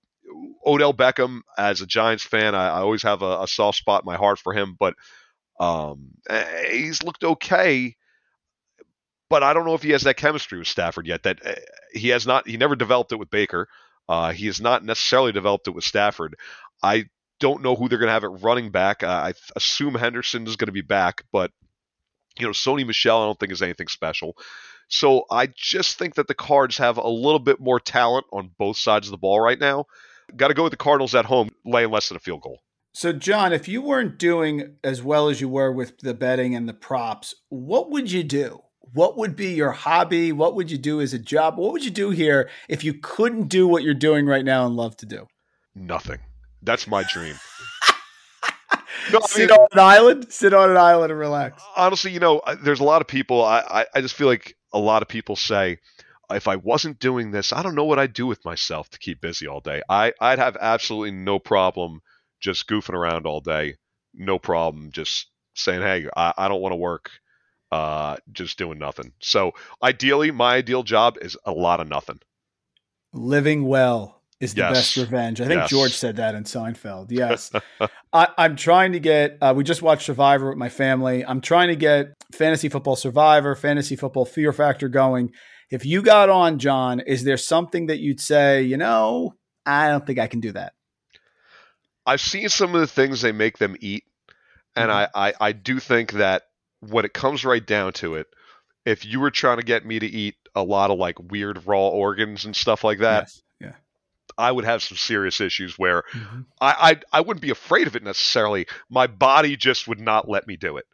Odell 0.67 0.93
Beckham, 0.93 1.41
as 1.57 1.81
a 1.81 1.87
Giants 1.87 2.25
fan, 2.25 2.55
I, 2.55 2.69
I 2.69 2.81
always 2.81 3.03
have 3.03 3.23
a, 3.23 3.43
a, 3.43 3.49
soft 3.49 3.79
spot 3.79 4.03
in 4.03 4.07
my 4.07 4.17
heart 4.17 4.39
for 4.39 4.53
him, 4.53 4.77
but 4.79 4.95
um, 5.59 6.11
eh, 6.29 6.71
he's 6.71 7.03
looked 7.03 7.25
okay 7.25 7.97
but 9.29 9.43
I 9.43 9.53
don't 9.53 9.67
know 9.67 9.75
if 9.75 9.83
he 9.83 9.91
has 9.91 10.03
that 10.03 10.17
chemistry 10.17 10.59
with 10.59 10.69
Stafford 10.69 11.07
yet. 11.07 11.23
That 11.25 11.45
uh, 11.45 11.55
he 11.93 12.09
has 12.09 12.27
not. 12.27 12.49
He 12.49 12.57
never 12.57 12.77
developed 12.77 13.13
it 13.13 13.19
with 13.19 13.31
Baker. 13.31 13.69
Uh, 14.09 14.33
he 14.33 14.47
has 14.47 14.61
not 14.61 14.85
necessarily 14.85 15.33
developed 15.33 15.69
it 15.69 15.73
with 15.73 15.85
Stafford. 15.85 16.37
I 16.83 17.07
don't 17.41 17.63
know 17.63 17.77
who 17.77 17.89
they're 17.89 17.99
going 17.99 18.09
to 18.09 18.13
have 18.13 18.25
at 18.25 18.43
running 18.43 18.71
back. 18.71 19.03
Uh, 19.03 19.07
I 19.07 19.35
assume 19.55 19.95
Henderson 19.95 20.47
is 20.47 20.57
going 20.57 20.67
to 20.67 20.73
be 20.73 20.81
back, 20.81 21.23
but 21.33 21.53
you 22.39 22.47
know, 22.47 22.53
Sony 22.53 22.87
Michel 22.87 23.23
I 23.23 23.27
don't 23.27 23.39
think 23.39 23.53
is 23.53 23.63
anything 23.63 23.89
special. 23.89 24.37
So 24.89 25.27
I 25.31 25.49
just 25.55 25.99
think 25.99 26.15
that 26.15 26.29
the 26.29 26.35
Cards 26.35 26.79
have 26.79 26.97
a 26.97 27.09
little 27.09 27.39
bit 27.39 27.61
more 27.61 27.79
talent 27.79 28.27
on 28.33 28.51
both 28.59 28.79
sides 28.79 29.07
of 29.07 29.11
the 29.11 29.19
ball 29.19 29.39
right 29.39 29.59
now. 29.59 29.85
Got 30.35 30.49
to 30.49 30.55
go 30.55 30.63
with 30.63 30.73
the 30.73 30.79
Cardinals 30.79 31.15
at 31.15 31.27
home, 31.27 31.51
laying 31.65 31.91
less 31.91 32.09
than 32.09 32.17
a 32.17 32.21
field 32.21 32.43
goal. 32.43 32.61
So, 32.93 33.13
John, 33.13 33.53
if 33.53 33.69
you 33.69 33.83
weren't 33.83 34.19
doing 34.19 34.77
as 34.83 35.03
well 35.03 35.29
as 35.29 35.41
you 35.41 35.49
were 35.49 35.71
with 35.71 35.99
the 35.99 36.15
betting 36.15 36.55
and 36.55 36.69
the 36.69 36.75
props, 36.75 37.35
what 37.49 37.91
would 37.91 38.11
you 38.11 38.25
do? 38.25 38.63
What 38.95 39.17
would 39.17 39.37
be 39.37 39.53
your 39.53 39.73
hobby? 39.73 40.33
What 40.33 40.55
would 40.55 40.71
you 40.71 40.79
do 40.79 41.01
as 41.01 41.15
a 41.15 41.19
job? 41.19 41.57
What 41.59 41.73
would 41.73 41.85
you 41.85 41.91
do 41.91 42.11
here 42.11 42.49
if 42.69 42.85
you 42.85 42.95
couldn't 42.95 43.49
do 43.49 43.67
what 43.67 43.83
you're 43.83 43.95
doing 43.95 44.27
right 44.27 44.45
now 44.45 44.67
and 44.67 44.77
love 44.77 44.97
to 44.99 45.07
do? 45.07 45.27
Nothing. 45.75 46.19
That's 46.63 46.87
my 46.87 47.05
dream. 47.05 47.37
no, 49.13 49.21
Sit 49.27 49.51
mean, 49.51 49.59
on 49.59 49.69
an 49.73 49.79
island. 49.79 50.33
Sit 50.33 50.53
on 50.55 50.71
an 50.71 50.77
island 50.77 51.13
and 51.13 51.21
relax. 51.21 51.63
Honestly, 51.77 52.11
you 52.11 52.21
know, 52.21 52.41
there's 52.63 52.81
a 52.81 52.85
lot 52.85 53.01
of 53.01 53.09
people. 53.09 53.45
I, 53.45 53.61
I, 53.61 53.87
I 53.95 54.01
just 54.01 54.15
feel 54.15 54.27
like 54.27 54.57
a 54.73 54.79
lot 54.79 55.03
of 55.03 55.09
people 55.09 55.37
say, 55.37 55.79
if 56.31 56.49
I 56.49 56.57
wasn't 56.57 56.99
doing 56.99 57.31
this, 57.31 57.53
I 57.53 57.63
don't 57.63 57.75
know 57.75 57.85
what 57.85 57.99
I'd 57.99 58.13
do 58.13 58.27
with 58.27 58.45
myself 58.45 58.91
to 58.91 58.99
keep 58.99 59.21
busy 59.21 59.47
all 59.47 59.61
day. 59.61 59.83
I, 59.89 60.13
I'd 60.21 60.39
have 60.39 60.57
absolutely 60.61 61.13
no 61.13 61.39
problem 61.39 62.01
just 62.41 62.69
goofing 62.69 62.95
around 62.95 63.27
all 63.27 63.41
day. 63.41 63.77
No 64.15 64.39
problem 64.39 64.91
just 64.91 65.27
saying, 65.55 65.81
"Hey, 65.81 66.07
I, 66.17 66.35
I 66.37 66.49
don't 66.49 66.61
want 66.61 66.73
to 66.73 66.77
work, 66.77 67.11
uh, 67.73 68.17
just 68.33 68.59
doing 68.59 68.79
nothing." 68.79 69.13
So 69.21 69.53
ideally, 69.83 70.31
my 70.31 70.55
ideal 70.57 70.83
job 70.83 71.17
is 71.21 71.37
a 71.45 71.53
lot 71.53 71.81
of 71.81 71.89
nothing. 71.89 72.21
Living 73.13 73.65
well 73.67 74.23
is 74.41 74.55
the 74.55 74.61
Yes. 74.61 74.73
best 74.73 74.97
revenge. 74.97 75.41
I 75.41 75.47
think 75.47 75.63
Yes. 75.63 75.71
George 75.71 75.95
said 75.97 76.17
that 76.17 76.35
in 76.35 76.45
Seinfeld. 76.45 77.07
Yes. 77.11 77.51
I, 78.13 78.29
I'm 78.39 78.55
trying 78.55 78.93
to 78.93 79.01
get, 79.01 79.39
uh, 79.41 79.53
we 79.57 79.65
just 79.65 79.83
watched 79.83 80.03
Survivor 80.03 80.49
with 80.51 80.59
my 80.59 80.69
family. 80.69 81.25
I'm 81.25 81.41
trying 81.41 81.69
to 81.69 81.77
get 81.77 82.15
Fantasy 82.33 82.69
Football 82.69 82.95
Survivor, 82.97 83.55
Fantasy 83.57 83.97
Football 83.97 84.27
Fear 84.27 84.53
Factor 84.53 84.89
going. 84.89 85.33
If 85.71 85.85
you 85.85 86.03
got 86.03 86.29
on, 86.31 86.59
John, 86.61 87.01
is 87.01 87.25
there 87.25 87.37
something 87.37 87.87
that 87.87 87.99
you'd 87.99 88.21
say, 88.21 88.63
you 88.63 88.77
know, 88.77 89.35
I 89.67 89.89
don't 89.89 90.07
think 90.07 90.19
I 90.19 90.27
can 90.29 90.41
do 90.41 90.53
that? 90.53 90.73
I've 92.07 92.21
seen 92.21 92.49
some 92.49 92.75
of 92.75 92.81
the 92.81 92.87
things 92.87 93.21
they 93.21 93.33
make 93.33 93.59
them 93.59 93.77
eat, 93.81 94.05
and 94.77 94.91
Mhm. 94.91 95.09
I, 95.15 95.29
I, 95.29 95.35
I 95.41 95.53
do 95.53 95.79
think 95.81 96.13
that 96.13 96.45
when 96.81 97.05
it 97.05 97.13
comes 97.13 97.45
right 97.45 97.65
down 97.65 97.93
to 97.95 98.15
it, 98.15 98.27
if 98.85 99.05
you 99.05 99.21
were 99.21 99.31
trying 99.31 99.59
to 99.59 99.63
get 99.65 99.85
me 99.85 99.99
to 99.99 100.07
eat 100.07 100.37
a 100.55 100.63
lot 100.63 100.91
of 100.91 100.99
like 100.99 101.17
weird 101.31 101.67
raw 101.67 101.89
organs 101.89 102.45
and 102.45 102.55
stuff 102.57 102.85
like 102.85 102.99
that, 103.01 103.25
yes. 103.25 103.43
Yeah. 103.61 103.73
I 104.37 104.53
would 104.53 104.65
have 104.65 104.83
some 104.83 104.97
serious 104.97 105.41
issues 105.41 105.79
where 105.79 106.05
Mhm. 106.13 106.47
I, 106.61 107.01
I 107.13 107.19
I 107.19 107.21
wouldn't 107.21 107.43
be 107.43 107.51
afraid 107.51 107.87
of 107.87 107.97
it 107.97 108.03
necessarily. 108.05 108.67
My 108.89 109.07
body 109.07 109.57
just 109.57 109.89
would 109.89 110.01
not 110.01 110.29
let 110.29 110.47
me 110.47 110.57
do 110.57 110.77
it. 110.77 110.87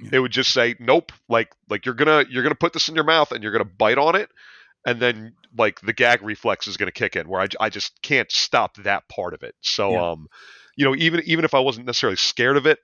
Yeah. 0.00 0.10
It 0.14 0.18
would 0.20 0.32
just 0.32 0.52
say 0.52 0.74
nope. 0.80 1.12
Like 1.28 1.52
like 1.68 1.86
you're 1.86 1.94
gonna 1.94 2.24
you're 2.28 2.42
gonna 2.42 2.54
put 2.54 2.72
this 2.72 2.88
in 2.88 2.94
your 2.94 3.04
mouth 3.04 3.32
and 3.32 3.42
you're 3.42 3.52
gonna 3.52 3.64
bite 3.64 3.98
on 3.98 4.16
it, 4.16 4.30
and 4.86 4.98
then 5.00 5.34
like 5.56 5.80
the 5.80 5.92
gag 5.92 6.22
reflex 6.22 6.66
is 6.66 6.76
gonna 6.76 6.90
kick 6.90 7.16
in 7.16 7.28
where 7.28 7.40
I, 7.42 7.46
I 7.60 7.68
just 7.70 8.00
can't 8.02 8.30
stop 8.32 8.76
that 8.78 9.08
part 9.08 9.34
of 9.34 9.42
it. 9.42 9.54
So 9.60 9.92
Yeah. 9.92 10.10
um, 10.10 10.26
you 10.76 10.84
know 10.84 10.94
even 10.96 11.20
even 11.26 11.44
if 11.44 11.54
I 11.54 11.60
wasn't 11.60 11.86
necessarily 11.86 12.16
scared 12.16 12.56
of 12.56 12.66
it, 12.66 12.78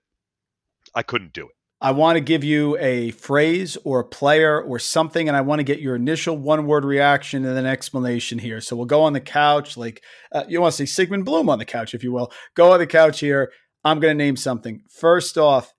I 0.94 1.02
couldn't 1.02 1.32
do 1.32 1.46
it. 1.48 1.54
I 1.80 1.90
want 1.90 2.16
to 2.16 2.20
give 2.20 2.42
you 2.42 2.78
a 2.78 3.10
phrase 3.10 3.76
or 3.84 4.00
a 4.00 4.04
player 4.04 4.60
or 4.60 4.78
something, 4.78 5.28
and 5.28 5.36
I 5.36 5.42
want 5.42 5.58
to 5.58 5.64
get 5.64 5.80
your 5.80 5.94
initial 5.94 6.36
one 6.36 6.66
word 6.66 6.86
reaction 6.86 7.44
and 7.44 7.54
then 7.56 7.66
explanation 7.66 8.38
here. 8.38 8.62
So 8.62 8.76
we'll 8.76 8.86
go 8.86 9.02
on 9.02 9.12
the 9.12 9.20
couch, 9.20 9.76
like 9.76 10.02
uh, 10.32 10.44
you 10.48 10.60
want 10.60 10.72
to 10.72 10.76
see 10.76 10.86
Sigmund 10.86 11.26
Bloom 11.26 11.50
on 11.50 11.58
the 11.58 11.66
couch, 11.66 11.92
if 11.92 12.02
you 12.02 12.12
will. 12.12 12.32
Go 12.54 12.72
on 12.72 12.78
the 12.78 12.86
couch 12.86 13.20
here. 13.20 13.52
I'm 13.84 14.00
going 14.00 14.16
to 14.16 14.24
name 14.24 14.36
something. 14.36 14.82
First 14.88 15.36
off, 15.36 15.74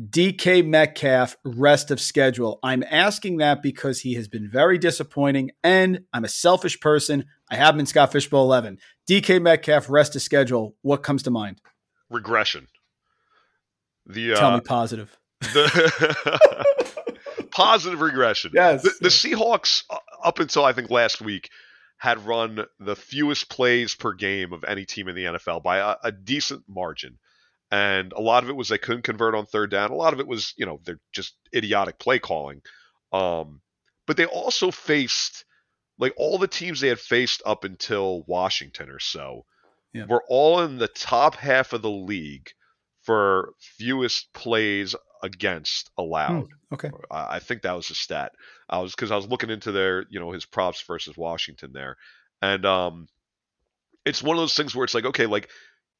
DK 0.00 0.64
Metcalf, 0.64 1.36
rest 1.44 1.90
of 1.90 2.00
schedule. 2.00 2.60
I'm 2.62 2.84
asking 2.88 3.38
that 3.38 3.62
because 3.62 4.00
he 4.00 4.14
has 4.14 4.28
been 4.28 4.48
very 4.48 4.78
disappointing, 4.78 5.50
and 5.64 6.00
I'm 6.12 6.24
a 6.24 6.28
selfish 6.28 6.78
person. 6.78 7.24
I 7.50 7.56
have 7.56 7.74
him 7.74 7.80
in 7.80 7.86
Scott 7.86 8.12
Fish 8.12 8.28
Bowl 8.28 8.44
11. 8.44 8.78
DK 9.08 9.40
Metcalf, 9.40 9.88
rest 9.88 10.14
of 10.14 10.22
schedule. 10.22 10.76
What 10.82 11.02
comes 11.02 11.22
to 11.24 11.30
mind? 11.30 11.60
Regression. 12.10 12.68
The 14.06 14.34
Tell 14.34 14.50
uh, 14.50 14.56
me 14.56 14.60
positive. 14.60 15.18
The 15.40 16.38
positive 17.50 18.00
regression. 18.00 18.52
Yes. 18.54 18.82
The, 18.82 18.92
the 19.00 19.08
Seahawks, 19.08 19.84
uh, 19.90 19.96
up 20.22 20.38
until 20.40 20.64
I 20.64 20.72
think 20.72 20.90
last 20.90 21.20
week, 21.20 21.50
had 21.98 22.24
run 22.26 22.64
the 22.78 22.94
fewest 22.96 23.48
plays 23.48 23.94
per 23.94 24.12
game 24.12 24.52
of 24.52 24.64
any 24.64 24.84
team 24.84 25.08
in 25.08 25.16
the 25.16 25.24
NFL 25.24 25.62
by 25.62 25.78
a, 25.78 25.96
a 26.04 26.12
decent 26.12 26.62
margin. 26.68 27.18
And 27.70 28.12
a 28.12 28.20
lot 28.20 28.44
of 28.44 28.48
it 28.50 28.56
was 28.56 28.68
they 28.68 28.78
couldn't 28.78 29.02
convert 29.02 29.34
on 29.34 29.46
third 29.46 29.70
down. 29.70 29.90
A 29.90 29.94
lot 29.96 30.12
of 30.12 30.20
it 30.20 30.26
was, 30.26 30.54
you 30.56 30.64
know, 30.64 30.80
they're 30.84 31.00
just 31.12 31.34
idiotic 31.54 31.98
play 31.98 32.18
calling. 32.18 32.62
Um, 33.12 33.60
but 34.06 34.16
they 34.16 34.24
also 34.26 34.70
faced, 34.70 35.44
like, 35.98 36.14
all 36.16 36.38
the 36.38 36.46
teams 36.48 36.80
they 36.80 36.88
had 36.88 37.00
faced 37.00 37.42
up 37.44 37.64
until 37.64 38.22
Washington 38.26 38.88
or 38.90 39.00
so 39.00 39.44
Yeah. 39.92 40.06
were 40.08 40.22
all 40.28 40.60
in 40.60 40.78
the 40.78 40.88
top 40.88 41.34
half 41.34 41.72
of 41.74 41.82
the 41.82 41.90
league 41.90 42.50
for 43.02 43.52
fewest 43.60 44.32
plays 44.32 44.94
against 45.22 45.90
allowed. 45.98 46.48
Okay. 46.72 46.90
I 47.10 47.36
I 47.36 47.38
think 47.38 47.62
that 47.62 47.76
was 47.76 47.90
a 47.90 47.94
stat. 47.94 48.32
I 48.68 48.78
was 48.80 48.94
because 48.94 49.10
I 49.10 49.16
was 49.16 49.28
looking 49.28 49.50
into 49.50 49.72
their, 49.72 50.04
you 50.10 50.20
know, 50.20 50.30
his 50.32 50.44
props 50.44 50.82
versus 50.82 51.16
Washington 51.16 51.72
there, 51.72 51.96
and 52.42 52.64
um, 52.64 53.08
it's 54.04 54.22
one 54.22 54.36
of 54.36 54.42
those 54.42 54.54
things 54.54 54.74
where 54.74 54.84
it's 54.84 54.94
like, 54.94 55.06
okay, 55.06 55.26
like 55.26 55.48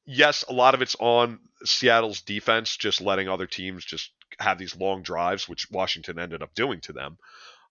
yes, 0.05 0.43
a 0.49 0.53
lot 0.53 0.73
of 0.73 0.81
it's 0.81 0.95
on 0.99 1.39
Seattle's 1.63 2.21
defense, 2.21 2.75
just 2.75 2.99
letting 2.99 3.29
other 3.29 3.45
teams 3.45 3.85
just 3.85 4.11
have 4.39 4.57
these 4.57 4.75
long 4.75 5.03
drives, 5.03 5.47
which 5.47 5.69
Washington 5.71 6.17
ended 6.19 6.41
up 6.41 6.55
doing 6.55 6.81
to 6.81 6.93
them. 6.93 7.17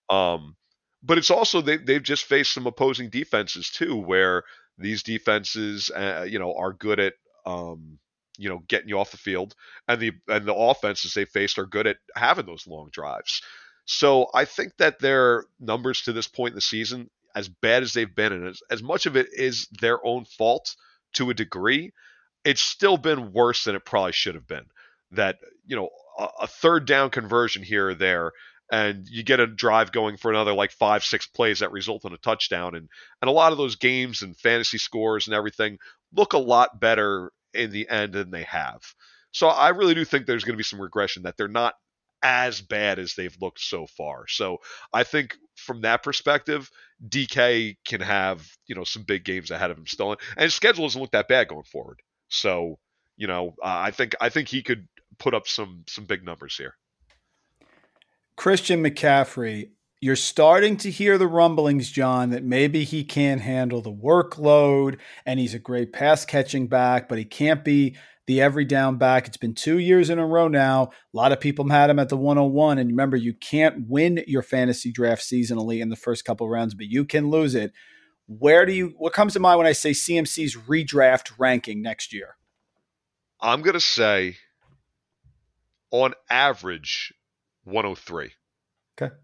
Um, 0.09 0.57
but 1.03 1.19
it's 1.19 1.31
also 1.31 1.61
they 1.61 1.77
they've 1.77 2.03
just 2.03 2.25
faced 2.25 2.53
some 2.53 2.67
opposing 2.67 3.11
defenses 3.11 3.71
too, 3.71 3.97
where 3.97 4.45
these 4.79 5.03
defenses, 5.03 5.91
uh, 5.91 6.27
you 6.29 6.39
know, 6.39 6.55
are 6.55 6.73
good 6.73 7.01
at 7.01 7.15
um, 7.45 7.99
you 8.39 8.49
know, 8.49 8.63
getting 8.69 8.89
you 8.89 8.99
off 8.99 9.11
the 9.11 9.19
field, 9.19 9.55
and 9.87 10.01
the 10.01 10.13
and 10.29 10.47
the 10.47 10.55
offenses 10.55 11.13
they 11.13 11.27
faced 11.27 11.59
are 11.59 11.67
good 11.67 11.87
at 11.87 11.99
having 12.15 12.47
those 12.47 12.67
long 12.67 12.89
drives. 12.91 13.43
So 13.85 14.29
I 14.35 14.45
think 14.45 14.77
that 14.79 15.01
their 15.01 15.45
numbers 15.59 16.03
to 16.03 16.13
this 16.13 16.29
point 16.29 16.53
in 16.53 16.57
the 16.57 16.61
season, 16.61 17.11
as 17.35 17.49
bad 17.49 17.83
as 17.83 17.93
they've 17.93 18.15
been, 18.15 18.33
and 18.33 18.47
as, 18.49 18.61
as 18.71 18.83
much 18.83 19.07
of 19.07 19.17
it 19.17 19.29
is 19.33 19.67
their 19.81 20.05
own 20.07 20.25
fault 20.25 20.77
to 21.15 21.31
a 21.31 21.35
degree, 21.35 21.93
it's 22.45 22.61
still 22.61 22.97
been 22.97 23.33
worse 23.33 23.65
than 23.65 23.75
it 23.75 23.85
probably 23.85 24.13
should 24.13 24.35
have 24.35 24.47
been. 24.47 24.67
That 25.13 25.39
you 25.67 25.77
know, 25.77 25.89
a, 26.19 26.29
a 26.43 26.47
third 26.47 26.87
down 26.87 27.11
conversion 27.11 27.63
here 27.63 27.89
or 27.89 27.95
there, 27.95 28.33
and 28.71 29.09
you 29.09 29.23
get 29.23 29.41
a 29.41 29.47
drive 29.47 29.91
going 29.91 30.17
for 30.17 30.31
another 30.31 30.53
like 30.53 30.71
five, 30.71 31.03
six 31.03 31.27
plays 31.27 31.61
that 31.61 31.73
result 31.73 32.05
in 32.05 32.13
a 32.13 32.19
touchdown, 32.19 32.75
and 32.75 32.89
and 33.21 33.29
a 33.29 33.33
lot 33.33 33.53
of 33.53 33.59
those 33.59 33.77
games 33.77 34.23
and 34.23 34.37
fantasy 34.37 34.79
scores 34.79 35.27
and 35.27 35.35
everything 35.35 35.79
look 36.13 36.35
a 36.35 36.39
lot 36.39 36.79
better 36.79 37.33
in 37.55 37.71
the 37.71 37.89
end 37.89 38.13
than 38.13 38.31
they 38.31 38.45
have. 38.45 38.83
So 39.31 39.49
I 39.49 39.71
really 39.71 39.95
do 39.95 40.05
think 40.05 40.27
there's 40.27 40.45
going 40.45 40.55
to 40.55 40.59
be 40.59 40.65
some 40.65 40.81
regression 40.81 41.25
that 41.25 41.37
they're 41.37 41.49
not 41.49 41.75
as 42.23 42.61
bad 42.61 42.99
as 42.99 43.15
they've 43.15 43.37
looked 43.41 43.61
so 43.61 43.87
far. 43.87 44.27
So 44.27 44.59
I 44.93 45.05
think 45.05 45.37
from 45.57 45.83
that 45.83 46.03
perspective, 46.03 46.71
DK 47.07 47.77
can 47.87 48.01
have 48.01 48.47
you 48.67 48.75
know 48.75 48.85
some 48.85 49.05
big 49.05 49.25
games 49.25 49.51
ahead 49.51 49.71
of 49.71 49.79
him 49.79 49.87
still, 49.87 50.13
and 50.13 50.21
his 50.37 50.55
schedule 50.55 50.85
doesn't 50.85 51.01
look 51.01 51.13
that 51.13 51.29
bad 51.29 51.49
going 51.49 51.65
forward. 51.65 52.01
So 52.29 52.79
you 53.17 53.27
know 53.27 53.55
uh, 53.63 53.67
I 53.67 53.91
think 53.91 54.15
I 54.21 54.29
think 54.29 54.49
he 54.49 54.63
could 54.63 54.89
put 55.19 55.35
up 55.35 55.47
some 55.47 55.85
some 55.87 56.05
big 56.05 56.25
numbers 56.25 56.57
here. 56.57 56.75
Christian 58.37 58.83
McCaffrey, 58.85 59.71
you're 60.01 60.17
starting 60.17 60.77
to 60.79 60.91
hear 60.91 61.19
the 61.19 61.27
rumblings, 61.27 61.91
John, 61.91 62.31
that 62.31 62.45
maybe 62.45 62.85
he 62.85 63.05
can't 63.05 63.41
handle 63.41 63.83
the 63.83 63.93
workload 63.93 64.99
and 65.27 65.41
he's 65.41 65.55
a 65.55 65.59
great 65.59 65.93
pass 65.93 66.25
catching 66.25 66.69
back, 66.69 67.09
but 67.09 67.19
he 67.19 67.25
can't 67.25 67.65
be 67.65 67.97
the 68.27 68.41
every 68.41 68.65
down 68.65 68.99
back. 68.99 69.27
It's 69.27 69.37
been 69.37 69.55
two 69.55 69.79
years 69.79 70.11
in 70.11 70.19
a 70.19 70.27
row 70.27 70.49
now. 70.49 70.85
A 70.85 71.17
lot 71.17 71.33
of 71.33 71.41
people 71.41 71.69
had 71.69 71.91
him 71.91 71.99
at 71.99 72.11
the 72.11 72.17
101. 72.17 72.79
And 72.79 72.91
remember, 72.91 73.17
you 73.17 73.35
can't 73.35 73.89
win 73.89 74.23
your 74.27 74.43
fantasy 74.43 74.93
draft 74.93 75.23
seasonally 75.23 75.81
in 75.81 75.89
the 75.89 75.97
first 75.97 76.25
couple 76.25 76.49
rounds, 76.49 76.75
but 76.75 76.87
you 76.87 77.05
can 77.05 77.31
lose 77.31 77.55
it. 77.55 77.73
Where 78.27 78.67
do 78.67 78.73
you, 78.73 78.95
what 78.99 79.15
comes 79.15 79.33
to 79.33 79.41
mind 79.41 79.59
when 79.59 79.67
I 79.67 79.73
say 79.73 79.93
CMC's 79.93 80.57
redraft 80.57 81.33
ranking 81.39 81.81
next 81.83 82.13
year? 82.13 82.37
I'm 83.41 83.63
gonna 83.63 83.81
say 83.81 84.37
on 85.91 86.15
average 86.29 87.15
103. 87.65 88.33
Okay. 89.01 89.15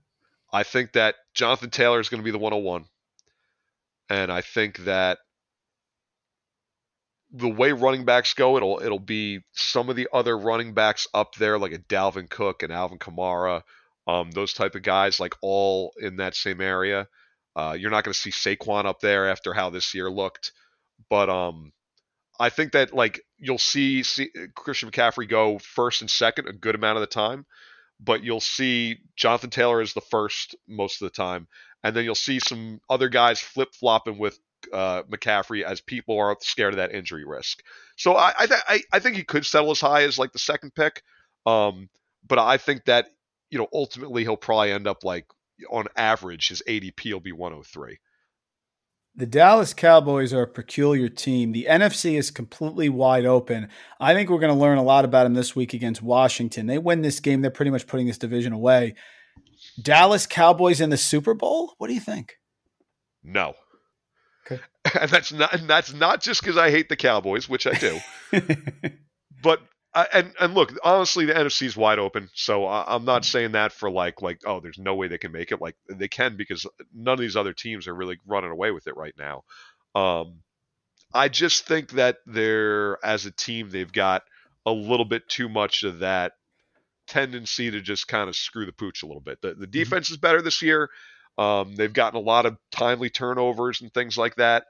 I 0.54 0.62
think 0.62 0.92
that 0.92 1.16
Jonathan 1.34 1.70
Taylor 1.70 1.98
is 1.98 2.08
going 2.08 2.20
to 2.20 2.24
be 2.24 2.30
the 2.30 2.38
101. 2.38 2.84
And 4.08 4.30
I 4.30 4.40
think 4.40 4.84
that 4.84 5.18
the 7.32 7.48
way 7.48 7.72
running 7.72 8.04
backs 8.04 8.34
go, 8.34 8.56
it'll 8.56 8.80
it'll 8.80 9.00
be 9.00 9.40
some 9.52 9.90
of 9.90 9.96
the 9.96 10.06
other 10.12 10.38
running 10.38 10.72
backs 10.72 11.08
up 11.12 11.34
there, 11.34 11.58
like 11.58 11.72
a 11.72 11.78
Dalvin 11.78 12.30
Cook 12.30 12.62
and 12.62 12.72
Alvin 12.72 13.00
Kamara, 13.00 13.62
um, 14.06 14.30
those 14.30 14.52
type 14.52 14.76
of 14.76 14.82
guys, 14.82 15.18
like 15.18 15.34
all 15.42 15.92
in 16.00 16.18
that 16.18 16.36
same 16.36 16.60
area. 16.60 17.08
Uh, 17.56 17.76
you're 17.76 17.90
not 17.90 18.04
going 18.04 18.12
to 18.12 18.18
see 18.18 18.30
Saquon 18.30 18.84
up 18.84 19.00
there 19.00 19.28
after 19.28 19.54
how 19.54 19.70
this 19.70 19.92
year 19.92 20.08
looked, 20.08 20.52
but 21.10 21.28
um, 21.28 21.72
I 22.38 22.50
think 22.50 22.72
that 22.72 22.94
like 22.94 23.20
you'll 23.38 23.58
see, 23.58 24.04
see 24.04 24.30
Christian 24.54 24.92
McCaffrey 24.92 25.28
go 25.28 25.58
first 25.58 26.00
and 26.00 26.10
second 26.10 26.46
a 26.46 26.52
good 26.52 26.76
amount 26.76 26.98
of 26.98 27.00
the 27.00 27.08
time, 27.08 27.44
but 28.00 28.22
you'll 28.22 28.40
see 28.40 28.98
Jonathan 29.16 29.50
Taylor 29.50 29.80
is 29.80 29.94
the 29.94 30.00
first 30.00 30.54
most 30.68 31.00
of 31.00 31.06
the 31.06 31.14
time, 31.16 31.46
and 31.82 31.94
then 31.94 32.04
you'll 32.04 32.14
see 32.14 32.40
some 32.40 32.80
other 32.88 33.08
guys 33.08 33.40
flip 33.40 33.68
flopping 33.74 34.18
with 34.18 34.38
uh, 34.72 35.02
McCaffrey 35.04 35.62
as 35.62 35.80
people 35.80 36.18
are 36.18 36.36
scared 36.40 36.74
of 36.74 36.78
that 36.78 36.94
injury 36.94 37.24
risk. 37.24 37.62
So 37.96 38.14
I 38.14 38.32
I, 38.38 38.46
th- 38.46 38.60
I 38.68 38.80
I 38.92 38.98
think 38.98 39.16
he 39.16 39.24
could 39.24 39.46
settle 39.46 39.70
as 39.70 39.80
high 39.80 40.02
as 40.04 40.18
like 40.18 40.32
the 40.32 40.38
second 40.38 40.74
pick, 40.74 41.02
um, 41.46 41.88
but 42.26 42.38
I 42.38 42.56
think 42.56 42.84
that 42.86 43.06
you 43.50 43.58
know 43.58 43.68
ultimately 43.72 44.22
he'll 44.22 44.36
probably 44.36 44.72
end 44.72 44.86
up 44.86 45.04
like 45.04 45.26
on 45.70 45.86
average 45.96 46.48
his 46.48 46.62
ADP 46.66 47.12
will 47.12 47.20
be 47.20 47.32
103. 47.32 47.98
The 49.16 49.26
Dallas 49.26 49.72
Cowboys 49.74 50.32
are 50.32 50.42
a 50.42 50.48
peculiar 50.48 51.08
team. 51.08 51.52
The 51.52 51.66
NFC 51.70 52.18
is 52.18 52.32
completely 52.32 52.88
wide 52.88 53.24
open. 53.24 53.68
I 54.00 54.12
think 54.12 54.28
we're 54.28 54.40
going 54.40 54.52
to 54.52 54.58
learn 54.58 54.78
a 54.78 54.82
lot 54.82 55.04
about 55.04 55.22
them 55.22 55.34
this 55.34 55.54
week 55.54 55.72
against 55.72 56.02
Washington. 56.02 56.66
They 56.66 56.78
win 56.78 57.02
this 57.02 57.20
game, 57.20 57.40
they're 57.40 57.50
pretty 57.50 57.70
much 57.70 57.86
putting 57.86 58.06
this 58.06 58.18
division 58.18 58.52
away. 58.52 58.94
Dallas 59.80 60.26
Cowboys 60.26 60.80
in 60.80 60.90
the 60.90 60.96
Super 60.96 61.34
Bowl? 61.34 61.74
What 61.78 61.88
do 61.88 61.94
you 61.94 62.00
think? 62.00 62.38
No. 63.22 63.54
Okay. 64.46 64.62
And 65.00 65.10
that's 65.10 65.32
not 65.32 65.54
and 65.54 65.66
that's 65.66 65.94
not 65.94 66.20
just 66.20 66.42
because 66.42 66.58
I 66.58 66.70
hate 66.70 66.90
the 66.90 66.96
Cowboys, 66.96 67.48
which 67.48 67.66
I 67.66 67.72
do, 67.72 67.98
but 69.42 69.60
I, 69.94 70.08
and 70.12 70.32
and 70.40 70.54
look, 70.54 70.72
honestly, 70.82 71.24
the 71.24 71.34
NFC 71.34 71.62
is 71.62 71.76
wide 71.76 72.00
open. 72.00 72.28
So 72.34 72.66
I, 72.66 72.96
am 72.96 73.04
not 73.04 73.24
saying 73.24 73.52
that 73.52 73.72
for 73.72 73.90
like 73.90 74.22
like 74.22 74.40
oh, 74.44 74.60
there's 74.60 74.78
no 74.78 74.94
way 74.94 75.06
they 75.06 75.18
can 75.18 75.32
make 75.32 75.52
it. 75.52 75.60
Like 75.60 75.76
they 75.88 76.08
can 76.08 76.36
because 76.36 76.66
none 76.92 77.14
of 77.14 77.20
these 77.20 77.36
other 77.36 77.52
teams 77.52 77.86
are 77.86 77.94
really 77.94 78.18
running 78.26 78.50
away 78.50 78.72
with 78.72 78.86
it 78.88 78.96
right 78.96 79.14
now. 79.16 79.44
Um, 79.94 80.40
I 81.12 81.28
just 81.28 81.66
think 81.68 81.92
that 81.92 82.18
they're 82.26 82.98
as 83.04 83.24
a 83.24 83.30
team 83.30 83.70
they've 83.70 83.92
got 83.92 84.24
a 84.66 84.72
little 84.72 85.04
bit 85.04 85.28
too 85.28 85.48
much 85.48 85.84
of 85.84 86.00
that 86.00 86.32
tendency 87.06 87.70
to 87.70 87.80
just 87.80 88.08
kind 88.08 88.28
of 88.28 88.34
screw 88.34 88.66
the 88.66 88.72
pooch 88.72 89.02
a 89.02 89.06
little 89.06 89.20
bit. 89.20 89.40
The, 89.40 89.48
the 89.48 89.54
mm-hmm. 89.54 89.70
defense 89.70 90.06
mm-hmm. 90.06 90.14
is 90.14 90.18
better 90.18 90.42
this 90.42 90.60
year. 90.60 90.90
Um, 91.38 91.74
they've 91.76 91.92
gotten 91.92 92.18
a 92.18 92.22
lot 92.22 92.46
of 92.46 92.56
timely 92.72 93.10
turnovers 93.10 93.80
and 93.80 93.92
things 93.92 94.16
like 94.18 94.36
that. 94.36 94.64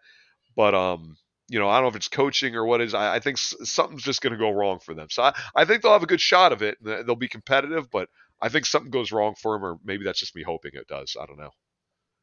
But 0.57 0.75
um, 0.75 1.17
you 1.49 1.59
know, 1.59 1.69
I 1.69 1.77
don't 1.77 1.85
know 1.85 1.89
if 1.89 1.97
it's 1.97 2.09
coaching 2.09 2.55
or 2.55 2.65
what 2.65 2.81
is. 2.81 2.95
I, 2.95 3.17
I 3.17 3.21
think 3.21 3.39
something's 3.39 4.03
just 4.03 4.23
going 4.23 4.33
to 4.33 4.39
go 4.39 4.51
wrong 4.51 4.79
for 4.79 4.95
them. 4.95 5.09
So 5.11 5.23
I, 5.23 5.35
I 5.55 5.65
think 5.65 5.83
they'll 5.83 5.93
have 5.93 6.03
a 6.03 6.07
good 6.07 6.21
shot 6.21 6.53
of 6.53 6.63
it. 6.63 6.79
And 6.85 7.07
They'll 7.07 7.17
be 7.17 7.29
competitive, 7.29 7.91
but 7.91 8.09
I 8.41 8.49
think 8.49 8.67
something 8.67 8.91
goes 8.91 9.13
wrong 9.13 9.35
for 9.41 9.55
them, 9.55 9.65
or 9.65 9.79
maybe 9.85 10.05
that's 10.05 10.21
just 10.21 10.35
me 10.35 10.43
hoping 10.43 10.73
it 10.75 10.89
does. 10.89 11.17
I 11.21 11.27
don't 11.27 11.39
know. 11.39 11.51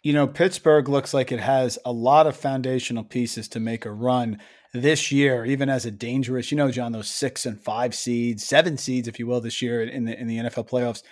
You 0.03 0.13
know, 0.13 0.25
Pittsburgh 0.27 0.89
looks 0.89 1.13
like 1.13 1.31
it 1.31 1.39
has 1.39 1.77
a 1.85 1.91
lot 1.91 2.25
of 2.25 2.35
foundational 2.35 3.03
pieces 3.03 3.47
to 3.49 3.59
make 3.59 3.85
a 3.85 3.91
run 3.91 4.39
this 4.73 5.11
year, 5.11 5.45
even 5.45 5.69
as 5.69 5.85
a 5.85 5.91
dangerous, 5.91 6.51
you 6.51 6.57
know, 6.57 6.71
John, 6.71 6.91
those 6.91 7.09
six 7.09 7.45
and 7.45 7.61
five 7.61 7.93
seeds, 7.93 8.43
seven 8.43 8.77
seeds, 8.77 9.07
if 9.07 9.19
you 9.19 9.27
will, 9.27 9.41
this 9.41 9.61
year 9.61 9.83
in 9.83 10.05
the 10.05 10.19
in 10.19 10.27
the 10.27 10.37
NFL 10.37 10.69
playoffs. 10.69 11.03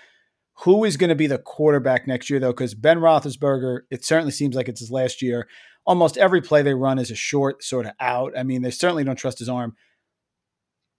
Who 0.63 0.83
is 0.83 0.97
going 0.97 1.09
to 1.09 1.15
be 1.15 1.27
the 1.27 1.37
quarterback 1.37 2.07
next 2.07 2.29
year, 2.29 2.39
though? 2.39 2.51
Because 2.51 2.73
Ben 2.73 2.99
Roethlisberger, 2.99 3.81
it 3.91 4.03
certainly 4.03 4.31
seems 4.31 4.55
like 4.55 4.67
it's 4.67 4.81
his 4.81 4.91
last 4.91 5.21
year. 5.21 5.47
Almost 5.89 6.17
every 6.19 6.39
play 6.39 6.61
they 6.61 6.75
run 6.75 6.99
is 6.99 7.09
a 7.09 7.15
short 7.15 7.63
sort 7.63 7.87
of 7.87 7.93
out. 7.99 8.37
I 8.37 8.43
mean, 8.43 8.61
they 8.61 8.69
certainly 8.69 9.03
don't 9.03 9.15
trust 9.15 9.39
his 9.39 9.49
arm. 9.49 9.75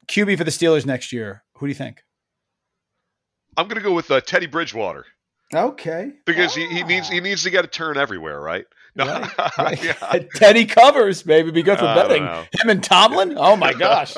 QB 0.09 0.37
for 0.37 0.43
the 0.43 0.51
Steelers 0.51 0.85
next 0.85 1.13
year. 1.13 1.45
Who 1.59 1.67
do 1.67 1.71
you 1.71 1.77
think? 1.77 2.03
I'm 3.57 3.69
going 3.69 3.81
to 3.81 3.89
go 3.89 3.95
with 3.95 4.11
uh, 4.11 4.21
Teddy 4.21 4.47
Bridgewater. 4.47 5.07
Okay. 5.55 6.11
Because 6.27 6.57
ah. 6.57 6.61
he, 6.61 6.67
he 6.79 6.83
needs 6.83 7.09
he 7.09 7.21
ah. 7.21 7.23
needs 7.23 7.45
to 7.45 7.51
get 7.51 7.65
a 7.65 7.69
turn 7.69 7.99
everywhere, 7.99 8.41
right? 8.41 8.65
No, 8.97 9.07
right, 9.07 9.39
right. 9.59 9.85
yeah. 9.85 10.19
Teddy 10.35 10.65
covers, 10.65 11.25
maybe, 11.25 11.53
because 11.53 11.81
we're 11.81 11.95
betting 11.95 12.25
him 12.25 12.69
and 12.69 12.83
Tomlin. 12.83 13.35
Oh 13.37 13.55
my 13.55 13.73
gosh. 13.79 14.17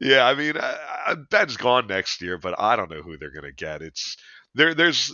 yeah, 0.00 0.26
I 0.26 0.34
mean, 0.34 0.58
uh, 0.58 1.14
Ben's 1.30 1.56
gone 1.56 1.86
next 1.86 2.20
year, 2.20 2.36
but 2.36 2.60
I 2.60 2.76
don't 2.76 2.90
know 2.90 3.00
who 3.00 3.16
they're 3.16 3.30
going 3.30 3.44
to 3.44 3.52
get. 3.52 3.80
It's 3.80 4.18
there. 4.54 4.74
There's 4.74 5.10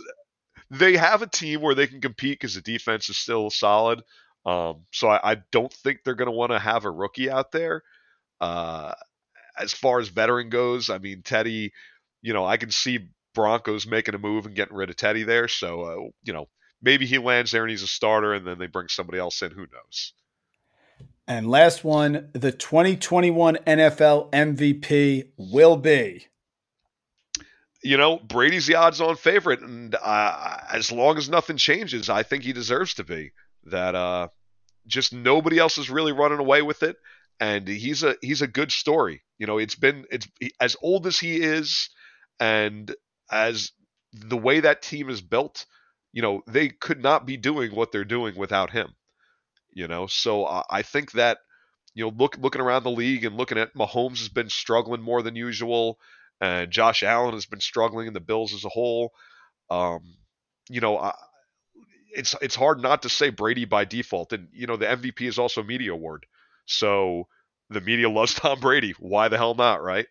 they 0.69 0.97
have 0.97 1.21
a 1.21 1.27
team 1.27 1.61
where 1.61 1.75
they 1.75 1.87
can 1.87 2.01
compete 2.01 2.39
because 2.39 2.55
the 2.55 2.61
defense 2.61 3.09
is 3.09 3.17
still 3.17 3.49
solid. 3.49 4.01
Um, 4.45 4.85
so 4.91 5.09
I, 5.09 5.31
I, 5.33 5.37
don't 5.51 5.71
think 5.71 5.99
they're 6.03 6.15
going 6.15 6.27
to 6.27 6.31
want 6.31 6.51
to 6.51 6.59
have 6.59 6.85
a 6.85 6.91
rookie 6.91 7.29
out 7.29 7.51
there. 7.51 7.83
Uh, 8.39 8.93
as 9.59 9.73
far 9.73 9.99
as 9.99 10.07
veteran 10.07 10.49
goes, 10.49 10.89
I 10.89 10.97
mean, 10.97 11.21
Teddy, 11.23 11.73
you 12.21 12.33
know, 12.33 12.45
I 12.45 12.57
can 12.57 12.71
see 12.71 13.09
Broncos 13.35 13.85
making 13.85 14.15
a 14.15 14.17
move 14.17 14.45
and 14.45 14.55
getting 14.55 14.75
rid 14.75 14.89
of 14.89 14.95
Teddy 14.95 15.23
there. 15.23 15.47
So, 15.47 15.81
uh, 15.81 16.09
you 16.23 16.33
know, 16.33 16.47
maybe 16.81 17.05
he 17.05 17.17
lands 17.17 17.51
there 17.51 17.63
and 17.63 17.69
he's 17.69 17.83
a 17.83 17.87
starter 17.87 18.33
and 18.33 18.47
then 18.47 18.57
they 18.57 18.67
bring 18.67 18.87
somebody 18.87 19.19
else 19.19 19.41
in. 19.41 19.51
Who 19.51 19.61
knows? 19.61 20.13
And 21.27 21.49
last 21.49 21.83
one 21.83 22.29
the 22.33 22.51
2021 22.51 23.57
NFL 23.67 24.31
MVP 24.31 25.29
will 25.37 25.77
be. 25.77 26.25
You 27.83 27.97
know, 27.97 28.17
Brady's 28.17 28.67
the 28.67 28.75
odds 28.75 28.99
on 28.99 29.15
favorite. 29.15 29.61
And 29.61 29.95
uh, 29.95 30.57
as 30.71 30.91
long 30.91 31.17
as 31.17 31.29
nothing 31.29 31.57
changes, 31.57 32.09
I 32.09 32.23
think 32.23 32.43
he 32.43 32.51
deserves 32.51 32.95
to 32.95 33.03
be. 33.03 33.31
That 33.69 33.95
uh, 33.95 34.27
just 34.87 35.13
nobody 35.13 35.59
else 35.59 35.77
is 35.77 35.89
really 35.89 36.11
running 36.11 36.39
away 36.39 36.61
with 36.61 36.83
it. 36.83 36.97
And 37.39 37.67
he's 37.67 38.03
a 38.03 38.15
he's 38.21 38.41
a 38.41 38.47
good 38.47 38.71
story. 38.71 39.23
You 39.37 39.47
know, 39.47 39.57
it's 39.57 39.75
been 39.75 40.05
it's 40.11 40.27
as 40.59 40.75
old 40.81 41.07
as 41.07 41.17
he 41.17 41.37
is, 41.37 41.89
and 42.39 42.93
as 43.31 43.71
the 44.11 44.37
way 44.37 44.59
that 44.59 44.81
team 44.81 45.09
is 45.09 45.21
built, 45.21 45.65
you 46.11 46.21
know, 46.21 46.41
they 46.47 46.69
could 46.69 47.01
not 47.01 47.25
be 47.25 47.37
doing 47.37 47.73
what 47.73 47.91
they're 47.91 48.03
doing 48.03 48.35
without 48.35 48.71
him. 48.71 48.93
You 49.71 49.87
know, 49.87 50.07
so 50.07 50.45
I 50.69 50.81
think 50.81 51.13
that 51.13 51.37
you 51.93 52.05
know, 52.05 52.13
look 52.17 52.37
looking 52.37 52.61
around 52.61 52.83
the 52.83 52.91
league 52.91 53.23
and 53.23 53.37
looking 53.37 53.57
at 53.57 53.73
Mahomes 53.73 54.19
has 54.19 54.29
been 54.29 54.49
struggling 54.49 55.01
more 55.01 55.21
than 55.21 55.35
usual, 55.35 55.99
and 56.41 56.71
Josh 56.71 57.03
Allen 57.03 57.33
has 57.33 57.45
been 57.45 57.59
struggling, 57.59 58.07
in 58.07 58.13
the 58.13 58.19
Bills 58.19 58.53
as 58.53 58.65
a 58.65 58.69
whole. 58.69 59.11
Um, 59.69 60.15
you 60.69 60.81
know, 60.81 60.97
I, 60.97 61.13
it's 62.15 62.35
it's 62.41 62.55
hard 62.55 62.81
not 62.81 63.03
to 63.03 63.09
say 63.09 63.29
Brady 63.29 63.65
by 63.65 63.85
default, 63.85 64.33
and 64.33 64.47
you 64.51 64.67
know, 64.67 64.77
the 64.77 64.85
MVP 64.85 65.21
is 65.21 65.39
also 65.39 65.63
media 65.63 65.93
award, 65.93 66.25
so 66.65 67.27
the 67.69 67.81
media 67.81 68.09
loves 68.09 68.33
Tom 68.35 68.59
Brady. 68.59 68.93
Why 68.99 69.27
the 69.27 69.37
hell 69.37 69.55
not, 69.55 69.83
right? 69.83 70.07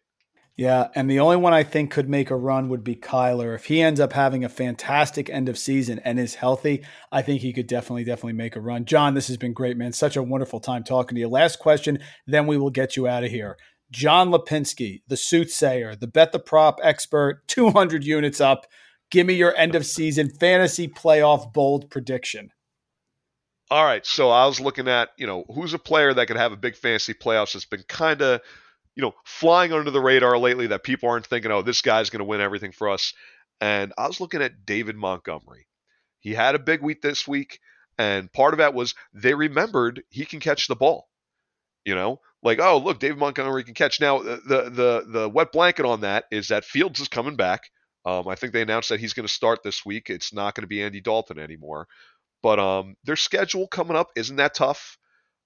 Yeah, 0.58 0.88
and 0.96 1.08
the 1.08 1.20
only 1.20 1.36
one 1.36 1.54
I 1.54 1.62
think 1.62 1.92
could 1.92 2.08
make 2.08 2.32
a 2.32 2.36
run 2.36 2.68
would 2.68 2.82
be 2.82 2.96
Kyler. 2.96 3.54
If 3.54 3.66
he 3.66 3.80
ends 3.80 4.00
up 4.00 4.12
having 4.12 4.44
a 4.44 4.48
fantastic 4.48 5.30
end 5.30 5.48
of 5.48 5.56
season 5.56 6.00
and 6.00 6.18
is 6.18 6.34
healthy, 6.34 6.84
I 7.12 7.22
think 7.22 7.42
he 7.42 7.52
could 7.52 7.68
definitely, 7.68 8.02
definitely 8.02 8.32
make 8.32 8.56
a 8.56 8.60
run. 8.60 8.84
John, 8.84 9.14
this 9.14 9.28
has 9.28 9.36
been 9.36 9.52
great, 9.52 9.76
man. 9.76 9.92
Such 9.92 10.16
a 10.16 10.22
wonderful 10.22 10.58
time 10.58 10.82
talking 10.82 11.14
to 11.14 11.20
you. 11.20 11.28
Last 11.28 11.60
question, 11.60 12.00
then 12.26 12.48
we 12.48 12.58
will 12.58 12.70
get 12.70 12.96
you 12.96 13.06
out 13.06 13.22
of 13.22 13.30
here. 13.30 13.56
John 13.92 14.30
Lapinski, 14.30 15.02
the 15.06 15.16
soothsayer, 15.16 15.94
the 15.94 16.08
bet 16.08 16.32
the 16.32 16.40
prop 16.40 16.80
expert, 16.82 17.46
200 17.46 18.02
units 18.02 18.40
up. 18.40 18.66
Give 19.10 19.26
me 19.26 19.34
your 19.34 19.56
end 19.56 19.74
of 19.74 19.86
season 19.86 20.30
fantasy 20.30 20.88
playoff 20.88 21.52
bold 21.52 21.90
prediction. 21.90 22.50
All 23.70 23.84
right, 23.84 24.04
so 24.04 24.30
I 24.30 24.46
was 24.46 24.60
looking 24.60 24.88
at, 24.88 25.10
you 25.18 25.26
know, 25.26 25.44
who's 25.54 25.74
a 25.74 25.78
player 25.78 26.14
that 26.14 26.26
could 26.26 26.36
have 26.36 26.52
a 26.52 26.56
big 26.56 26.76
fantasy 26.76 27.14
playoffs 27.14 27.52
that's 27.52 27.64
been 27.64 27.84
kind 27.88 28.22
of– 28.22 28.40
you 28.98 29.02
know, 29.02 29.14
flying 29.24 29.72
under 29.72 29.92
the 29.92 30.00
radar 30.00 30.36
lately 30.36 30.66
that 30.66 30.82
people 30.82 31.08
aren't 31.08 31.24
thinking, 31.24 31.52
oh, 31.52 31.62
this 31.62 31.82
guy's 31.82 32.10
going 32.10 32.18
to 32.18 32.24
win 32.24 32.40
everything 32.40 32.72
for 32.72 32.88
us. 32.88 33.14
And 33.60 33.92
I 33.96 34.08
was 34.08 34.20
looking 34.20 34.42
at 34.42 34.66
David 34.66 34.96
Montgomery. 34.96 35.68
He 36.18 36.34
had 36.34 36.56
a 36.56 36.58
big 36.58 36.82
week 36.82 37.00
this 37.00 37.26
week, 37.28 37.60
and 37.96 38.32
part 38.32 38.54
of 38.54 38.58
that 38.58 38.74
was 38.74 38.96
they 39.14 39.34
remembered 39.34 40.02
he 40.10 40.24
can 40.24 40.40
catch 40.40 40.66
the 40.66 40.74
ball. 40.74 41.08
You 41.84 41.94
know, 41.94 42.20
like 42.42 42.58
oh 42.58 42.78
look, 42.78 42.98
David 42.98 43.18
Montgomery 43.18 43.62
can 43.62 43.74
catch. 43.74 44.00
Now 44.00 44.18
the 44.18 44.40
the 44.68 45.04
the 45.06 45.28
wet 45.28 45.52
blanket 45.52 45.86
on 45.86 46.00
that 46.00 46.24
is 46.32 46.48
that 46.48 46.64
Fields 46.64 46.98
is 46.98 47.06
coming 47.06 47.36
back. 47.36 47.70
Um, 48.08 48.26
I 48.26 48.36
think 48.36 48.54
they 48.54 48.62
announced 48.62 48.88
that 48.88 49.00
he's 49.00 49.12
going 49.12 49.26
to 49.26 49.32
start 49.32 49.62
this 49.62 49.84
week. 49.84 50.08
It's 50.08 50.32
not 50.32 50.54
going 50.54 50.62
to 50.62 50.68
be 50.68 50.82
Andy 50.82 51.02
Dalton 51.02 51.38
anymore. 51.38 51.86
But 52.42 52.58
um, 52.58 52.94
their 53.04 53.16
schedule 53.16 53.68
coming 53.68 53.98
up 53.98 54.08
isn't 54.16 54.36
that 54.36 54.54
tough. 54.54 54.96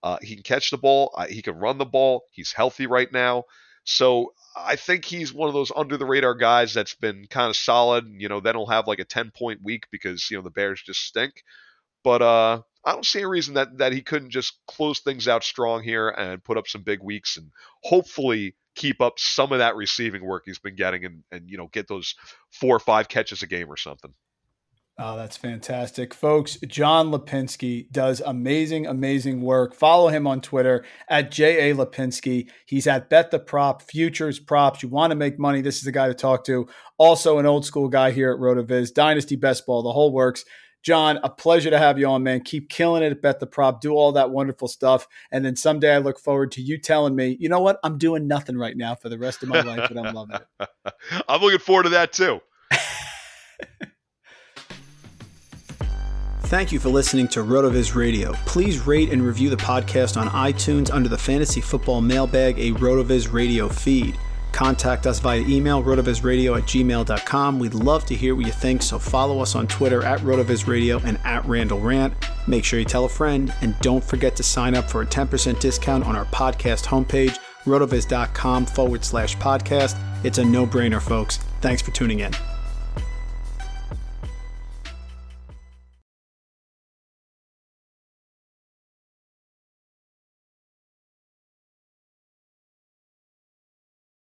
Uh, 0.00 0.18
he 0.22 0.34
can 0.34 0.44
catch 0.44 0.70
the 0.70 0.78
ball. 0.78 1.12
Uh, 1.16 1.26
he 1.26 1.42
can 1.42 1.56
run 1.56 1.78
the 1.78 1.84
ball. 1.84 2.22
He's 2.30 2.52
healthy 2.52 2.86
right 2.86 3.10
now. 3.10 3.44
So 3.82 4.32
I 4.56 4.76
think 4.76 5.04
he's 5.04 5.32
one 5.32 5.48
of 5.48 5.54
those 5.54 5.72
under 5.74 5.96
the 5.96 6.06
radar 6.06 6.36
guys 6.36 6.72
that's 6.72 6.94
been 6.94 7.26
kind 7.28 7.50
of 7.50 7.56
solid. 7.56 8.06
You 8.16 8.28
know, 8.28 8.38
then 8.38 8.54
he'll 8.54 8.66
have 8.66 8.86
like 8.86 9.00
a 9.00 9.04
10 9.04 9.32
point 9.36 9.60
week 9.64 9.86
because, 9.90 10.30
you 10.30 10.36
know, 10.36 10.44
the 10.44 10.50
Bears 10.50 10.80
just 10.86 11.00
stink. 11.00 11.42
But 12.04 12.22
uh, 12.22 12.62
I 12.84 12.92
don't 12.92 13.06
see 13.06 13.20
a 13.20 13.28
reason 13.28 13.54
that, 13.54 13.78
that 13.78 13.92
he 13.92 14.02
couldn't 14.02 14.30
just 14.30 14.58
close 14.66 15.00
things 15.00 15.28
out 15.28 15.44
strong 15.44 15.82
here 15.82 16.08
and 16.08 16.42
put 16.42 16.58
up 16.58 16.66
some 16.66 16.82
big 16.82 17.00
weeks 17.02 17.36
and 17.36 17.50
hopefully 17.84 18.54
keep 18.74 19.00
up 19.00 19.18
some 19.18 19.52
of 19.52 19.58
that 19.58 19.76
receiving 19.76 20.24
work 20.24 20.42
he's 20.46 20.58
been 20.58 20.74
getting 20.74 21.04
and, 21.04 21.22
and 21.30 21.50
you 21.50 21.58
know, 21.58 21.68
get 21.72 21.88
those 21.88 22.14
four 22.50 22.74
or 22.74 22.80
five 22.80 23.08
catches 23.08 23.42
a 23.42 23.46
game 23.46 23.70
or 23.70 23.76
something. 23.76 24.12
Oh, 24.98 25.16
that's 25.16 25.38
fantastic. 25.38 26.12
Folks, 26.12 26.58
John 26.66 27.10
Lapinski 27.10 27.90
does 27.90 28.20
amazing, 28.20 28.86
amazing 28.86 29.40
work. 29.40 29.74
Follow 29.74 30.08
him 30.08 30.26
on 30.26 30.42
Twitter 30.42 30.84
at 31.08 31.30
J.A. 31.30 31.74
Lapinski. 31.74 32.50
He's 32.66 32.86
at 32.86 33.08
Bet 33.08 33.30
the 33.30 33.38
Prop, 33.38 33.80
Futures 33.80 34.38
Props. 34.38 34.82
You 34.82 34.90
want 34.90 35.10
to 35.10 35.16
make 35.16 35.38
money, 35.38 35.62
this 35.62 35.78
is 35.78 35.84
the 35.84 35.92
guy 35.92 36.08
to 36.08 36.14
talk 36.14 36.44
to. 36.44 36.68
Also, 36.98 37.38
an 37.38 37.46
old 37.46 37.64
school 37.64 37.88
guy 37.88 38.10
here 38.10 38.32
at 38.32 38.38
RotoViz, 38.38 38.92
Dynasty 38.92 39.34
Best 39.34 39.64
Ball, 39.64 39.82
the 39.82 39.92
whole 39.92 40.12
works. 40.12 40.44
John, 40.82 41.18
a 41.22 41.30
pleasure 41.30 41.70
to 41.70 41.78
have 41.78 41.98
you 41.98 42.06
on, 42.08 42.22
man. 42.22 42.40
Keep 42.40 42.68
killing 42.68 43.02
it 43.02 43.12
at 43.12 43.22
Bet 43.22 43.40
the 43.40 43.46
Prop. 43.46 43.80
Do 43.80 43.92
all 43.92 44.12
that 44.12 44.30
wonderful 44.30 44.68
stuff. 44.68 45.06
And 45.30 45.44
then 45.44 45.54
someday 45.56 45.94
I 45.94 45.98
look 45.98 46.18
forward 46.18 46.50
to 46.52 46.62
you 46.62 46.76
telling 46.78 47.14
me, 47.14 47.36
you 47.38 47.48
know 47.48 47.60
what? 47.60 47.78
I'm 47.84 47.98
doing 47.98 48.26
nothing 48.26 48.56
right 48.56 48.76
now 48.76 48.94
for 48.94 49.08
the 49.08 49.18
rest 49.18 49.42
of 49.42 49.48
my 49.48 49.60
life, 49.60 49.88
but 49.92 49.98
I'm 49.98 50.14
loving 50.14 50.36
it. 50.36 50.68
I'm 51.28 51.40
looking 51.40 51.60
forward 51.60 51.84
to 51.84 51.90
that 51.90 52.12
too. 52.12 52.40
Thank 56.52 56.72
you 56.72 56.80
for 56.80 56.90
listening 56.90 57.28
to 57.28 57.40
RotoViz 57.40 57.94
Radio. 57.94 58.32
Please 58.44 58.86
rate 58.86 59.10
and 59.10 59.22
review 59.22 59.48
the 59.48 59.56
podcast 59.56 60.20
on 60.20 60.28
iTunes 60.28 60.92
under 60.92 61.08
the 61.08 61.16
Fantasy 61.16 61.62
Football 61.62 62.02
Mailbag, 62.02 62.58
a 62.58 62.72
RotoViz 62.72 63.32
Radio 63.32 63.68
feed. 63.68 64.18
Contact 64.52 65.06
us 65.06 65.18
via 65.18 65.40
email, 65.40 65.82
rotovizradio 65.82 66.56
at 66.58 66.64
gmail.com. 66.64 67.58
We'd 67.58 67.74
love 67.74 68.04
to 68.06 68.14
hear 68.14 68.34
what 68.34 68.46
you 68.46 68.52
think, 68.52 68.82
so 68.82 68.98
follow 68.98 69.40
us 69.40 69.54
on 69.54 69.66
Twitter 69.66 70.04
at 70.04 70.20
RotoVizRadio 70.20 71.02
and 71.04 71.18
at 71.24 71.44
Randle 71.46 71.80
Rant. 71.80 72.14
Make 72.46 72.64
sure 72.64 72.78
you 72.78 72.84
tell 72.84 73.06
a 73.06 73.08
friend, 73.08 73.52
and 73.62 73.74
don't 73.80 74.04
forget 74.04 74.36
to 74.36 74.42
sign 74.42 74.74
up 74.74 74.90
for 74.90 75.02
a 75.02 75.06
10% 75.06 75.58
discount 75.58 76.04
on 76.04 76.14
our 76.14 76.26
podcast 76.26 76.84
homepage, 76.84 77.38
rotoviz.com 77.64 78.66
forward 78.66 79.04
slash 79.04 79.36
podcast. 79.38 79.98
It's 80.24 80.38
a 80.38 80.44
no 80.44 80.66
brainer, 80.66 81.00
folks. 81.00 81.38
Thanks 81.60 81.82
for 81.82 81.90
tuning 81.90 82.20
in. 82.20 82.32